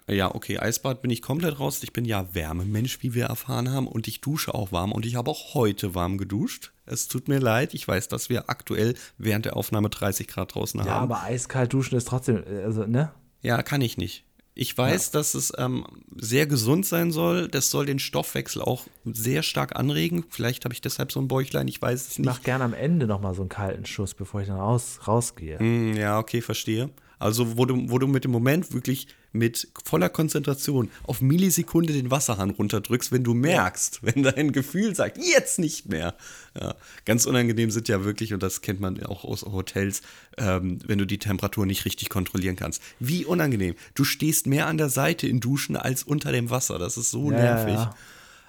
Ja, 0.09 0.35
okay, 0.35 0.59
Eisbad 0.59 1.01
bin 1.01 1.11
ich 1.11 1.23
komplett 1.23 1.59
raus. 1.59 1.83
Ich 1.83 1.93
bin 1.95 2.05
ja 2.05 2.35
Wärmemensch, 2.35 2.99
wie 3.03 3.15
wir 3.15 3.25
erfahren 3.27 3.71
haben. 3.71 3.87
Und 3.89 4.07
ich 4.07 4.21
dusche 4.21 4.55
auch 4.55 4.71
warm. 4.71 4.93
Und 4.93 5.07
ich 5.07 5.15
habe 5.15 5.31
auch 5.31 5.55
heute 5.55 5.95
warm 5.95 6.19
geduscht. 6.19 6.73
Es 6.85 7.09
tut 7.09 7.27
mir 7.29 7.39
leid. 7.39 7.73
Ich 7.73 7.89
weiß, 7.89 8.09
dass 8.09 8.29
wir 8.29 8.51
aktuell 8.51 8.95
während 9.17 9.47
der 9.47 9.57
Aufnahme 9.57 9.89
30 9.89 10.29
Grad 10.29 10.55
draußen 10.55 10.81
Ja, 10.81 10.87
haben. 10.87 11.03
aber 11.05 11.23
eiskalt 11.23 11.73
duschen 11.73 11.97
ist 11.97 12.07
trotzdem, 12.09 12.45
also, 12.65 12.85
ne? 12.87 13.13
Ja, 13.41 13.63
kann 13.63 13.81
ich 13.81 13.97
nicht. 13.97 14.25
Ich 14.57 14.77
weiß, 14.79 15.11
dass 15.11 15.35
es 15.35 15.53
ähm, 15.59 15.85
sehr 16.17 16.47
gesund 16.47 16.87
sein 16.87 17.11
soll. 17.11 17.49
Das 17.49 17.71
soll 17.71 17.87
den 17.87 17.99
Stoffwechsel 17.99 18.63
auch 18.63 18.85
sehr 19.05 19.43
stark 19.43 19.75
anregen. 19.75 20.25
Vielleicht 20.29 20.65
habe 20.65 20.75
ich 20.75 20.81
deshalb 20.81 21.11
so 21.13 21.21
ein 21.21 21.27
Bäuchlein, 21.29 21.67
ich 21.67 21.81
weiß 21.83 22.03
es 22.03 22.11
Ich 22.13 22.19
nicht. 22.19 22.27
mache 22.27 22.43
gerne 22.43 22.63
am 22.63 22.73
Ende 22.75 23.07
nochmal 23.09 23.35
so 23.35 23.43
einen 23.43 23.49
kalten 23.49 23.85
Schuss, 23.85 24.15
bevor 24.15 24.43
ich 24.43 24.47
dann 24.49 24.59
raus, 24.59 25.01
rausgehe. 25.09 25.59
Hm, 25.59 25.97
ja, 25.97 26.19
okay, 26.21 26.41
verstehe. 26.41 26.91
Also, 27.25 27.57
wo 27.57 27.65
du, 27.65 27.89
wo 27.89 27.99
du 27.99 28.07
mit 28.07 28.25
dem 28.25 28.33
Moment 28.33 28.75
wirklich 28.75 29.07
mit 29.33 29.69
voller 29.83 30.11
Konzentration 30.11 30.91
auf 31.05 31.23
Millisekunde 31.23 31.95
den 31.95 32.11
Wasserhahn 32.11 32.51
runterdrückst, 32.51 33.13
wenn 33.13 33.25
du 33.25 33.33
merkst, 33.33 34.01
wenn 34.03 34.23
dein 34.23 34.53
Gefühl 34.53 34.95
sagt, 34.95 35.17
jetzt 35.17 35.59
nicht 35.59 35.89
mehr. 35.89 36.15
Ja, 36.61 36.75
ganz 37.07 37.25
unangenehm 37.25 37.71
sind 37.71 37.89
ja 37.89 38.05
wirklich, 38.05 38.35
und 38.35 38.43
das 38.43 38.61
kennt 38.61 38.79
man 38.79 39.03
auch 39.05 39.25
aus 39.25 39.41
Hotels, 39.43 40.03
ähm, 40.37 40.81
wenn 40.87 40.99
du 40.99 41.07
die 41.07 41.19
Temperatur 41.19 41.65
nicht 41.65 41.87
richtig 41.87 42.11
kontrollieren 42.11 42.57
kannst. 42.57 42.83
Wie 43.01 43.25
unangenehm. 43.25 43.75
Du 43.95 44.05
stehst 44.05 44.47
mehr 44.47 44.67
an 44.67 44.77
der 44.77 44.91
Seite 44.91 45.27
in 45.27 45.41
Duschen 45.41 45.77
als 45.79 46.03
unter 46.03 46.31
dem 46.31 46.51
Wasser. 46.51 46.79
Das 46.79 46.99
ist 46.99 47.11
so 47.11 47.31
Ja, 47.31 47.39
nervig. 47.39 47.75
ja, 47.77 47.95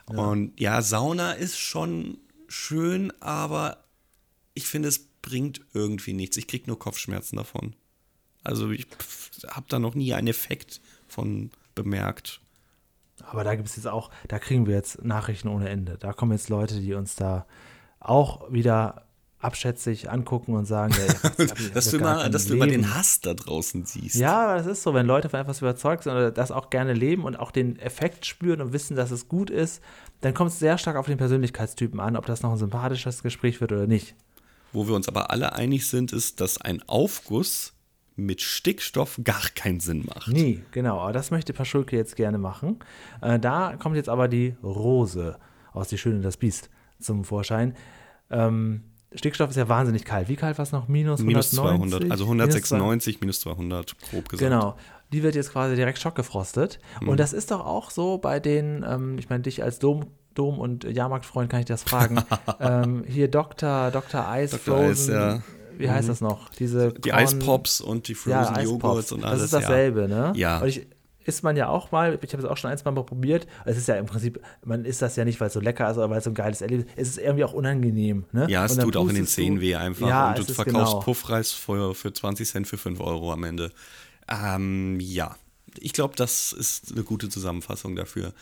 Und 0.07 0.59
ja, 0.59 0.81
Sauna 0.81 1.31
ist 1.31 1.57
schon 1.57 2.17
schön, 2.49 3.13
aber 3.21 3.85
ich 4.53 4.67
finde, 4.67 4.89
es 4.89 4.99
bringt 5.21 5.61
irgendwie 5.73 6.11
nichts. 6.11 6.35
Ich 6.35 6.47
kriege 6.47 6.65
nur 6.67 6.77
Kopfschmerzen 6.77 7.37
davon. 7.37 7.73
Also 8.45 8.71
ich 8.71 8.87
habe 9.49 9.65
da 9.69 9.79
noch 9.79 9.95
nie 9.95 10.13
einen 10.13 10.27
Effekt 10.27 10.81
von 11.07 11.51
bemerkt. 11.75 12.39
Aber 13.27 13.43
da 13.43 13.55
gibt 13.55 13.67
es 13.69 13.75
jetzt 13.75 13.87
auch, 13.87 14.11
da 14.27 14.39
kriegen 14.39 14.67
wir 14.67 14.75
jetzt 14.75 15.03
Nachrichten 15.03 15.47
ohne 15.47 15.69
Ende. 15.69 15.97
Da 15.99 16.13
kommen 16.13 16.31
jetzt 16.33 16.49
Leute, 16.49 16.79
die 16.79 16.93
uns 16.93 17.15
da 17.15 17.45
auch 17.99 18.51
wieder 18.51 19.03
abschätzig 19.39 20.09
angucken 20.09 20.53
und 20.55 20.65
sagen, 20.65 20.93
ja, 20.97 21.05
ich 21.05 21.23
hab- 21.23 21.39
ich 21.39 21.51
hab 21.51 21.73
dass 21.73 21.89
du, 21.91 21.97
immer, 21.97 22.29
dass 22.29 22.47
du 22.47 22.55
immer 22.55 22.67
den 22.67 22.95
Hass 22.95 23.21
da 23.21 23.33
draußen 23.33 23.85
siehst. 23.85 24.15
Ja, 24.15 24.55
das 24.57 24.65
ist 24.65 24.81
so, 24.83 24.93
wenn 24.93 25.05
Leute 25.05 25.29
von 25.29 25.39
etwas 25.39 25.59
überzeugt 25.61 26.03
sind 26.03 26.13
oder 26.13 26.31
das 26.31 26.51
auch 26.51 26.69
gerne 26.71 26.93
leben 26.93 27.23
und 27.23 27.35
auch 27.35 27.51
den 27.51 27.77
Effekt 27.79 28.25
spüren 28.25 28.59
und 28.61 28.73
wissen, 28.73 28.95
dass 28.95 29.11
es 29.11 29.27
gut 29.27 29.49
ist, 29.49 29.81
dann 30.21 30.33
kommt 30.33 30.51
es 30.51 30.59
sehr 30.59 30.77
stark 30.77 30.95
auf 30.95 31.05
den 31.05 31.17
Persönlichkeitstypen 31.17 31.99
an, 31.99 32.15
ob 32.15 32.25
das 32.25 32.41
noch 32.41 32.51
ein 32.51 32.57
sympathisches 32.57 33.21
Gespräch 33.21 33.61
wird 33.61 33.71
oder 33.71 33.85
nicht. 33.87 34.15
Wo 34.73 34.87
wir 34.87 34.95
uns 34.95 35.07
aber 35.07 35.29
alle 35.29 35.53
einig 35.53 35.87
sind, 35.87 36.11
ist, 36.11 36.41
dass 36.41 36.59
ein 36.59 36.81
Aufguss 36.87 37.73
mit 38.15 38.41
Stickstoff 38.41 39.19
gar 39.23 39.41
keinen 39.55 39.79
Sinn 39.79 40.05
macht. 40.05 40.29
Nie, 40.29 40.63
genau. 40.71 40.99
Aber 40.99 41.13
das 41.13 41.31
möchte 41.31 41.53
Paschulke 41.53 41.95
jetzt 41.95 42.15
gerne 42.15 42.37
machen. 42.37 42.79
Äh, 43.21 43.39
da 43.39 43.75
kommt 43.77 43.95
jetzt 43.95 44.09
aber 44.09 44.27
die 44.27 44.55
Rose 44.63 45.37
aus 45.73 45.89
Die 45.89 45.97
Schöne 45.97 46.17
und 46.17 46.21
das 46.21 46.37
Biest 46.37 46.69
zum 46.99 47.25
Vorschein. 47.25 47.75
Ähm, 48.29 48.83
Stickstoff 49.13 49.49
ist 49.49 49.55
ja 49.55 49.69
wahnsinnig 49.69 50.05
kalt. 50.05 50.29
Wie 50.29 50.35
kalt 50.35 50.57
war 50.57 50.63
es 50.63 50.71
noch? 50.71 50.87
Minus 50.87 51.21
190? 51.21 51.27
Minus 51.27 51.51
200, 51.51 52.11
also 52.11 52.25
Minus 52.25 52.55
196, 52.55 53.21
minus 53.21 53.39
200, 53.41 53.95
grob 53.99 54.29
gesagt. 54.29 54.49
Genau. 54.49 54.75
Die 55.11 55.23
wird 55.23 55.35
jetzt 55.35 55.51
quasi 55.51 55.75
direkt 55.75 55.99
schockgefrostet. 55.99 56.79
Mhm. 57.01 57.09
Und 57.09 57.19
das 57.19 57.31
ist 57.31 57.51
doch 57.51 57.65
auch 57.65 57.91
so 57.91 58.17
bei 58.17 58.39
den, 58.39 58.85
ähm, 58.87 59.17
ich 59.17 59.29
meine, 59.29 59.43
dich 59.43 59.63
als 59.63 59.79
Dom, 59.79 60.07
Dom- 60.33 60.59
und 60.59 60.83
Jahrmarktfreund 60.83 61.49
kann 61.49 61.61
ich 61.61 61.65
das 61.65 61.83
fragen. 61.83 62.23
ähm, 62.59 63.03
hier 63.07 63.29
Dr. 63.29 63.91
Dr. 63.91 64.27
Eis, 64.27 64.51
Dr. 64.51 64.77
Eis, 64.77 65.05
Frozen, 65.05 65.13
ja. 65.13 65.41
Mhm. 65.75 65.79
wie 65.83 65.89
heißt 65.89 66.09
das 66.09 66.21
noch? 66.21 66.49
Diese 66.49 66.93
Die 66.93 67.09
Korn- 67.09 67.19
Eispops 67.21 67.81
und 67.81 68.07
die 68.07 68.13
ja, 68.13 68.17
Frozen 68.17 68.55
Eispops. 68.55 68.63
Joghurts 68.83 69.11
und 69.11 69.23
alles. 69.23 69.37
Das 69.39 69.45
ist 69.45 69.53
dasselbe, 69.53 70.07
ne? 70.07 70.33
Ja. 70.35 70.59
Und 70.59 70.67
ich, 70.67 70.87
isst 71.25 71.43
man 71.43 71.57
ja 71.57 71.67
auch 71.69 71.91
mal, 71.91 72.19
ich 72.21 72.33
habe 72.33 72.43
es 72.43 72.47
auch 72.49 72.55
schon 72.57 72.69
ein, 72.69 72.77
zwei 72.77 72.91
Mal 72.91 73.03
probiert. 73.03 73.47
Es 73.65 73.77
ist 73.77 73.87
ja 73.87 73.95
im 73.95 74.05
Prinzip, 74.05 74.39
man 74.63 74.85
isst 74.85 75.01
das 75.01 75.15
ja 75.15 75.25
nicht, 75.25 75.39
weil 75.39 75.47
es 75.47 75.53
so 75.53 75.59
lecker 75.59 75.89
ist 75.89 75.97
oder 75.97 76.09
weil 76.09 76.19
es 76.19 76.23
so 76.23 76.29
ein 76.29 76.35
geiles 76.35 76.61
Erlebnis 76.61 76.87
ist. 76.95 77.01
Es 77.01 77.07
ist 77.09 77.17
irgendwie 77.17 77.43
auch 77.43 77.53
unangenehm. 77.53 78.25
Ne? 78.31 78.45
Ja, 78.49 78.63
es 78.65 78.71
Und 78.71 78.77
dann 78.77 78.85
tut 78.85 78.97
auch 78.97 79.09
in 79.09 79.15
den 79.15 79.25
Zähnen 79.27 79.59
weh 79.59 79.75
einfach. 79.75 80.07
Ja, 80.07 80.29
und 80.29 80.37
du 80.37 80.53
verkaufst 80.53 80.93
genau. 80.93 80.99
Puffreis 80.99 81.51
für, 81.51 81.95
für 81.95 82.13
20 82.13 82.47
Cent 82.47 82.67
für 82.67 82.77
5 82.77 82.99
Euro 82.99 83.33
am 83.33 83.43
Ende. 83.43 83.71
Ähm, 84.29 84.99
ja, 84.99 85.35
ich 85.79 85.93
glaube, 85.93 86.15
das 86.15 86.53
ist 86.53 86.91
eine 86.91 87.03
gute 87.03 87.27
Zusammenfassung 87.29 87.95
dafür. 87.95 88.33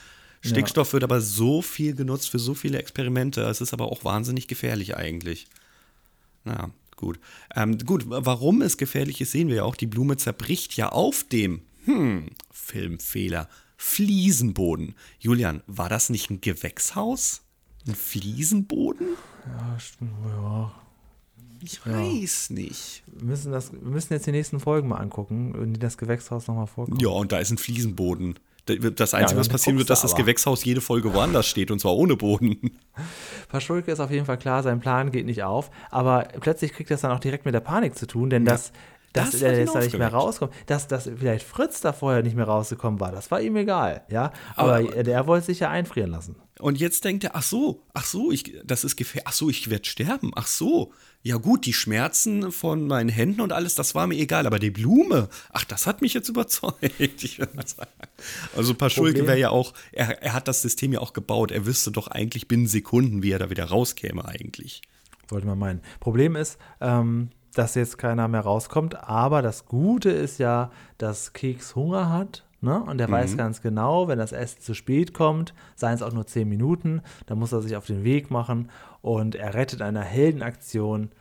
Stickstoff 0.41 0.91
wird 0.91 1.05
aber 1.05 1.21
so 1.21 1.61
viel 1.61 1.95
genutzt 1.95 2.29
für 2.29 2.37
so 2.39 2.53
viele 2.53 2.77
Experimente. 2.77 3.43
Es 3.43 3.61
ist 3.61 3.71
aber 3.71 3.85
auch 3.89 4.03
wahnsinnig 4.03 4.49
gefährlich 4.49 4.97
eigentlich. 4.97 5.47
Na, 6.43 6.69
gut. 7.03 7.19
Ähm, 7.55 7.77
gut, 7.79 8.05
warum 8.07 8.61
es 8.61 8.77
gefährlich 8.77 9.21
ist, 9.21 9.31
sehen 9.31 9.49
wir 9.49 9.57
ja 9.57 9.63
auch. 9.63 9.75
Die 9.75 9.87
Blume 9.87 10.17
zerbricht 10.17 10.75
ja 10.77 10.89
auf 10.89 11.23
dem, 11.23 11.61
hm, 11.85 12.29
Filmfehler, 12.51 13.49
Fliesenboden. 13.77 14.95
Julian, 15.19 15.61
war 15.67 15.89
das 15.89 16.09
nicht 16.09 16.29
ein 16.29 16.41
Gewächshaus? 16.41 17.41
Ein 17.87 17.95
Fliesenboden? 17.95 19.07
Ja, 19.45 19.79
stimmt, 19.79 20.11
ja. 20.25 20.71
Ich 21.61 21.85
weiß 21.85 22.49
nicht. 22.51 23.03
Wir 23.07 23.25
müssen, 23.25 23.51
das, 23.51 23.71
wir 23.71 23.79
müssen 23.81 24.13
jetzt 24.13 24.27
die 24.27 24.31
nächsten 24.31 24.59
Folgen 24.59 24.89
mal 24.89 24.97
angucken, 24.97 25.55
in 25.55 25.73
die 25.73 25.79
das 25.79 25.97
Gewächshaus 25.97 26.47
nochmal 26.47 26.67
vorkommt. 26.67 27.01
Ja, 27.01 27.09
und 27.09 27.31
da 27.31 27.39
ist 27.39 27.51
ein 27.51 27.57
Fliesenboden. 27.57 28.37
Das 28.65 29.13
Einzige, 29.13 29.31
dann 29.31 29.39
was 29.39 29.49
passieren 29.49 29.77
wird, 29.77 29.89
dass 29.89 30.01
das 30.03 30.13
aber. 30.13 30.21
Gewächshaus 30.23 30.63
jede 30.63 30.79
Folge 30.79 31.13
woanders 31.13 31.47
steht 31.47 31.69
und 31.69 31.79
zwar 31.79 31.95
ohne 31.95 32.15
Boden. 32.15 32.77
Paschulke 33.49 33.91
ist 33.91 33.99
auf 33.99 34.11
jeden 34.11 34.25
Fall 34.25 34.37
klar, 34.37 34.63
sein 34.63 34.79
Plan 34.79 35.11
geht 35.11 35.25
nicht 35.25 35.43
auf, 35.43 35.69
aber 35.91 36.27
plötzlich 36.39 36.73
kriegt 36.73 36.89
das 36.89 37.01
dann 37.01 37.11
auch 37.11 37.19
direkt 37.19 37.45
mit 37.45 37.53
der 37.53 37.59
Panik 37.59 37.97
zu 37.97 38.07
tun, 38.07 38.29
denn 38.29 38.45
das, 38.45 38.71
dass 39.11 39.31
Das 39.31 39.41
er 39.41 39.59
jetzt 39.59 39.75
da 39.75 39.79
nicht 39.79 39.97
mehr 39.97 40.11
rauskommt, 40.13 40.53
dass, 40.65 40.87
dass 40.87 41.09
vielleicht 41.17 41.45
Fritz 41.45 41.81
da 41.81 41.93
vorher 41.93 42.23
nicht 42.23 42.35
mehr 42.35 42.45
rausgekommen 42.45 42.99
war, 42.99 43.11
das 43.11 43.29
war 43.31 43.41
ihm 43.41 43.55
egal, 43.57 44.03
ja. 44.09 44.31
Aber, 44.55 44.75
Aber- 44.77 45.03
der 45.03 45.27
wollte 45.27 45.47
sich 45.47 45.59
ja 45.59 45.69
einfrieren 45.69 46.09
lassen. 46.11 46.35
Und 46.59 46.79
jetzt 46.79 47.03
denkt 47.03 47.23
er, 47.25 47.35
ach 47.35 47.43
so, 47.43 47.83
ach 47.93 48.05
so, 48.05 48.31
ich, 48.31 48.55
das 48.63 48.83
ist 48.83 48.95
gefährlich, 48.95 49.27
ach 49.27 49.33
so, 49.33 49.49
ich 49.49 49.69
werde 49.69 49.85
sterben, 49.85 50.31
ach 50.35 50.47
so. 50.47 50.93
Ja 51.25 51.37
gut, 51.37 51.65
die 51.65 51.71
Schmerzen 51.71 52.51
von 52.51 52.85
meinen 52.85 53.07
Händen 53.07 53.39
und 53.39 53.53
alles, 53.53 53.75
das 53.75 53.95
war 53.95 54.07
mir 54.07 54.15
egal, 54.15 54.45
aber 54.45 54.59
die 54.59 54.71
Blume, 54.71 55.29
ach, 55.53 55.63
das 55.63 55.87
hat 55.87 56.01
mich 56.01 56.13
jetzt 56.13 56.27
überzeugt. 56.29 56.83
Ich 56.99 57.39
würd 57.39 57.55
mal 57.55 57.65
sagen. 57.65 57.89
also 58.57 58.73
Paschulke 58.73 59.25
wäre 59.25 59.39
ja 59.39 59.49
auch, 59.49 59.73
er, 59.93 60.21
er 60.21 60.33
hat 60.33 60.49
das 60.49 60.61
System 60.61 60.91
ja 60.91 60.99
auch 60.99 61.13
gebaut, 61.13 61.51
er 61.51 61.65
wüsste 61.65 61.91
doch 61.91 62.07
eigentlich 62.07 62.49
binnen 62.49 62.67
Sekunden, 62.67 63.23
wie 63.23 63.31
er 63.31 63.39
da 63.39 63.49
wieder 63.49 63.63
rauskäme 63.63 64.25
eigentlich. 64.25 64.81
Sollte 65.29 65.47
man 65.47 65.57
meinen. 65.57 65.81
Problem 66.01 66.35
ist, 66.35 66.57
ähm, 66.81 67.29
dass 67.53 67.75
jetzt 67.75 67.97
keiner 67.97 68.27
mehr 68.27 68.41
rauskommt, 68.41 68.95
aber 68.95 69.41
das 69.41 69.65
Gute 69.65 70.09
ist 70.09 70.39
ja, 70.39 70.71
dass 70.97 71.31
Keks 71.31 71.75
Hunger 71.75 72.09
hat. 72.09 72.43
Ne? 72.63 72.81
Und 72.81 72.97
der 72.97 73.11
weiß 73.11 73.35
ganz 73.35 73.61
genau, 73.61 74.07
wenn 74.07 74.17
das 74.17 74.31
Essen 74.31 74.61
zu 74.61 74.73
spät 74.73 75.13
kommt, 75.13 75.53
seien 75.75 75.95
es 75.95 76.01
auch 76.01 76.13
nur 76.13 76.25
10 76.25 76.47
Minuten, 76.47 77.01
dann 77.25 77.37
muss 77.37 77.51
er 77.51 77.61
sich 77.61 77.75
auf 77.75 77.85
den 77.85 78.05
Weg 78.05 78.31
machen 78.31 78.71
und 79.01 79.35
er 79.35 79.53
rettet 79.53 79.81
in 79.81 79.85
einer 79.85 80.01
Heldenaktion 80.01 81.11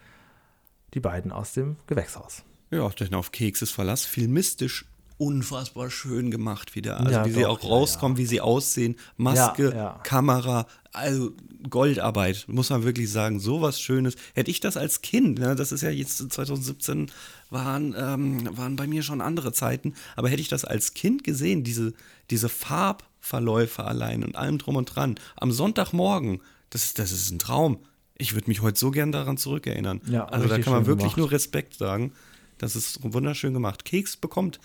die 0.94 1.00
beiden 1.00 1.32
aus 1.32 1.52
dem 1.52 1.78
Gewächshaus. 1.88 2.44
Ja, 2.70 2.88
denn 2.90 3.14
auf 3.14 3.32
Kekses 3.32 3.72
Verlass, 3.72 4.04
filmistisch 4.04 4.86
unfassbar 5.26 5.90
schön 5.90 6.30
gemacht 6.30 6.74
wieder. 6.74 6.98
Also 6.98 7.10
Ja, 7.12 7.24
wie 7.24 7.30
sie 7.32 7.42
doch, 7.42 7.48
auch 7.50 7.62
ja, 7.62 7.68
rauskommen, 7.68 8.16
wie 8.18 8.26
sie 8.26 8.40
aussehen, 8.40 8.96
Maske, 9.16 9.70
Ja, 9.70 9.74
ja. 9.76 10.00
Kamera, 10.02 10.66
also 10.92 11.32
Goldarbeit, 11.70 12.44
muss 12.48 12.70
man 12.70 12.82
wirklich 12.82 13.10
sagen, 13.10 13.38
sowas 13.38 13.80
Schönes. 13.80 14.16
Hätte 14.34 14.50
ich 14.50 14.60
das 14.60 14.76
als 14.76 15.00
Kind, 15.00 15.38
ne, 15.38 15.54
das 15.54 15.70
ist 15.72 15.82
ja 15.82 15.90
jetzt 15.90 16.18
2017, 16.32 17.10
waren, 17.50 17.94
ähm, 17.96 18.48
waren 18.56 18.76
bei 18.76 18.86
mir 18.86 19.02
schon 19.02 19.20
andere 19.20 19.52
Zeiten, 19.52 19.94
aber 20.16 20.28
hätte 20.28 20.40
ich 20.42 20.48
das 20.48 20.64
als 20.64 20.92
Kind 20.94 21.22
gesehen, 21.24 21.62
diese, 21.62 21.92
diese 22.30 22.48
Farbverläufe 22.48 23.84
allein 23.84 24.24
und 24.24 24.36
allem 24.36 24.58
drum 24.58 24.76
und 24.76 24.86
dran, 24.86 25.16
am 25.36 25.52
Sonntagmorgen, 25.52 26.40
das, 26.70 26.84
ist- 26.84 26.98
das 26.98 27.12
ist 27.12 27.30
ein 27.30 27.38
Traum. 27.38 27.78
Ich 28.18 28.34
würde 28.34 28.48
mich 28.48 28.60
heute 28.60 28.78
so 28.78 28.90
gern 28.90 29.12
daran 29.12 29.36
zurückerinnern. 29.36 30.00
Ja, 30.06 30.26
also 30.26 30.48
da 30.48 30.58
kann 30.58 30.72
man 30.72 30.86
wirklich 30.86 31.14
gemacht. 31.14 31.16
nur 31.18 31.30
Respekt 31.32 31.74
sagen. 31.74 32.12
Das 32.58 32.76
ist 32.76 33.00
wunderschön 33.02 33.52
gemacht. 33.52 33.84
Keks 33.84 34.16
bekommt 34.16 34.60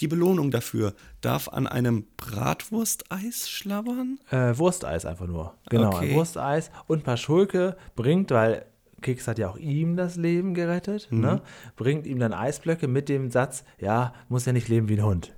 die 0.00 0.08
Belohnung 0.08 0.50
dafür, 0.50 0.94
darf 1.20 1.48
an 1.48 1.66
einem 1.66 2.06
Bratwursteis 2.16 3.48
schlabbern. 3.48 4.18
Äh, 4.30 4.56
Wursteis 4.58 5.04
einfach 5.04 5.26
nur. 5.26 5.54
Genau, 5.70 5.88
Okay. 5.88 6.10
ein 6.10 6.14
Wursteis. 6.16 6.70
Und 6.86 7.04
Paschulke 7.04 7.76
bringt, 7.96 8.30
weil 8.30 8.64
Keks 9.00 9.28
hat 9.28 9.38
ja 9.38 9.48
auch 9.48 9.56
ihm 9.56 9.96
das 9.96 10.16
Leben 10.16 10.54
gerettet, 10.54 11.06
Mhm. 11.10 11.20
ne? 11.20 11.42
bringt 11.76 12.06
ihm 12.06 12.18
dann 12.18 12.32
Eisblöcke 12.32 12.88
mit 12.88 13.08
dem 13.08 13.30
Satz, 13.30 13.64
ja, 13.78 14.12
muss 14.28 14.44
ja 14.46 14.52
nicht 14.52 14.68
leben 14.68 14.88
wie 14.88 14.94
ein 14.98 15.04
Hund. 15.04 15.32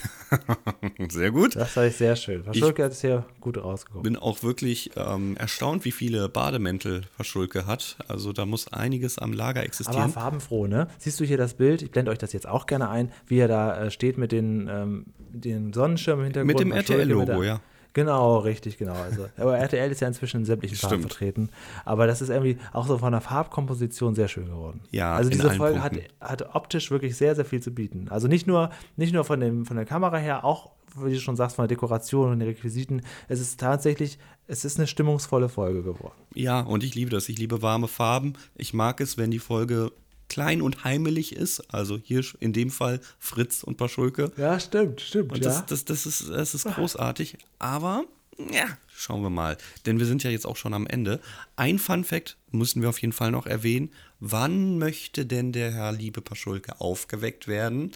Sehr 1.10 1.30
gut. 1.30 1.56
Das 1.56 1.72
fand 1.72 1.88
ich 1.90 1.96
sehr 1.96 2.16
schön. 2.16 2.42
Paschulke 2.42 2.84
hat 2.84 2.92
es 2.92 3.00
hier 3.00 3.24
gut 3.40 3.62
rausgekommen. 3.62 4.02
Bin 4.02 4.16
auch 4.16 4.42
wirklich 4.42 4.90
ähm, 4.96 5.36
erstaunt, 5.36 5.84
wie 5.84 5.92
viele 5.92 6.28
Bademäntel 6.28 7.02
Verschulke 7.16 7.66
hat. 7.66 7.96
Also 8.08 8.32
da 8.32 8.46
muss 8.46 8.72
einiges 8.72 9.18
am 9.18 9.32
Lager 9.32 9.60
Aber 9.60 9.66
existieren. 9.66 10.10
farbenfroh, 10.10 10.66
ne? 10.66 10.88
Siehst 10.98 11.20
du 11.20 11.24
hier 11.24 11.36
das 11.36 11.54
Bild? 11.54 11.82
Ich 11.82 11.90
blende 11.90 12.10
euch 12.10 12.18
das 12.18 12.32
jetzt 12.32 12.48
auch 12.48 12.66
gerne 12.66 12.88
ein, 12.88 13.12
wie 13.26 13.38
er 13.38 13.48
da 13.48 13.84
äh, 13.84 13.90
steht 13.90 14.18
mit 14.18 14.32
den, 14.32 14.68
ähm, 14.68 15.06
den 15.18 15.72
Sonnenschirm 15.72 16.20
im 16.20 16.24
Hintergrund. 16.24 16.46
Mit 16.54 16.60
dem 16.60 16.72
RTL-Logo, 16.72 17.42
ja. 17.42 17.60
Genau, 17.94 18.38
richtig, 18.38 18.78
genau. 18.78 18.94
Also, 18.94 19.26
aber 19.36 19.58
RTL 19.58 19.90
ist 19.90 20.00
ja 20.00 20.08
inzwischen 20.08 20.40
in 20.40 20.44
sämtlichen 20.44 20.76
Farben 20.76 20.94
Stimmt. 20.94 21.12
vertreten. 21.12 21.50
Aber 21.84 22.06
das 22.06 22.22
ist 22.22 22.30
irgendwie 22.30 22.58
auch 22.72 22.86
so 22.86 22.98
von 22.98 23.12
der 23.12 23.20
Farbkomposition 23.20 24.14
sehr 24.14 24.28
schön 24.28 24.46
geworden. 24.46 24.80
Ja, 24.90 25.14
also 25.14 25.30
diese 25.30 25.50
Folge 25.50 25.82
hat, 25.82 25.92
hat 26.20 26.54
optisch 26.54 26.90
wirklich 26.90 27.16
sehr, 27.16 27.34
sehr 27.34 27.44
viel 27.44 27.62
zu 27.62 27.72
bieten. 27.72 28.08
Also 28.08 28.28
nicht 28.28 28.46
nur, 28.46 28.70
nicht 28.96 29.12
nur 29.12 29.24
von, 29.24 29.40
dem, 29.40 29.66
von 29.66 29.76
der 29.76 29.84
Kamera 29.86 30.16
her, 30.16 30.44
auch, 30.44 30.70
wie 30.96 31.12
du 31.12 31.20
schon 31.20 31.36
sagst, 31.36 31.56
von 31.56 31.64
der 31.64 31.68
Dekoration 31.68 32.32
und 32.32 32.38
den 32.38 32.48
Requisiten. 32.48 33.02
Es 33.28 33.40
ist 33.40 33.60
tatsächlich, 33.60 34.18
es 34.46 34.64
ist 34.64 34.78
eine 34.78 34.86
stimmungsvolle 34.86 35.48
Folge 35.48 35.82
geworden. 35.82 36.14
Ja, 36.34 36.60
und 36.60 36.84
ich 36.84 36.94
liebe 36.94 37.10
das. 37.10 37.28
Ich 37.28 37.38
liebe 37.38 37.62
warme 37.62 37.88
Farben. 37.88 38.34
Ich 38.56 38.74
mag 38.74 39.00
es, 39.00 39.18
wenn 39.18 39.30
die 39.30 39.38
Folge 39.38 39.92
klein 40.32 40.62
und 40.62 40.82
heimelig 40.82 41.36
ist. 41.36 41.60
Also 41.74 41.98
hier 42.02 42.24
in 42.40 42.54
dem 42.54 42.70
Fall 42.70 43.00
Fritz 43.18 43.62
und 43.62 43.76
Paschulke. 43.76 44.32
Ja, 44.38 44.58
stimmt, 44.58 45.02
stimmt. 45.02 45.32
Und 45.32 45.44
das, 45.44 45.66
das, 45.66 45.84
das, 45.84 46.06
ist, 46.06 46.30
das 46.30 46.54
ist 46.54 46.64
großartig. 46.64 47.36
Aber, 47.58 48.04
ja, 48.50 48.64
schauen 48.96 49.22
wir 49.22 49.28
mal. 49.28 49.58
Denn 49.84 49.98
wir 49.98 50.06
sind 50.06 50.22
ja 50.24 50.30
jetzt 50.30 50.46
auch 50.46 50.56
schon 50.56 50.72
am 50.72 50.86
Ende. 50.86 51.20
Ein 51.56 51.78
Fun 51.78 52.02
Fact 52.02 52.38
müssen 52.50 52.80
wir 52.80 52.88
auf 52.88 52.98
jeden 53.02 53.12
Fall 53.12 53.30
noch 53.30 53.44
erwähnen. 53.46 53.90
Wann 54.20 54.78
möchte 54.78 55.26
denn 55.26 55.52
der 55.52 55.70
Herr 55.70 55.92
Liebe 55.92 56.22
Paschulke 56.22 56.80
aufgeweckt 56.80 57.46
werden? 57.46 57.92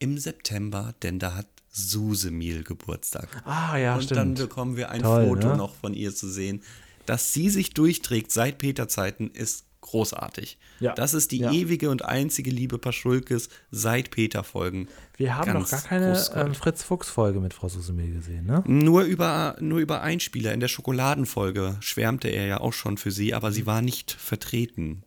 Im 0.00 0.18
September, 0.18 0.94
denn 1.02 1.20
da 1.20 1.34
hat 1.34 1.46
Susemil 1.70 2.64
Geburtstag. 2.64 3.28
ah, 3.44 3.76
ja, 3.76 3.94
Und 3.94 4.02
stimmt. 4.02 4.18
dann 4.18 4.34
bekommen 4.34 4.76
wir 4.76 4.90
ein 4.90 5.02
Toll, 5.02 5.28
Foto 5.28 5.48
ne? 5.50 5.56
noch 5.56 5.76
von 5.76 5.94
ihr 5.94 6.12
zu 6.12 6.28
sehen. 6.28 6.64
Dass 7.06 7.32
sie 7.32 7.50
sich 7.50 7.70
durchträgt 7.70 8.32
seit 8.32 8.58
Peter-Zeiten 8.58 9.30
ist 9.30 9.64
großartig. 9.80 10.58
Ja. 10.80 10.94
Das 10.94 11.14
ist 11.14 11.32
die 11.32 11.38
Ja. 11.38 11.52
ewige 11.52 11.90
und 11.90 12.04
einzige 12.04 12.50
Liebe 12.50 12.78
Paschulkes 12.78 13.48
seit 13.70 14.10
Peter-Folgen. 14.10 14.88
Wir 15.16 15.36
haben 15.36 15.52
Ganz 15.52 15.70
noch 15.72 15.78
gar 15.80 15.88
keine 15.88 16.24
ähm, 16.34 16.54
Fritz-Fuchs-Folge 16.54 17.40
mit 17.40 17.54
Frau 17.54 17.68
Susemil 17.68 18.12
gesehen, 18.14 18.46
ne? 18.46 18.62
Nur 18.66 19.02
über, 19.02 19.56
nur 19.60 19.78
über 19.80 20.02
Einspieler. 20.02 20.52
In 20.54 20.60
der 20.60 20.68
Schokoladenfolge 20.68 21.76
schwärmte 21.80 22.28
er 22.28 22.46
ja 22.46 22.60
auch 22.60 22.72
schon 22.72 22.96
für 22.98 23.10
sie, 23.10 23.34
aber 23.34 23.52
sie 23.52 23.66
war 23.66 23.82
nicht 23.82 24.12
vertreten. 24.12 25.02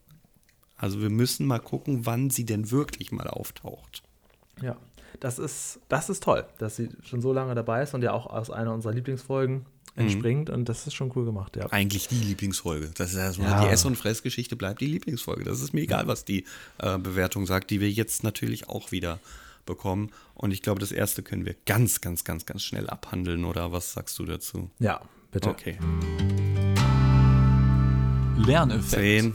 Also 0.76 1.02
wir 1.02 1.10
müssen 1.10 1.46
mal 1.46 1.60
gucken, 1.60 2.06
wann 2.06 2.30
sie 2.30 2.46
denn 2.46 2.70
wirklich 2.72 3.12
mal 3.12 3.28
auftaucht. 3.28 4.04
Ja, 4.62 4.76
das 5.20 5.40
ist, 5.40 5.80
das 5.88 6.10
ist 6.10 6.24
toll, 6.24 6.46
dass 6.58 6.76
sie 6.76 6.90
schon 7.04 7.22
so 7.22 7.32
lange 7.32 7.56
dabei 7.56 7.84
ist 7.84 7.94
und 7.94 8.02
ja 8.02 8.12
auch 8.12 8.28
aus 8.28 8.50
einer 8.50 8.74
unserer 8.74 8.94
Lieblingsfolgen 8.94 9.66
entspringt 9.96 10.50
und 10.50 10.68
das 10.70 10.88
ist 10.88 10.94
schon 10.96 11.12
cool 11.16 11.26
gemacht, 11.26 11.56
ja. 11.56 11.68
Eigentlich 11.72 12.08
die 12.08 12.16
Lieblingsfolge. 12.20 12.92
Das 12.96 13.12
ist 13.12 13.18
erstmal 13.18 13.50
Ja. 13.52 13.62
die 13.66 13.68
Ess- 13.72 13.86
und 13.86 13.96
Fressgeschichte 13.96 14.56
bleibt 14.56 14.82
die 14.82 14.88
Lieblingsfolge. 14.88 15.44
Das 15.44 15.62
ist 15.62 15.74
mir 15.74 15.82
egal, 15.82 16.08
was 16.08 16.26
die 16.26 16.46
äh, 16.80 16.98
Bewertung 16.98 17.46
sagt, 17.46 17.70
die 17.70 17.80
wir 17.80 17.90
jetzt 17.92 18.24
natürlich 18.24 18.70
auch 18.70 18.92
wieder 18.92 19.20
bekommen. 19.66 20.12
Und 20.34 20.52
ich 20.52 20.62
glaube, 20.62 20.80
das 20.80 20.92
erste 20.92 21.22
können 21.24 21.46
wir 21.46 21.56
ganz, 21.66 22.02
ganz, 22.02 22.24
ganz, 22.24 22.46
ganz 22.46 22.64
schnell 22.64 22.90
abhandeln. 22.90 23.46
Oder 23.46 23.72
was 23.72 23.94
sagst 23.94 24.18
du 24.20 24.26
dazu? 24.26 24.70
Ja, 24.80 25.00
bitte. 25.32 25.50
Okay. 25.50 25.78
Lerneffekt. 28.46 28.92
Zehn. 28.92 29.34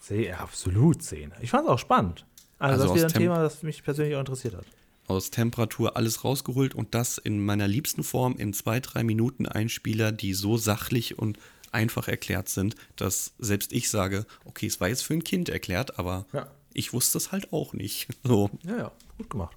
Zehn, 0.00 0.24
ja, 0.24 0.38
absolut 0.38 1.02
10. 1.02 1.32
Ich 1.40 1.50
fand 1.50 1.64
es 1.64 1.70
auch 1.70 1.78
spannend. 1.78 2.24
Also, 2.58 2.84
Also 2.84 2.84
das 2.84 2.90
ist 2.92 2.96
wieder 2.96 3.06
ein 3.06 3.12
Tem- 3.12 3.22
Thema, 3.22 3.42
das 3.42 3.62
mich 3.62 3.82
persönlich 3.82 4.14
auch 4.16 4.20
interessiert 4.20 4.54
hat. 4.54 4.64
Aus 5.08 5.30
Temperatur 5.30 5.96
alles 5.96 6.24
rausgeholt 6.24 6.74
und 6.74 6.94
das 6.94 7.18
in 7.18 7.44
meiner 7.44 7.66
liebsten 7.68 8.04
Form 8.04 8.36
in 8.36 8.52
zwei, 8.52 8.80
drei 8.80 9.02
Minuten 9.02 9.46
Einspieler, 9.46 10.12
die 10.12 10.34
so 10.34 10.56
sachlich 10.56 11.18
und 11.18 11.38
einfach 11.72 12.08
erklärt 12.08 12.48
sind, 12.48 12.76
dass 12.96 13.32
selbst 13.38 13.72
ich 13.72 13.90
sage, 13.90 14.26
okay, 14.44 14.66
es 14.66 14.80
war 14.80 14.88
jetzt 14.88 15.02
für 15.02 15.14
ein 15.14 15.24
Kind 15.24 15.48
erklärt, 15.48 15.98
aber 15.98 16.26
Ja. 16.32 16.50
ich 16.72 16.92
wusste 16.92 17.18
es 17.18 17.32
halt 17.32 17.52
auch 17.52 17.72
nicht. 17.74 18.08
So, 18.24 18.50
Ja, 18.64 18.76
ja, 18.76 18.92
gut 19.18 19.30
gemacht. 19.30 19.56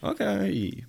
okay. 0.00 0.84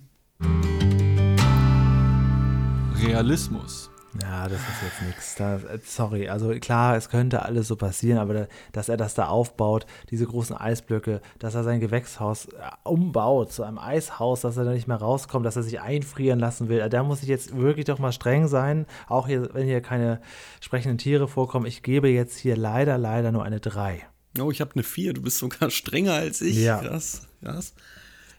Realismus. 3.02 3.90
Ja, 4.20 4.48
das 4.48 4.58
ist 4.58 4.82
jetzt 4.82 5.02
nichts. 5.02 5.34
Da, 5.36 5.60
sorry, 5.84 6.28
also 6.28 6.50
klar, 6.58 6.96
es 6.96 7.10
könnte 7.10 7.42
alles 7.42 7.68
so 7.68 7.76
passieren, 7.76 8.18
aber 8.18 8.34
da, 8.34 8.46
dass 8.72 8.88
er 8.88 8.96
das 8.96 9.14
da 9.14 9.28
aufbaut, 9.28 9.86
diese 10.10 10.26
großen 10.26 10.56
Eisblöcke, 10.56 11.20
dass 11.38 11.54
er 11.54 11.62
sein 11.62 11.78
Gewächshaus 11.80 12.46
äh, 12.46 12.48
umbaut 12.82 13.52
zu 13.52 13.62
einem 13.62 13.78
Eishaus, 13.78 14.40
dass 14.40 14.56
er 14.56 14.64
da 14.64 14.72
nicht 14.72 14.88
mehr 14.88 14.96
rauskommt, 14.96 15.46
dass 15.46 15.56
er 15.56 15.62
sich 15.62 15.80
einfrieren 15.80 16.40
lassen 16.40 16.68
will, 16.68 16.88
da 16.88 17.02
muss 17.04 17.22
ich 17.22 17.28
jetzt 17.28 17.56
wirklich 17.56 17.84
doch 17.84 17.98
mal 17.98 18.12
streng 18.12 18.48
sein. 18.48 18.86
Auch 19.08 19.28
hier, 19.28 19.54
wenn 19.54 19.66
hier 19.66 19.80
keine 19.80 20.20
sprechenden 20.60 20.98
Tiere 20.98 21.28
vorkommen. 21.28 21.66
Ich 21.66 21.82
gebe 21.82 22.08
jetzt 22.08 22.36
hier 22.36 22.56
leider, 22.56 22.98
leider 22.98 23.30
nur 23.30 23.44
eine 23.44 23.60
3. 23.60 24.02
Oh, 24.40 24.50
ich 24.50 24.60
habe 24.60 24.72
eine 24.74 24.82
4, 24.82 25.12
du 25.12 25.22
bist 25.22 25.38
sogar 25.38 25.70
strenger 25.70 26.14
als 26.14 26.40
ich. 26.40 26.56
Ja. 26.56 26.78
Krass, 26.78 27.28
krass. 27.42 27.74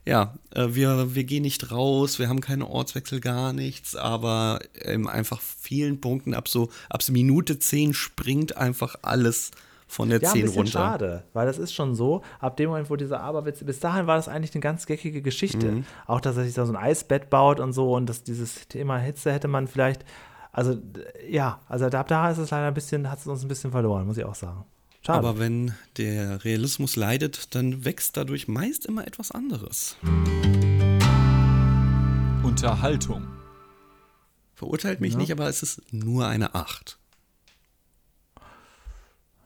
Ja, 0.06 0.34
äh, 0.56 0.70
wir, 0.72 1.14
wir 1.14 1.24
gehen 1.24 1.44
nicht 1.44 1.72
raus, 1.72 2.18
wir 2.18 2.28
haben 2.28 2.42
keine 2.42 2.68
Ortswechsel, 2.68 3.20
gar 3.20 3.54
nichts, 3.54 3.96
aber 3.96 4.60
ähm, 4.82 5.08
einfach 5.08 5.40
vielen 5.42 6.02
Punkten 6.02 6.34
ab 6.34 6.48
so, 6.48 6.70
ab 6.90 7.04
so 7.04 7.14
Minute 7.14 7.60
10 7.60 7.94
springt 7.94 8.58
einfach 8.58 8.96
alles 9.04 9.52
von 9.88 10.10
der 10.10 10.22
Ja, 10.22 10.30
ein 10.30 10.34
10 10.34 10.42
bisschen 10.44 10.58
runter. 10.58 10.72
schade, 10.72 11.24
weil 11.34 11.46
das 11.46 11.58
ist 11.60 11.74
schon 11.74 11.94
so, 11.96 12.24
ab 12.40 12.58
dem 12.58 12.70
Moment, 12.70 12.90
wo 12.90 12.96
dieser 12.96 13.20
Aberwitz, 13.22 13.64
bis 13.64 13.80
dahin 13.80 14.08
war 14.08 14.16
das 14.16 14.28
eigentlich 14.28 14.56
eine 14.56 14.62
ganz 14.62 14.86
geckige 14.86 15.22
Geschichte. 15.22 15.72
Mhm. 15.72 15.86
Auch, 16.08 16.22
dass 16.22 16.38
er 16.38 16.46
sich 16.46 16.54
da 16.56 16.66
so 16.66 16.74
ein 16.74 16.78
Eisbett 16.82 17.30
baut 17.30 17.60
und 17.60 17.74
so 17.74 17.94
und 17.94 18.08
dass 18.08 18.24
dieses 18.24 18.68
Thema 18.70 18.98
Hitze 18.98 19.32
hätte 19.32 19.48
man 19.50 19.68
vielleicht, 19.68 20.04
also 20.52 20.78
ja, 21.30 21.60
also 21.68 21.86
ab 21.86 22.08
da 22.08 22.32
ist 22.32 22.38
es 22.40 22.50
leider 22.50 22.68
ein 22.68 22.74
bisschen, 22.74 23.12
hat 23.12 23.20
es 23.20 23.28
uns 23.28 23.44
ein 23.44 23.50
bisschen 23.50 23.72
verloren, 23.72 24.08
muss 24.08 24.18
ich 24.18 24.26
auch 24.26 24.36
sagen. 24.36 24.66
Schade. 25.04 25.18
Aber 25.28 25.40
wenn 25.40 25.74
der 25.98 26.44
Realismus 26.44 26.96
leidet, 26.96 27.56
dann 27.56 27.86
wächst 27.86 28.18
dadurch 28.18 28.48
meist 28.48 28.86
immer 28.86 29.08
etwas 29.08 29.32
anderes. 29.32 29.96
Unterhaltung. 32.44 33.28
Verurteilt 34.54 35.02
mich 35.02 35.14
Ja. 35.14 35.20
nicht, 35.20 35.32
aber 35.32 35.48
es 35.48 35.64
ist 35.64 35.82
nur 35.92 36.28
eine 36.28 36.54
8. 36.56 36.98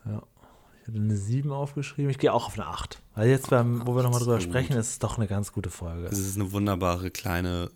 ja. 0.06 0.22
Ich 0.82 0.88
hatte 0.90 1.00
eine 1.00 1.18
7 1.18 1.52
aufgeschrieben, 1.52 2.12
ich 2.12 2.20
gehe 2.20 2.32
auch 2.32 2.46
auf 2.48 2.54
eine 2.60 2.68
8. 2.68 3.02
Weil 3.16 3.30
jetzt, 3.30 3.50
beim, 3.50 3.88
wo 3.88 3.96
wir 3.96 4.04
nochmal 4.04 4.20
drüber 4.20 4.40
sprechen, 4.40 4.76
ist 4.78 4.90
es 4.90 5.00
doch 5.00 5.18
eine 5.18 5.26
ganz 5.26 5.52
gute 5.52 5.72
Folge. 5.72 6.08
Es 6.08 6.20
ist 6.20 6.36
eine 6.36 6.52
wunderbare, 6.52 7.10
kleine, 7.10 7.72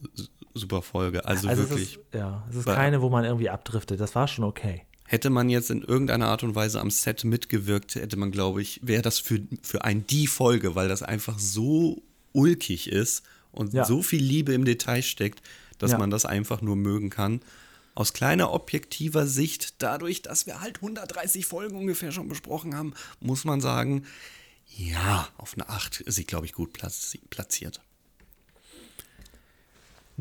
super 0.54 0.82
Folge. 0.84 1.26
Also, 1.26 1.48
Also 1.48 1.63
es 1.63 1.70
wirklich. 1.70 1.96
ist, 1.96 2.13
ja, 2.13 2.44
es 2.52 2.58
ist 2.58 2.65
keine, 2.65 3.02
wo 3.02 3.10
man 3.10 3.24
irgendwie 3.26 3.50
abdriftet, 3.50 4.00
das 4.00 4.13
war 4.13 4.28
schon 4.28 4.44
okay. 4.46 4.86
Hätte 5.12 5.32
man 5.32 5.50
jetzt 5.50 5.72
in 5.72 5.82
irgendeiner 5.82 6.28
Art 6.28 6.43
und 6.43 6.54
Weise 6.54 6.80
am 6.80 6.91
Set 6.91 7.24
mitgewirkt, 7.24 7.95
hätte 7.95 8.15
man, 8.15 8.30
glaube 8.30 8.62
ich, 8.62 8.80
wäre 8.84 9.02
das 9.02 9.17
für, 9.17 9.41
für 9.63 9.84
ein 9.84 10.06
die 10.06 10.28
Folge, 10.28 10.76
weil 10.76 10.88
das 10.88 11.02
einfach 11.02 11.39
so 11.39 12.04
ulkig 12.32 12.88
ist 12.91 13.24
und 13.52 13.74
Ja. 13.74 13.86
so 13.86 14.04
viel 14.04 14.22
Liebe 14.24 14.54
im 14.54 14.65
Detail 14.65 15.02
steckt, 15.02 15.41
dass 15.80 15.93
Ja. 15.93 15.98
man 15.98 16.12
das 16.12 16.26
einfach 16.26 16.62
nur 16.62 16.76
mögen 16.76 17.10
kann. 17.10 17.41
Aus 17.95 18.13
kleiner 18.13 18.54
objektiver 18.54 19.26
Sicht, 19.26 19.82
dadurch, 19.82 20.22
dass 20.22 20.45
wir 20.45 20.62
halt 20.62 20.80
130 20.80 21.43
Folgen 21.48 21.76
ungefähr 21.76 22.12
schon 22.12 22.30
besprochen 22.30 22.76
haben, 22.76 22.93
muss 23.19 23.45
man 23.45 23.62
sagen, 23.62 24.06
ja, 24.78 25.28
auf 25.38 25.56
eine 25.56 25.69
8 25.69 26.02
ist 26.02 26.17
sie, 26.17 26.24
glaube 26.24 26.45
ich, 26.45 26.54
gut 26.54 26.78
platzi- 26.78 27.19
platziert. 27.32 27.82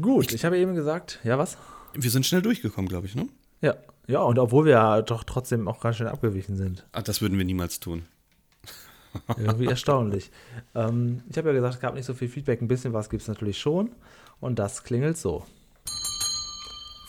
Gut, 0.00 0.32
ich 0.32 0.46
habe 0.46 0.56
eben 0.58 0.74
gesagt, 0.74 1.18
ja 1.24 1.36
was? 1.38 1.58
Wir 1.92 2.10
sind 2.10 2.24
schnell 2.24 2.40
durchgekommen, 2.42 2.88
glaube 2.88 3.06
ich, 3.06 3.14
ne? 3.14 3.28
Ja, 3.60 3.76
ja, 4.08 4.22
und 4.22 4.38
obwohl 4.38 4.64
wir 4.64 4.72
ja 4.72 5.02
doch 5.02 5.22
trotzdem 5.22 5.68
auch 5.68 5.80
ganz 5.80 5.96
schön 5.96 6.06
abgewichen 6.06 6.56
sind. 6.56 6.86
Ah, 6.92 7.02
das 7.02 7.20
würden 7.20 7.36
wir 7.36 7.44
niemals 7.44 7.78
tun. 7.78 8.06
Irgendwie 9.36 9.66
erstaunlich. 9.66 10.30
Ähm, 10.74 11.22
ich 11.28 11.36
habe 11.36 11.48
ja 11.48 11.54
gesagt, 11.54 11.74
es 11.74 11.80
gab 11.80 11.94
nicht 11.94 12.06
so 12.06 12.14
viel 12.14 12.28
Feedback. 12.28 12.62
Ein 12.62 12.68
bisschen 12.68 12.94
was 12.94 13.10
gibt 13.10 13.20
es 13.22 13.28
natürlich 13.28 13.58
schon. 13.58 13.90
Und 14.40 14.58
das 14.58 14.82
klingelt 14.82 15.18
so. 15.18 15.44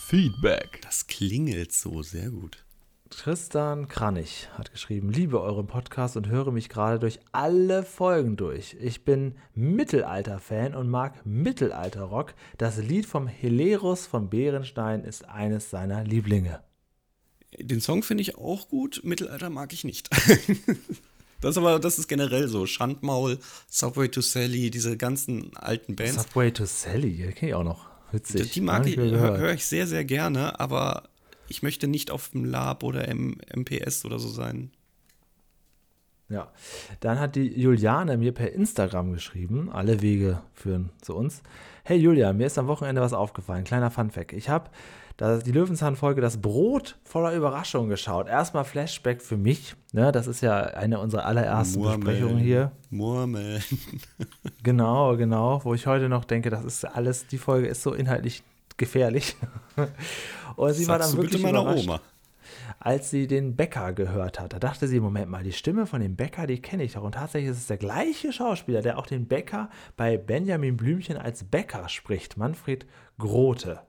Feedback. 0.08 0.82
Das 0.82 1.08
klingelt 1.08 1.72
so 1.72 2.02
sehr 2.02 2.32
gut. 2.32 2.66
Tristan 3.10 3.88
Kranich 3.88 4.50
hat 4.58 4.72
geschrieben, 4.72 5.10
liebe 5.10 5.42
euren 5.42 5.68
Podcast 5.68 6.18
und 6.18 6.28
höre 6.28 6.52
mich 6.52 6.68
gerade 6.68 7.00
durch 7.00 7.20
alle 7.32 7.84
Folgen 7.84 8.36
durch. 8.36 8.76
Ich 8.80 9.04
bin 9.06 9.36
Mittelalter-Fan 9.56 10.76
und 10.76 10.90
mag 10.90 11.26
Mittelalter-Rock. 11.26 12.34
Das 12.58 12.78
Lied 12.78 13.06
vom 13.06 13.28
Helerus 13.28 14.06
von 14.06 14.30
Bärenstein 14.30 15.04
ist 15.04 15.28
eines 15.28 15.70
seiner 15.70 16.04
Lieblinge. 16.04 16.60
Den 17.58 17.82
Song 17.82 18.04
finde 18.04 18.22
ich 18.22 18.36
auch 18.36 18.70
gut, 18.70 19.02
Mittelalter 19.04 19.50
mag 19.50 19.74
ich 19.74 19.84
nicht. 19.84 20.10
Das 21.42 21.52
ist 21.52 21.58
aber, 21.58 21.80
das 21.80 21.98
ist 21.98 22.08
generell 22.08 22.48
so. 22.48 22.66
Schandmaul, 22.66 23.40
Subway 23.70 24.10
to 24.10 24.22
Sally, 24.22 24.70
diese 24.72 24.98
ganzen 24.98 25.56
alten 25.56 25.96
Bands. 25.96 26.24
Subway 26.24 26.52
to 26.52 26.66
Sally, 26.66 27.14
die 27.14 27.32
kenne 27.32 27.52
ich 27.52 27.56
auch 27.56 27.64
noch. 27.64 27.86
Witzig. 28.12 28.42
Die, 28.42 28.50
die 28.50 28.62
mag 28.62 28.86
ich, 28.86 28.98
höre 28.98 29.38
hör 29.38 29.54
ich 29.54 29.66
sehr, 29.66 29.88
sehr 29.88 30.04
gerne, 30.04 30.60
aber 30.60 31.04
ich 31.48 31.64
möchte 31.64 31.88
nicht 31.88 32.12
auf 32.12 32.30
dem 32.30 32.44
Lab 32.44 32.84
oder 32.84 33.08
im 33.08 33.38
MPS 33.56 34.04
oder 34.04 34.20
so 34.20 34.28
sein. 34.28 34.72
Ja, 36.28 36.52
dann 37.00 37.20
hat 37.20 37.36
die 37.36 37.60
Juliane 37.60 38.18
mir 38.18 38.34
per 38.34 38.52
Instagram 38.52 39.14
geschrieben, 39.14 39.70
alle 39.72 40.02
Wege 40.02 40.42
führen 40.54 40.92
zu 41.02 41.16
uns. 41.16 41.42
Hey 41.84 41.98
Julia, 41.98 42.34
mir 42.34 42.46
ist 42.46 42.60
am 42.60 42.68
Wochenende 42.68 43.02
was 43.02 43.14
aufgefallen, 43.14 43.64
kleiner 43.64 43.90
Funfact. 43.90 44.34
Ich 44.34 44.48
habe 44.48 44.70
die 45.20 45.52
Löwenzahn-Folge 45.52 46.22
Das 46.22 46.42
Brot 46.42 46.98
voller 47.04 47.36
Überraschung 47.36 47.90
geschaut. 47.90 48.28
Erstmal 48.28 48.64
Flashback 48.64 49.22
für 49.22 49.38
mich, 49.38 49.76
ne? 49.92 50.12
das 50.12 50.28
ist 50.28 50.42
ja 50.42 50.60
eine 50.62 51.00
unserer 51.00 51.26
allerersten 51.26 51.80
Murmeln, 51.80 52.00
Besprechungen 52.00 52.38
hier. 52.38 52.72
Murmeln. 52.90 53.62
genau, 54.64 55.18
genau, 55.18 55.64
wo 55.64 55.74
ich 55.74 55.88
heute 55.88 56.08
noch 56.08 56.24
denke, 56.24 56.50
das 56.50 56.64
ist 56.64 56.86
alles, 56.86 57.28
die 57.28 57.38
Folge 57.38 57.68
ist 57.68 57.84
so 57.84 57.94
inhaltlich 57.94 58.44
gefährlich. 58.78 59.36
Und 60.56 60.74
sie 60.74 60.86
Sagst 60.86 60.90
war 60.90 61.00
dann 61.00 61.18
wirklich 61.18 61.42
meiner 61.42 61.66
Oma 61.66 62.00
als 62.80 63.10
sie 63.10 63.28
den 63.28 63.56
Bäcker 63.56 63.94
gehört 63.94 64.40
hat. 64.40 64.54
Da 64.54 64.60
dachte 64.60 64.88
sie, 64.88 65.00
Moment 65.00 65.30
mal, 65.30 65.44
die 65.44 65.52
Stimme 65.52 65.86
von 65.86 66.02
dem 66.02 66.16
Bäcker, 66.16 66.48
die 66.48 66.62
kenne 66.62 66.84
ich 66.84 66.94
doch. 66.94 67.04
Und 67.04 67.14
tatsächlich 67.14 67.52
ist 67.52 67.58
es 67.58 67.68
der 67.68 67.78
gleiche 67.78 68.32
Schauspieler, 68.32 68.82
der 68.82 68.98
auch 68.98 69.06
den 69.06 69.28
Bäcker 69.28 69.70
bei 69.98 70.18
Benjamin 70.18 70.78
Blümchen 70.78 71.18
als 71.18 71.44
Bäcker 71.44 71.90
spricht, 71.90 72.38
Manfred 72.38 72.86
Grote. 73.18 73.82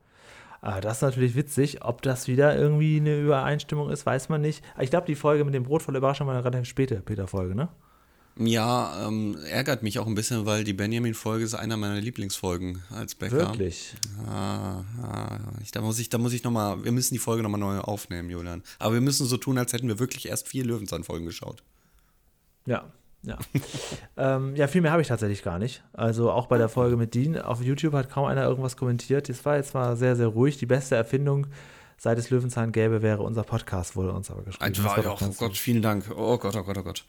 Ah, 0.62 0.80
das 0.80 0.98
ist 0.98 1.02
natürlich 1.02 1.34
witzig. 1.34 1.84
Ob 1.84 2.02
das 2.02 2.28
wieder 2.28 2.56
irgendwie 2.56 2.98
eine 2.98 3.18
Übereinstimmung 3.18 3.90
ist, 3.90 4.04
weiß 4.04 4.28
man 4.28 4.42
nicht. 4.42 4.62
Ich 4.78 4.90
glaube, 4.90 5.06
die 5.06 5.14
Folge 5.14 5.44
mit 5.44 5.54
dem 5.54 5.64
Brot 5.64 5.82
voll 5.82 5.96
Überraschung 5.96 6.26
war 6.26 6.34
eine 6.34 6.44
relativ 6.44 6.68
späte 6.68 6.96
Peter-Folge, 6.96 7.54
ne? 7.54 7.68
Ja, 8.38 9.06
ähm, 9.06 9.36
ärgert 9.50 9.82
mich 9.82 9.98
auch 9.98 10.06
ein 10.06 10.14
bisschen, 10.14 10.46
weil 10.46 10.64
die 10.64 10.72
Benjamin-Folge 10.72 11.44
ist 11.44 11.54
einer 11.54 11.76
meiner 11.76 12.00
Lieblingsfolgen 12.00 12.82
als 12.90 13.14
Bäcker. 13.14 13.36
Wirklich? 13.36 13.94
Ja, 14.26 14.84
ja 15.02 15.40
ich, 15.62 15.72
da 15.72 15.80
muss 15.80 15.98
ich, 15.98 16.08
da 16.08 16.18
muss 16.18 16.32
ich 16.32 16.44
nochmal, 16.44 16.82
wir 16.84 16.92
müssen 16.92 17.14
die 17.14 17.18
Folge 17.18 17.42
nochmal 17.42 17.61
neu 17.61 17.78
aufnehmen, 17.80 18.30
Julian. 18.30 18.62
Aber 18.78 18.94
wir 18.94 19.00
müssen 19.00 19.26
so 19.26 19.36
tun, 19.36 19.58
als 19.58 19.72
hätten 19.72 19.88
wir 19.88 19.98
wirklich 19.98 20.28
erst 20.28 20.48
vier 20.48 20.64
Löwenzahn-Folgen 20.64 21.26
geschaut. 21.26 21.62
Ja, 22.66 22.90
ja. 23.22 23.38
ähm, 24.16 24.56
ja, 24.56 24.66
viel 24.66 24.80
mehr 24.80 24.92
habe 24.92 25.02
ich 25.02 25.08
tatsächlich 25.08 25.42
gar 25.42 25.58
nicht. 25.58 25.82
Also 25.92 26.30
auch 26.30 26.46
bei 26.46 26.58
der 26.58 26.68
Folge 26.68 26.96
mit 26.96 27.14
Dean 27.14 27.38
auf 27.38 27.62
YouTube 27.62 27.94
hat 27.94 28.10
kaum 28.10 28.26
einer 28.26 28.44
irgendwas 28.44 28.76
kommentiert. 28.76 29.28
Es 29.28 29.44
war 29.44 29.56
jetzt 29.56 29.74
mal 29.74 29.96
sehr, 29.96 30.16
sehr 30.16 30.28
ruhig. 30.28 30.58
Die 30.58 30.66
beste 30.66 30.96
Erfindung 30.96 31.46
seit 32.00 32.18
es 32.18 32.30
Löwenzahn 32.30 32.72
gäbe, 32.72 33.02
wäre 33.02 33.22
unser 33.22 33.42
Podcast, 33.42 33.94
wurde 33.94 34.12
uns 34.12 34.30
aber 34.30 34.42
geschrieben. 34.42 34.72
Das 34.72 34.84
war 34.84 35.04
ja 35.04 35.10
auch, 35.10 35.20
oh 35.20 35.34
Gott, 35.36 35.56
vielen 35.56 35.82
Dank. 35.82 36.10
Oh 36.16 36.38
Gott, 36.38 36.56
oh 36.56 36.62
Gott, 36.62 36.78
oh 36.78 36.82
Gott. 36.82 37.04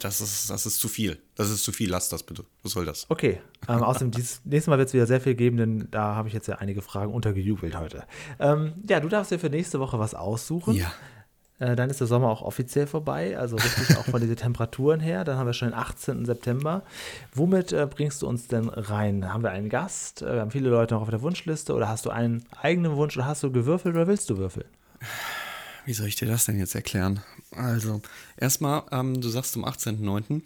Das 0.00 0.20
ist, 0.20 0.50
das 0.50 0.66
ist 0.66 0.80
zu 0.80 0.88
viel. 0.88 1.18
Das 1.36 1.48
ist 1.48 1.62
zu 1.62 1.72
viel. 1.72 1.90
Lass 1.90 2.08
das 2.08 2.24
bitte. 2.24 2.44
Was 2.62 2.72
soll 2.72 2.84
das? 2.84 3.06
Okay. 3.08 3.40
Ähm, 3.68 3.82
außerdem, 3.82 4.10
dieses 4.10 4.40
nächste 4.44 4.70
Mal 4.70 4.78
wird 4.78 4.88
es 4.88 4.94
wieder 4.94 5.06
sehr 5.06 5.20
viel 5.20 5.34
geben, 5.34 5.56
denn 5.56 5.88
da 5.90 6.14
habe 6.16 6.28
ich 6.28 6.34
jetzt 6.34 6.48
ja 6.48 6.56
einige 6.56 6.82
Fragen 6.82 7.12
untergejubelt 7.12 7.76
heute. 7.76 8.04
Ähm, 8.40 8.74
ja, 8.88 8.98
du 9.00 9.08
darfst 9.08 9.30
dir 9.30 9.38
für 9.38 9.48
nächste 9.48 9.78
Woche 9.78 9.98
was 9.98 10.14
aussuchen. 10.14 10.74
Ja. 10.74 10.92
Äh, 11.62 11.76
dann 11.76 11.90
ist 11.90 12.00
der 12.00 12.08
Sommer 12.08 12.28
auch 12.28 12.42
offiziell 12.42 12.88
vorbei, 12.88 13.38
also 13.38 13.54
richtig 13.54 13.96
auch 13.96 14.04
von 14.04 14.20
diesen 14.20 14.34
Temperaturen 14.34 14.98
her. 14.98 15.22
Dann 15.22 15.38
haben 15.38 15.46
wir 15.46 15.52
schon 15.52 15.68
den 15.68 15.78
18. 15.78 16.24
September. 16.24 16.82
Womit 17.34 17.72
äh, 17.72 17.86
bringst 17.88 18.20
du 18.22 18.26
uns 18.26 18.48
denn 18.48 18.68
rein? 18.68 19.32
Haben 19.32 19.44
wir 19.44 19.52
einen 19.52 19.68
Gast? 19.68 20.22
Äh, 20.22 20.34
wir 20.34 20.40
haben 20.40 20.50
viele 20.50 20.70
Leute 20.70 20.94
noch 20.94 21.02
auf 21.02 21.10
der 21.10 21.22
Wunschliste 21.22 21.72
oder 21.72 21.88
hast 21.88 22.04
du 22.04 22.10
einen 22.10 22.44
eigenen 22.60 22.96
Wunsch 22.96 23.16
oder 23.16 23.26
hast 23.26 23.44
du 23.44 23.52
gewürfelt 23.52 23.94
oder 23.94 24.08
willst 24.08 24.28
du 24.28 24.38
würfeln? 24.38 24.66
Wie 25.84 25.92
soll 25.92 26.08
ich 26.08 26.16
dir 26.16 26.26
das 26.26 26.46
denn 26.46 26.58
jetzt 26.58 26.74
erklären? 26.74 27.20
Also, 27.52 28.02
erstmal, 28.36 28.82
ähm, 28.90 29.20
du 29.20 29.28
sagst 29.28 29.52
zum 29.52 29.64
18.09. 29.64 30.42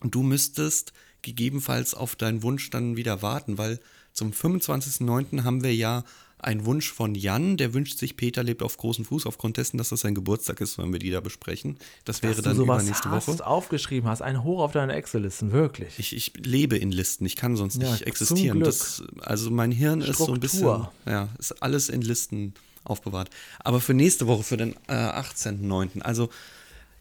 und 0.00 0.14
du 0.14 0.22
müsstest 0.22 0.92
gegebenenfalls 1.22 1.94
auf 1.94 2.14
deinen 2.14 2.44
Wunsch 2.44 2.70
dann 2.70 2.96
wieder 2.96 3.22
warten, 3.22 3.58
weil 3.58 3.80
zum 4.12 4.30
25.09. 4.30 5.42
haben 5.42 5.64
wir 5.64 5.74
ja 5.74 6.04
einen 6.42 6.64
Wunsch 6.64 6.92
von 6.92 7.14
Jan, 7.14 7.56
der 7.56 7.74
wünscht 7.74 7.98
sich, 7.98 8.16
Peter 8.16 8.42
lebt 8.42 8.62
auf 8.62 8.76
großen 8.76 9.04
Fuß, 9.04 9.26
aufgrund 9.26 9.56
dessen, 9.56 9.78
dass 9.78 9.90
das 9.90 10.00
sein 10.00 10.14
Geburtstag 10.14 10.60
ist, 10.60 10.78
wenn 10.78 10.92
wir 10.92 10.98
die 10.98 11.10
da 11.10 11.20
besprechen. 11.20 11.78
Das 12.04 12.22
wäre 12.22 12.34
dass 12.34 12.44
dann 12.44 12.56
du 12.56 12.62
sowas 12.62 12.82
übernächste 12.82 13.10
hast, 13.10 13.28
Woche. 13.28 13.46
aufgeschrieben 13.46 14.08
hast, 14.08 14.22
ein 14.22 14.42
Hoch 14.42 14.60
auf 14.60 14.72
deine 14.72 14.94
Excel-Listen, 14.94 15.52
wirklich. 15.52 15.98
Ich, 15.98 16.14
ich 16.14 16.32
lebe 16.36 16.76
in 16.76 16.92
Listen, 16.92 17.26
ich 17.26 17.36
kann 17.36 17.56
sonst 17.56 17.80
ja, 17.82 17.90
nicht 17.90 18.02
existieren. 18.02 18.60
Das, 18.60 19.02
also 19.20 19.50
mein 19.50 19.72
Hirn 19.72 20.02
Struktur. 20.02 20.20
ist 20.20 20.26
so 20.26 20.34
ein 20.34 20.40
bisschen, 20.40 20.86
ja, 21.06 21.28
ist 21.38 21.62
alles 21.62 21.88
in 21.88 22.02
Listen 22.02 22.54
aufbewahrt. 22.84 23.30
Aber 23.60 23.80
für 23.80 23.94
nächste 23.94 24.26
Woche, 24.26 24.42
für 24.42 24.56
den 24.56 24.74
äh, 24.88 24.92
18.09., 24.92 26.00
also 26.02 26.30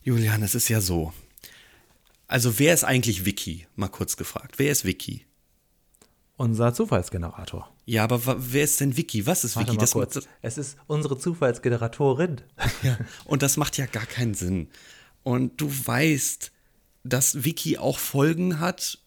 Julian, 0.04 0.44
es 0.44 0.56
ist 0.56 0.70
ja 0.70 0.82
so. 0.82 1.14
Also 2.28 2.60
wer 2.60 2.74
ist 2.74 2.84
eigentlich 2.84 3.26
Vicky? 3.26 3.68
Mal 3.76 3.90
kurz 3.90 4.18
gefragt. 4.18 4.56
Wer 4.58 4.72
ist 4.72 4.86
Vicky? 4.86 5.26
Unser 6.38 6.74
Zufallsgenerator. 6.74 7.70
Ja, 7.90 8.04
aber 8.04 8.22
wer 8.38 8.66
ist 8.66 8.80
denn 8.82 8.96
Vicky? 8.96 9.26
Was 9.26 9.44
ist 9.44 9.56
Warte 9.56 9.72
Vicky? 9.72 9.80
Das 9.80 9.94
kurz. 9.94 10.20
es 10.44 10.60
ist 10.60 10.78
unsere 10.86 11.18
Zufallsgeneratorin. 11.18 12.42
Ja, 12.84 13.00
und 13.26 13.42
das 13.42 13.58
macht 13.58 13.78
ja 13.78 13.88
gar 13.88 14.06
keinen 14.06 14.36
Sinn. 14.36 14.70
Und 15.24 15.60
du 15.60 15.72
weißt, 15.72 16.52
dass 17.04 17.44
Vicky 17.44 17.80
auch 17.80 17.98
Folgen 17.98 18.60
hat, 18.60 19.00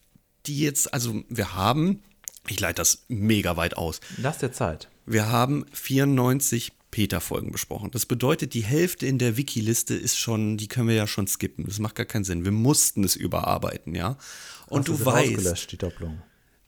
die 0.46 0.58
jetzt, 0.58 0.92
also 0.92 1.22
wir 1.28 1.54
haben, 1.54 2.02
ich 2.48 2.58
leite 2.58 2.74
das 2.74 3.04
mega 3.06 3.56
weit 3.56 3.76
aus. 3.76 4.00
Lass 4.16 4.38
dir 4.38 4.50
Zeit. 4.50 4.88
Wir 5.06 5.28
haben 5.28 5.64
94 5.72 6.72
Peter-Folgen 6.90 7.52
besprochen. 7.52 7.92
Das 7.92 8.04
bedeutet, 8.04 8.52
die 8.52 8.64
Hälfte 8.64 9.06
in 9.06 9.18
der 9.18 9.36
Wiki-Liste 9.36 9.94
ist 9.94 10.18
schon, 10.18 10.56
die 10.56 10.66
können 10.66 10.88
wir 10.88 10.96
ja 10.96 11.06
schon 11.06 11.28
skippen. 11.28 11.66
Das 11.66 11.78
macht 11.78 11.94
gar 11.94 12.06
keinen 12.06 12.24
Sinn. 12.24 12.44
Wir 12.44 12.52
mussten 12.52 13.04
es 13.04 13.14
überarbeiten, 13.14 13.94
ja. 13.94 14.18
Und 14.66 14.88
Hast 14.88 15.00
du 15.00 15.04
weißt. 15.06 15.70
Die 15.70 15.78
Doppelung? 15.78 16.20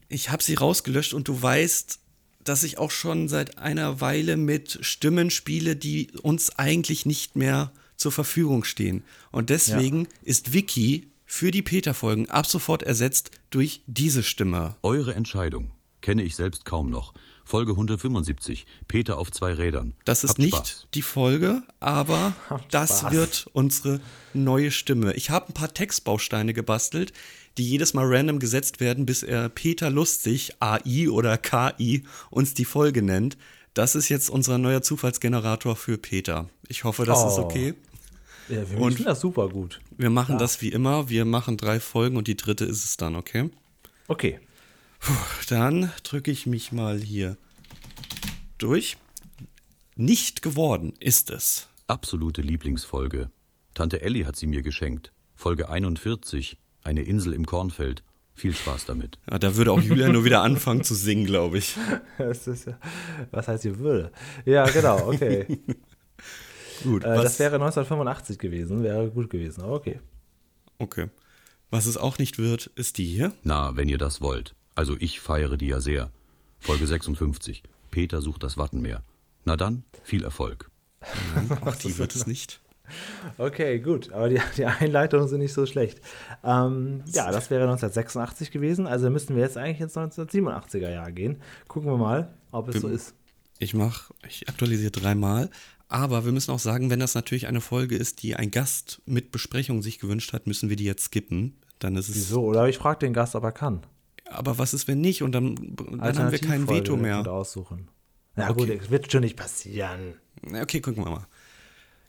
Ich 0.08 0.30
habe 0.30 0.44
sie 0.44 0.54
rausgelöscht 0.54 1.12
und 1.12 1.26
du 1.26 1.42
weißt, 1.42 1.98
dass 2.44 2.62
ich 2.62 2.78
auch 2.78 2.90
schon 2.90 3.28
seit 3.28 3.58
einer 3.58 4.00
Weile 4.00 4.36
mit 4.36 4.78
Stimmen 4.82 5.30
spiele, 5.30 5.76
die 5.76 6.10
uns 6.22 6.58
eigentlich 6.58 7.06
nicht 7.06 7.36
mehr 7.36 7.72
zur 7.96 8.12
Verfügung 8.12 8.64
stehen. 8.64 9.02
Und 9.30 9.50
deswegen 9.50 10.02
ja. 10.02 10.10
ist 10.22 10.52
Wiki 10.52 11.08
für 11.24 11.50
die 11.50 11.62
Peter-Folgen 11.62 12.28
ab 12.28 12.46
sofort 12.46 12.82
ersetzt 12.82 13.30
durch 13.50 13.82
diese 13.86 14.22
Stimme. 14.22 14.76
Eure 14.82 15.14
Entscheidung 15.14 15.70
kenne 16.00 16.22
ich 16.22 16.36
selbst 16.36 16.64
kaum 16.64 16.90
noch. 16.90 17.14
Folge 17.44 17.72
175, 17.72 18.66
Peter 18.88 19.18
auf 19.18 19.30
zwei 19.30 19.52
Rädern. 19.52 19.94
Das 20.04 20.24
ist 20.24 20.30
Habt 20.30 20.38
nicht 20.38 20.56
Spaß. 20.56 20.86
die 20.94 21.02
Folge, 21.02 21.62
aber 21.80 22.32
das 22.70 23.00
Spaß. 23.00 23.12
wird 23.12 23.46
unsere 23.52 24.00
neue 24.32 24.70
Stimme. 24.70 25.12
Ich 25.14 25.30
habe 25.30 25.48
ein 25.48 25.54
paar 25.54 25.72
Textbausteine 25.72 26.54
gebastelt, 26.54 27.12
die 27.58 27.68
jedes 27.68 27.94
Mal 27.94 28.06
random 28.06 28.38
gesetzt 28.38 28.80
werden, 28.80 29.06
bis 29.06 29.22
er 29.22 29.48
Peter 29.48 29.90
Lustig, 29.90 30.54
AI 30.60 31.08
oder 31.10 31.38
KI, 31.38 32.04
uns 32.30 32.54
die 32.54 32.64
Folge 32.64 33.02
nennt. 33.02 33.36
Das 33.74 33.94
ist 33.94 34.08
jetzt 34.08 34.30
unser 34.30 34.58
neuer 34.58 34.82
Zufallsgenerator 34.82 35.76
für 35.76 35.98
Peter. 35.98 36.48
Ich 36.68 36.84
hoffe, 36.84 37.04
das 37.04 37.24
oh. 37.24 37.28
ist 37.28 37.38
okay. 37.38 37.74
Ja, 38.48 38.70
wir 38.70 38.78
und 38.80 39.04
das 39.04 39.20
super 39.20 39.48
gut. 39.48 39.80
Wir 39.96 40.10
machen 40.10 40.32
ja. 40.32 40.38
das 40.38 40.60
wie 40.60 40.68
immer. 40.68 41.08
Wir 41.08 41.24
machen 41.24 41.56
drei 41.56 41.80
Folgen 41.80 42.16
und 42.16 42.28
die 42.28 42.36
dritte 42.36 42.64
ist 42.64 42.84
es 42.84 42.96
dann, 42.96 43.16
okay? 43.16 43.50
Okay. 44.06 44.38
Puh, 45.04 45.12
dann 45.50 45.92
drücke 46.02 46.30
ich 46.30 46.46
mich 46.46 46.72
mal 46.72 46.98
hier 46.98 47.36
durch. 48.56 48.96
Nicht 49.96 50.40
geworden 50.40 50.94
ist 50.98 51.30
es. 51.30 51.68
Absolute 51.86 52.40
Lieblingsfolge. 52.40 53.30
Tante 53.74 54.00
Elli 54.00 54.22
hat 54.22 54.36
sie 54.36 54.46
mir 54.46 54.62
geschenkt. 54.62 55.12
Folge 55.34 55.68
41, 55.68 56.56
eine 56.84 57.02
Insel 57.02 57.34
im 57.34 57.44
Kornfeld. 57.44 58.02
Viel 58.32 58.54
Spaß 58.54 58.86
damit. 58.86 59.18
Ja, 59.30 59.38
da 59.38 59.56
würde 59.56 59.72
auch 59.72 59.80
Julia 59.82 60.08
nur 60.08 60.24
wieder 60.24 60.40
anfangen 60.40 60.84
zu 60.84 60.94
singen, 60.94 61.26
glaube 61.26 61.58
ich. 61.58 61.76
Das 62.16 62.46
ist 62.46 62.66
ja, 62.66 62.78
was 63.30 63.46
heißt 63.46 63.64
sie 63.64 63.78
würde? 63.78 64.10
Ja, 64.46 64.64
genau, 64.70 65.08
okay. 65.08 65.44
gut. 66.82 67.04
Äh, 67.04 67.22
das 67.22 67.38
wäre 67.38 67.56
1985 67.56 68.38
gewesen, 68.38 68.82
wäre 68.82 69.10
gut 69.10 69.28
gewesen, 69.28 69.64
aber 69.64 69.74
okay. 69.74 70.00
Okay. 70.78 71.10
Was 71.68 71.84
es 71.84 71.98
auch 71.98 72.16
nicht 72.16 72.38
wird, 72.38 72.68
ist 72.68 72.96
die 72.96 73.04
hier. 73.04 73.32
Na, 73.42 73.76
wenn 73.76 73.90
ihr 73.90 73.98
das 73.98 74.22
wollt. 74.22 74.54
Also 74.74 74.96
ich 74.98 75.20
feiere 75.20 75.56
die 75.56 75.68
ja 75.68 75.80
sehr. 75.80 76.10
Folge 76.58 76.86
56. 76.86 77.62
Peter 77.90 78.20
sucht 78.20 78.42
das 78.42 78.56
Wattenmeer. 78.56 79.02
Na 79.44 79.56
dann, 79.56 79.84
viel 80.02 80.24
Erfolg. 80.24 80.70
Ach, 81.64 81.76
die 81.76 81.96
wird 81.98 82.14
es 82.14 82.26
nicht. 82.26 82.60
Okay, 83.38 83.78
gut, 83.78 84.12
aber 84.12 84.28
die, 84.28 84.40
die 84.56 84.64
Einleitungen 84.66 85.28
sind 85.28 85.40
nicht 85.40 85.52
so 85.52 85.64
schlecht. 85.64 86.00
Ähm, 86.42 87.02
ja, 87.06 87.30
das 87.30 87.50
wäre 87.50 87.62
1986 87.62 88.50
gewesen, 88.50 88.86
also 88.86 89.08
müssten 89.10 89.36
wir 89.36 89.42
jetzt 89.42 89.56
eigentlich 89.56 89.80
ins 89.80 89.96
1987er 89.96 90.90
Jahr 90.90 91.12
gehen. 91.12 91.40
Gucken 91.68 91.90
wir 91.90 91.96
mal, 91.96 92.34
ob 92.50 92.68
es 92.68 92.74
wir, 92.74 92.80
so 92.82 92.88
ist. 92.88 93.14
Ich 93.58 93.74
mache, 93.74 94.12
ich 94.28 94.48
aktualisiere 94.48 94.90
dreimal, 94.90 95.50
aber 95.88 96.24
wir 96.24 96.32
müssen 96.32 96.50
auch 96.50 96.58
sagen, 96.58 96.90
wenn 96.90 97.00
das 97.00 97.14
natürlich 97.14 97.46
eine 97.46 97.60
Folge 97.62 97.96
ist, 97.96 98.22
die 98.22 98.36
ein 98.36 98.50
Gast 98.50 99.00
mit 99.06 99.30
Besprechung 99.32 99.82
sich 99.82 99.98
gewünscht 99.98 100.32
hat, 100.32 100.46
müssen 100.46 100.68
wir 100.68 100.76
die 100.76 100.84
jetzt 100.84 101.04
skippen. 101.04 101.56
Dann 101.78 101.96
ist 101.96 102.08
es. 102.08 102.16
Wieso? 102.16 102.42
Oder 102.44 102.68
ich 102.68 102.78
frage 102.78 103.00
den 103.00 103.14
Gast, 103.14 103.34
ob 103.34 103.44
er 103.44 103.52
kann 103.52 103.86
aber 104.36 104.58
was 104.58 104.74
ist, 104.74 104.88
wenn 104.88 105.00
nicht? 105.00 105.22
Und 105.22 105.32
dann, 105.32 105.54
dann 105.76 106.18
haben 106.18 106.32
wir 106.32 106.38
kein 106.38 106.68
Veto 106.68 106.96
mehr. 106.96 107.26
Aussuchen. 107.26 107.88
Na 108.36 108.50
okay. 108.50 108.66
gut, 108.66 108.80
das 108.80 108.90
wird 108.90 109.10
schon 109.10 109.22
nicht 109.22 109.36
passieren. 109.36 110.14
Okay, 110.52 110.80
gucken 110.80 111.04
wir 111.04 111.10
mal. 111.10 111.26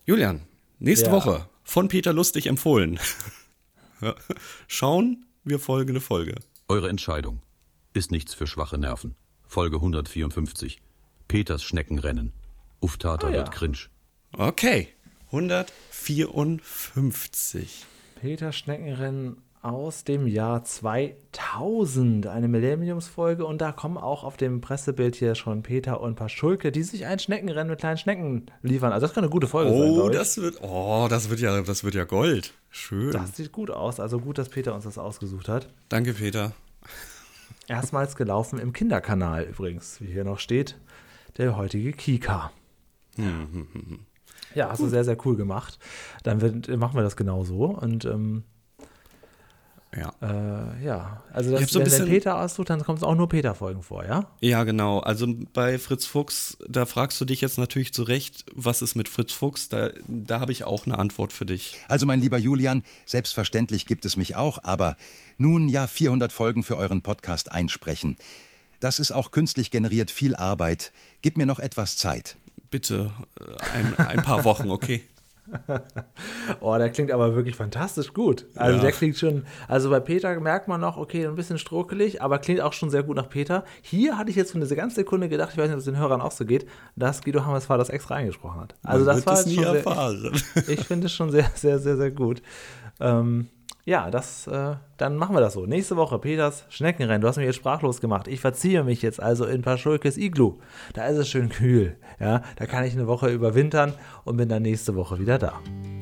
Julian, 0.06 0.42
nächste 0.80 1.08
ja. 1.08 1.12
Woche 1.12 1.48
von 1.64 1.88
Peter 1.88 2.14
Lustig 2.14 2.48
empfohlen. 2.48 3.00
Schauen 4.68 5.26
wir 5.44 5.60
folgende 5.60 6.02
Folge. 6.02 6.36
Eure 6.68 6.90
Entscheidung. 6.90 7.42
Ist 7.94 8.12
nichts 8.12 8.34
für 8.34 8.48
schwache 8.48 8.78
Nerven. 8.78 9.16
Folge 9.48 9.78
154. 9.78 10.82
Peters 11.28 11.64
Schneckenrennen. 11.64 12.34
Uftata 12.82 13.28
Ah, 13.28 13.32
ja. 13.32 13.38
wird 13.38 13.52
cringe. 13.52 13.78
Okay. 14.34 14.90
154. 15.28 17.86
Peter 18.22 18.52
Schneckenrennen 18.52 19.38
aus 19.66 20.04
dem 20.04 20.28
Jahr 20.28 20.64
2000, 20.64 22.28
eine 22.28 22.48
Millenniumsfolge 22.48 23.44
und 23.46 23.62
da 23.62 23.72
kommen 23.72 23.98
auch 23.98 24.24
auf 24.24 24.38
dem 24.38 24.62
Pressebild 24.62 25.16
hier 25.16 25.34
schon 25.34 25.64
Peter 25.64 26.02
und 26.02 26.16
Paschulke, 26.16 26.72
die 26.72 26.84
sich 26.84 27.08
ein 27.08 27.18
Schneckenrennen 27.18 27.72
mit 27.72 27.80
kleinen 27.80 27.98
Schnecken 27.98 28.46
liefern. 28.62 28.94
Also 28.94 29.08
das 29.08 29.16
kann 29.16 29.24
eine 29.24 29.32
gute 29.32 29.48
Folge 29.48 29.72
sein. 29.72 29.90
Oh, 29.90 29.96
glaub 29.96 30.12
ich. 30.12 30.18
das 30.18 30.38
wird, 30.38 30.62
oh, 30.62 31.08
das 31.10 31.32
wird 31.32 31.40
ja, 31.40 31.60
das 31.62 31.84
wird 31.84 31.96
ja 31.96 32.04
Gold. 32.04 32.54
Schön. 32.70 33.12
das 33.12 33.36
sieht 33.36 33.52
gut 33.52 33.72
aus. 33.72 34.00
Also 34.00 34.20
gut, 34.20 34.38
dass 34.38 34.50
Peter 34.50 34.76
uns 34.76 34.84
das 34.84 35.00
ausgesucht 35.00 35.50
hat. 35.50 35.68
Danke, 35.90 36.14
Peter. 36.14 36.52
Erstmals 37.68 38.16
gelaufen 38.16 38.60
im 38.60 38.72
Kinderkanal 38.72 39.46
übrigens, 39.46 40.00
wie 40.00 40.06
hier 40.06 40.26
noch 40.26 40.38
steht, 40.38 40.78
der 41.38 41.58
heutige 41.58 41.92
Kika. 41.92 42.52
Ja, 44.54 44.70
hast 44.70 44.82
du 44.82 44.88
sehr, 44.88 45.04
sehr 45.04 45.18
cool 45.26 45.36
gemacht. 45.36 45.80
Dann 46.22 46.42
wird, 46.42 46.68
machen 46.78 46.96
wir 46.96 47.02
das 47.02 47.16
genau 47.16 47.44
so. 47.44 47.66
Und 47.66 48.06
ähm, 48.06 48.44
Ja. 49.98 50.14
äh, 50.22 50.84
ja, 50.86 51.24
also 51.32 51.52
das, 51.52 51.70
so 51.70 51.80
ein 51.80 51.86
wenn 51.86 51.92
der 51.92 51.98
bisschen- 52.00 52.10
Peter 52.10 52.42
aussucht, 52.42 52.70
dann 52.70 52.84
kommt 52.84 53.00
es 53.00 53.04
auch 53.04 53.16
nur 53.16 53.30
Peter-Folgen 53.30 53.82
vor, 53.82 54.04
ja? 54.06 54.28
Ja, 54.42 54.64
genau. 54.66 55.00
Also 55.00 55.28
bei 55.54 55.80
Fritz 55.80 56.06
Fuchs, 56.06 56.58
da 56.68 56.86
fragst 56.86 57.20
du 57.22 57.26
dich 57.26 57.40
jetzt 57.42 57.58
natürlich 57.58 57.94
zu 57.94 58.04
Recht, 58.04 58.46
was 58.54 58.82
ist 58.82 58.96
mit 58.96 59.08
Fritz 59.08 59.32
Fuchs? 59.32 59.70
Da, 59.70 59.92
da 60.08 60.40
habe 60.42 60.52
ich 60.52 60.66
auch 60.66 60.86
eine 60.86 60.98
Antwort 61.00 61.32
für 61.32 61.46
dich. 61.46 61.78
Also 61.88 62.06
mein 62.06 62.20
lieber 62.20 62.38
Julian, 62.38 62.84
selbstverständlich 63.06 63.86
gibt 63.86 64.04
es 64.06 64.18
mich 64.18 64.36
auch, 64.36 64.60
aber 64.64 64.98
nun 65.38 65.70
ja 65.70 65.88
400 65.88 66.32
Folgen 66.32 66.64
für 66.64 66.76
euren 66.78 67.02
Podcast 67.02 67.52
einsprechen. 67.52 68.18
Das 68.82 69.00
ist 69.00 69.12
auch 69.12 69.32
künstlich 69.32 69.72
generiert 69.72 70.12
viel 70.12 70.36
Arbeit. 70.36 70.92
Gib 71.22 71.38
mir 71.38 71.46
noch 71.46 71.60
etwas 71.60 71.96
Zeit. 71.98 72.36
Bitte 72.70 73.12
äh, 73.40 73.44
ein, 73.78 73.98
ein 73.98 74.24
paar 74.24 74.44
Wochen, 74.44 74.70
okay? 74.70 75.04
Oh, 76.62 76.76
der 76.78 76.90
klingt 76.90 77.12
aber 77.12 77.36
wirklich 77.36 77.56
fantastisch 77.56 78.14
gut. 78.14 78.46
Also 78.56 78.78
Ja. 78.78 78.82
der 78.84 78.92
klingt 78.92 79.18
schon, 79.18 79.44
also 79.68 79.90
bei 79.90 80.00
Peter 80.00 80.40
merkt 80.40 80.68
man 80.68 80.82
noch, 80.82 80.98
okay, 80.98 81.26
ein 81.28 81.36
bisschen 81.36 81.58
struckelig, 81.58 82.22
aber 82.22 82.40
klingt 82.40 82.62
auch 82.62 82.74
schon 82.74 82.90
sehr 82.90 83.04
gut 83.04 83.16
nach 83.16 83.30
Peter. 83.30 83.64
Hier 83.82 84.18
hatte 84.18 84.30
ich 84.30 84.36
jetzt 84.36 84.52
für 84.52 84.58
eine 84.58 84.68
ganz 84.68 84.96
Sekunde 84.96 85.30
gedacht, 85.30 85.52
ich 85.54 85.58
weiß 85.58 85.66
nicht, 85.68 85.74
ob 85.74 85.80
es 85.80 85.86
den 85.86 85.98
Hörern 85.98 86.22
auch 86.22 86.32
so 86.32 86.46
geht, 86.46 86.66
dass 86.96 87.22
Guido 87.22 87.46
Hammersfahr 87.46 87.78
das 87.78 87.90
extra 87.90 88.16
eingesprochen 88.16 88.62
hat. 88.62 88.76
Also 88.84 89.06
Man 89.06 89.16
das 89.16 89.26
war 89.26 89.34
es 89.34 89.46
nie 89.46 89.56
schon 89.56 89.64
sehr, 89.66 89.76
erfahren. 89.76 90.32
ich 90.68 90.82
finde 90.86 91.08
es 91.08 91.14
schon 91.14 91.32
sehr, 91.32 91.50
sehr, 91.56 91.80
sehr, 91.80 91.98
sehr 91.98 92.12
gut. 92.12 92.42
Ähm, 93.00 93.50
ja, 93.86 94.10
das, 94.10 94.48
äh, 94.48 94.76
dann 94.98 95.16
machen 95.16 95.36
wir 95.36 95.42
das 95.42 95.54
so. 95.54 95.68
Nächste 95.68 95.96
Woche, 95.96 96.18
Peters 96.18 96.66
Schneckenrennen. 96.70 97.22
Du 97.22 97.28
hast 97.28 97.38
mich 97.38 97.46
jetzt 97.46 97.58
sprachlos 97.58 98.02
gemacht. 98.02 98.28
Ich 98.28 98.40
verziehe 98.40 98.84
mich 98.84 99.04
jetzt 99.04 99.22
also 99.22 99.46
in 99.46 99.62
Paschulkes 99.62 100.18
Iglu. 100.18 100.58
Da 100.94 101.06
ist 101.06 101.18
es 101.18 101.30
schön 101.30 101.50
kühl. 101.50 101.96
Ja, 102.20 102.42
da 102.56 102.66
kann 102.66 102.84
ich 102.84 102.94
eine 102.94 103.06
Woche 103.06 103.30
überwintern 103.30 103.94
und 104.24 104.38
bin 104.38 104.50
dann 104.50 104.64
nächste 104.64 104.96
Woche 104.96 105.20
wieder 105.20 105.38
da. 105.38 105.54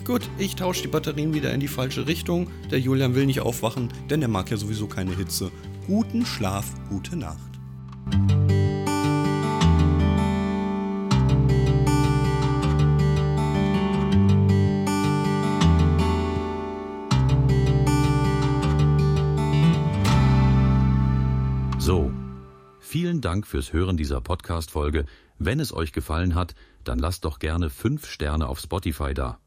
Gut, 0.06 0.30
ich 0.38 0.56
tausche 0.56 0.84
die 0.84 0.88
Batterien 0.88 1.34
wieder 1.34 1.54
in 1.54 1.60
die 1.60 1.68
falsche 1.68 2.08
Richtung. 2.08 2.48
Der 2.72 2.80
Julian 2.80 3.16
will 3.16 3.26
nicht 3.26 3.42
aufwachen, 3.42 3.90
denn 4.10 4.22
er 4.22 4.28
mag 4.30 4.50
ja 4.50 4.58
sowieso 4.58 4.88
keine 4.88 5.16
Hitze. 5.16 5.52
Guten 5.86 6.26
Schlaf, 6.26 6.66
gute 6.90 7.18
Nacht. 7.18 8.63
Vielen 22.94 23.22
Dank 23.22 23.48
fürs 23.48 23.74
Hören 23.74 23.98
dieser 23.98 24.22
Podcast-Folge. 24.22 25.06
Wenn 25.40 25.60
es 25.60 25.74
euch 25.74 25.94
gefallen 25.94 26.36
hat, 26.36 26.54
dann 26.84 27.00
lasst 27.00 27.26
doch 27.26 27.40
gerne 27.40 27.72
5 27.72 28.06
Sterne 28.06 28.48
auf 28.48 28.60
Spotify 28.60 29.16
da. 29.16 29.40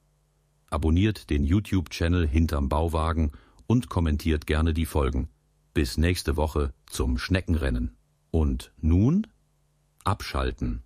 Abonniert 0.68 1.30
den 1.30 1.44
YouTube-Channel 1.44 2.26
Hinterm 2.26 2.68
Bauwagen 2.68 3.30
und 3.68 3.88
kommentiert 3.88 4.48
gerne 4.48 4.74
die 4.74 4.84
Folgen. 4.84 5.28
Bis 5.74 5.96
nächste 5.96 6.36
Woche 6.36 6.74
zum 6.86 7.18
Schneckenrennen. 7.18 7.96
Und 8.32 8.72
nun 8.80 9.28
abschalten. 10.02 10.82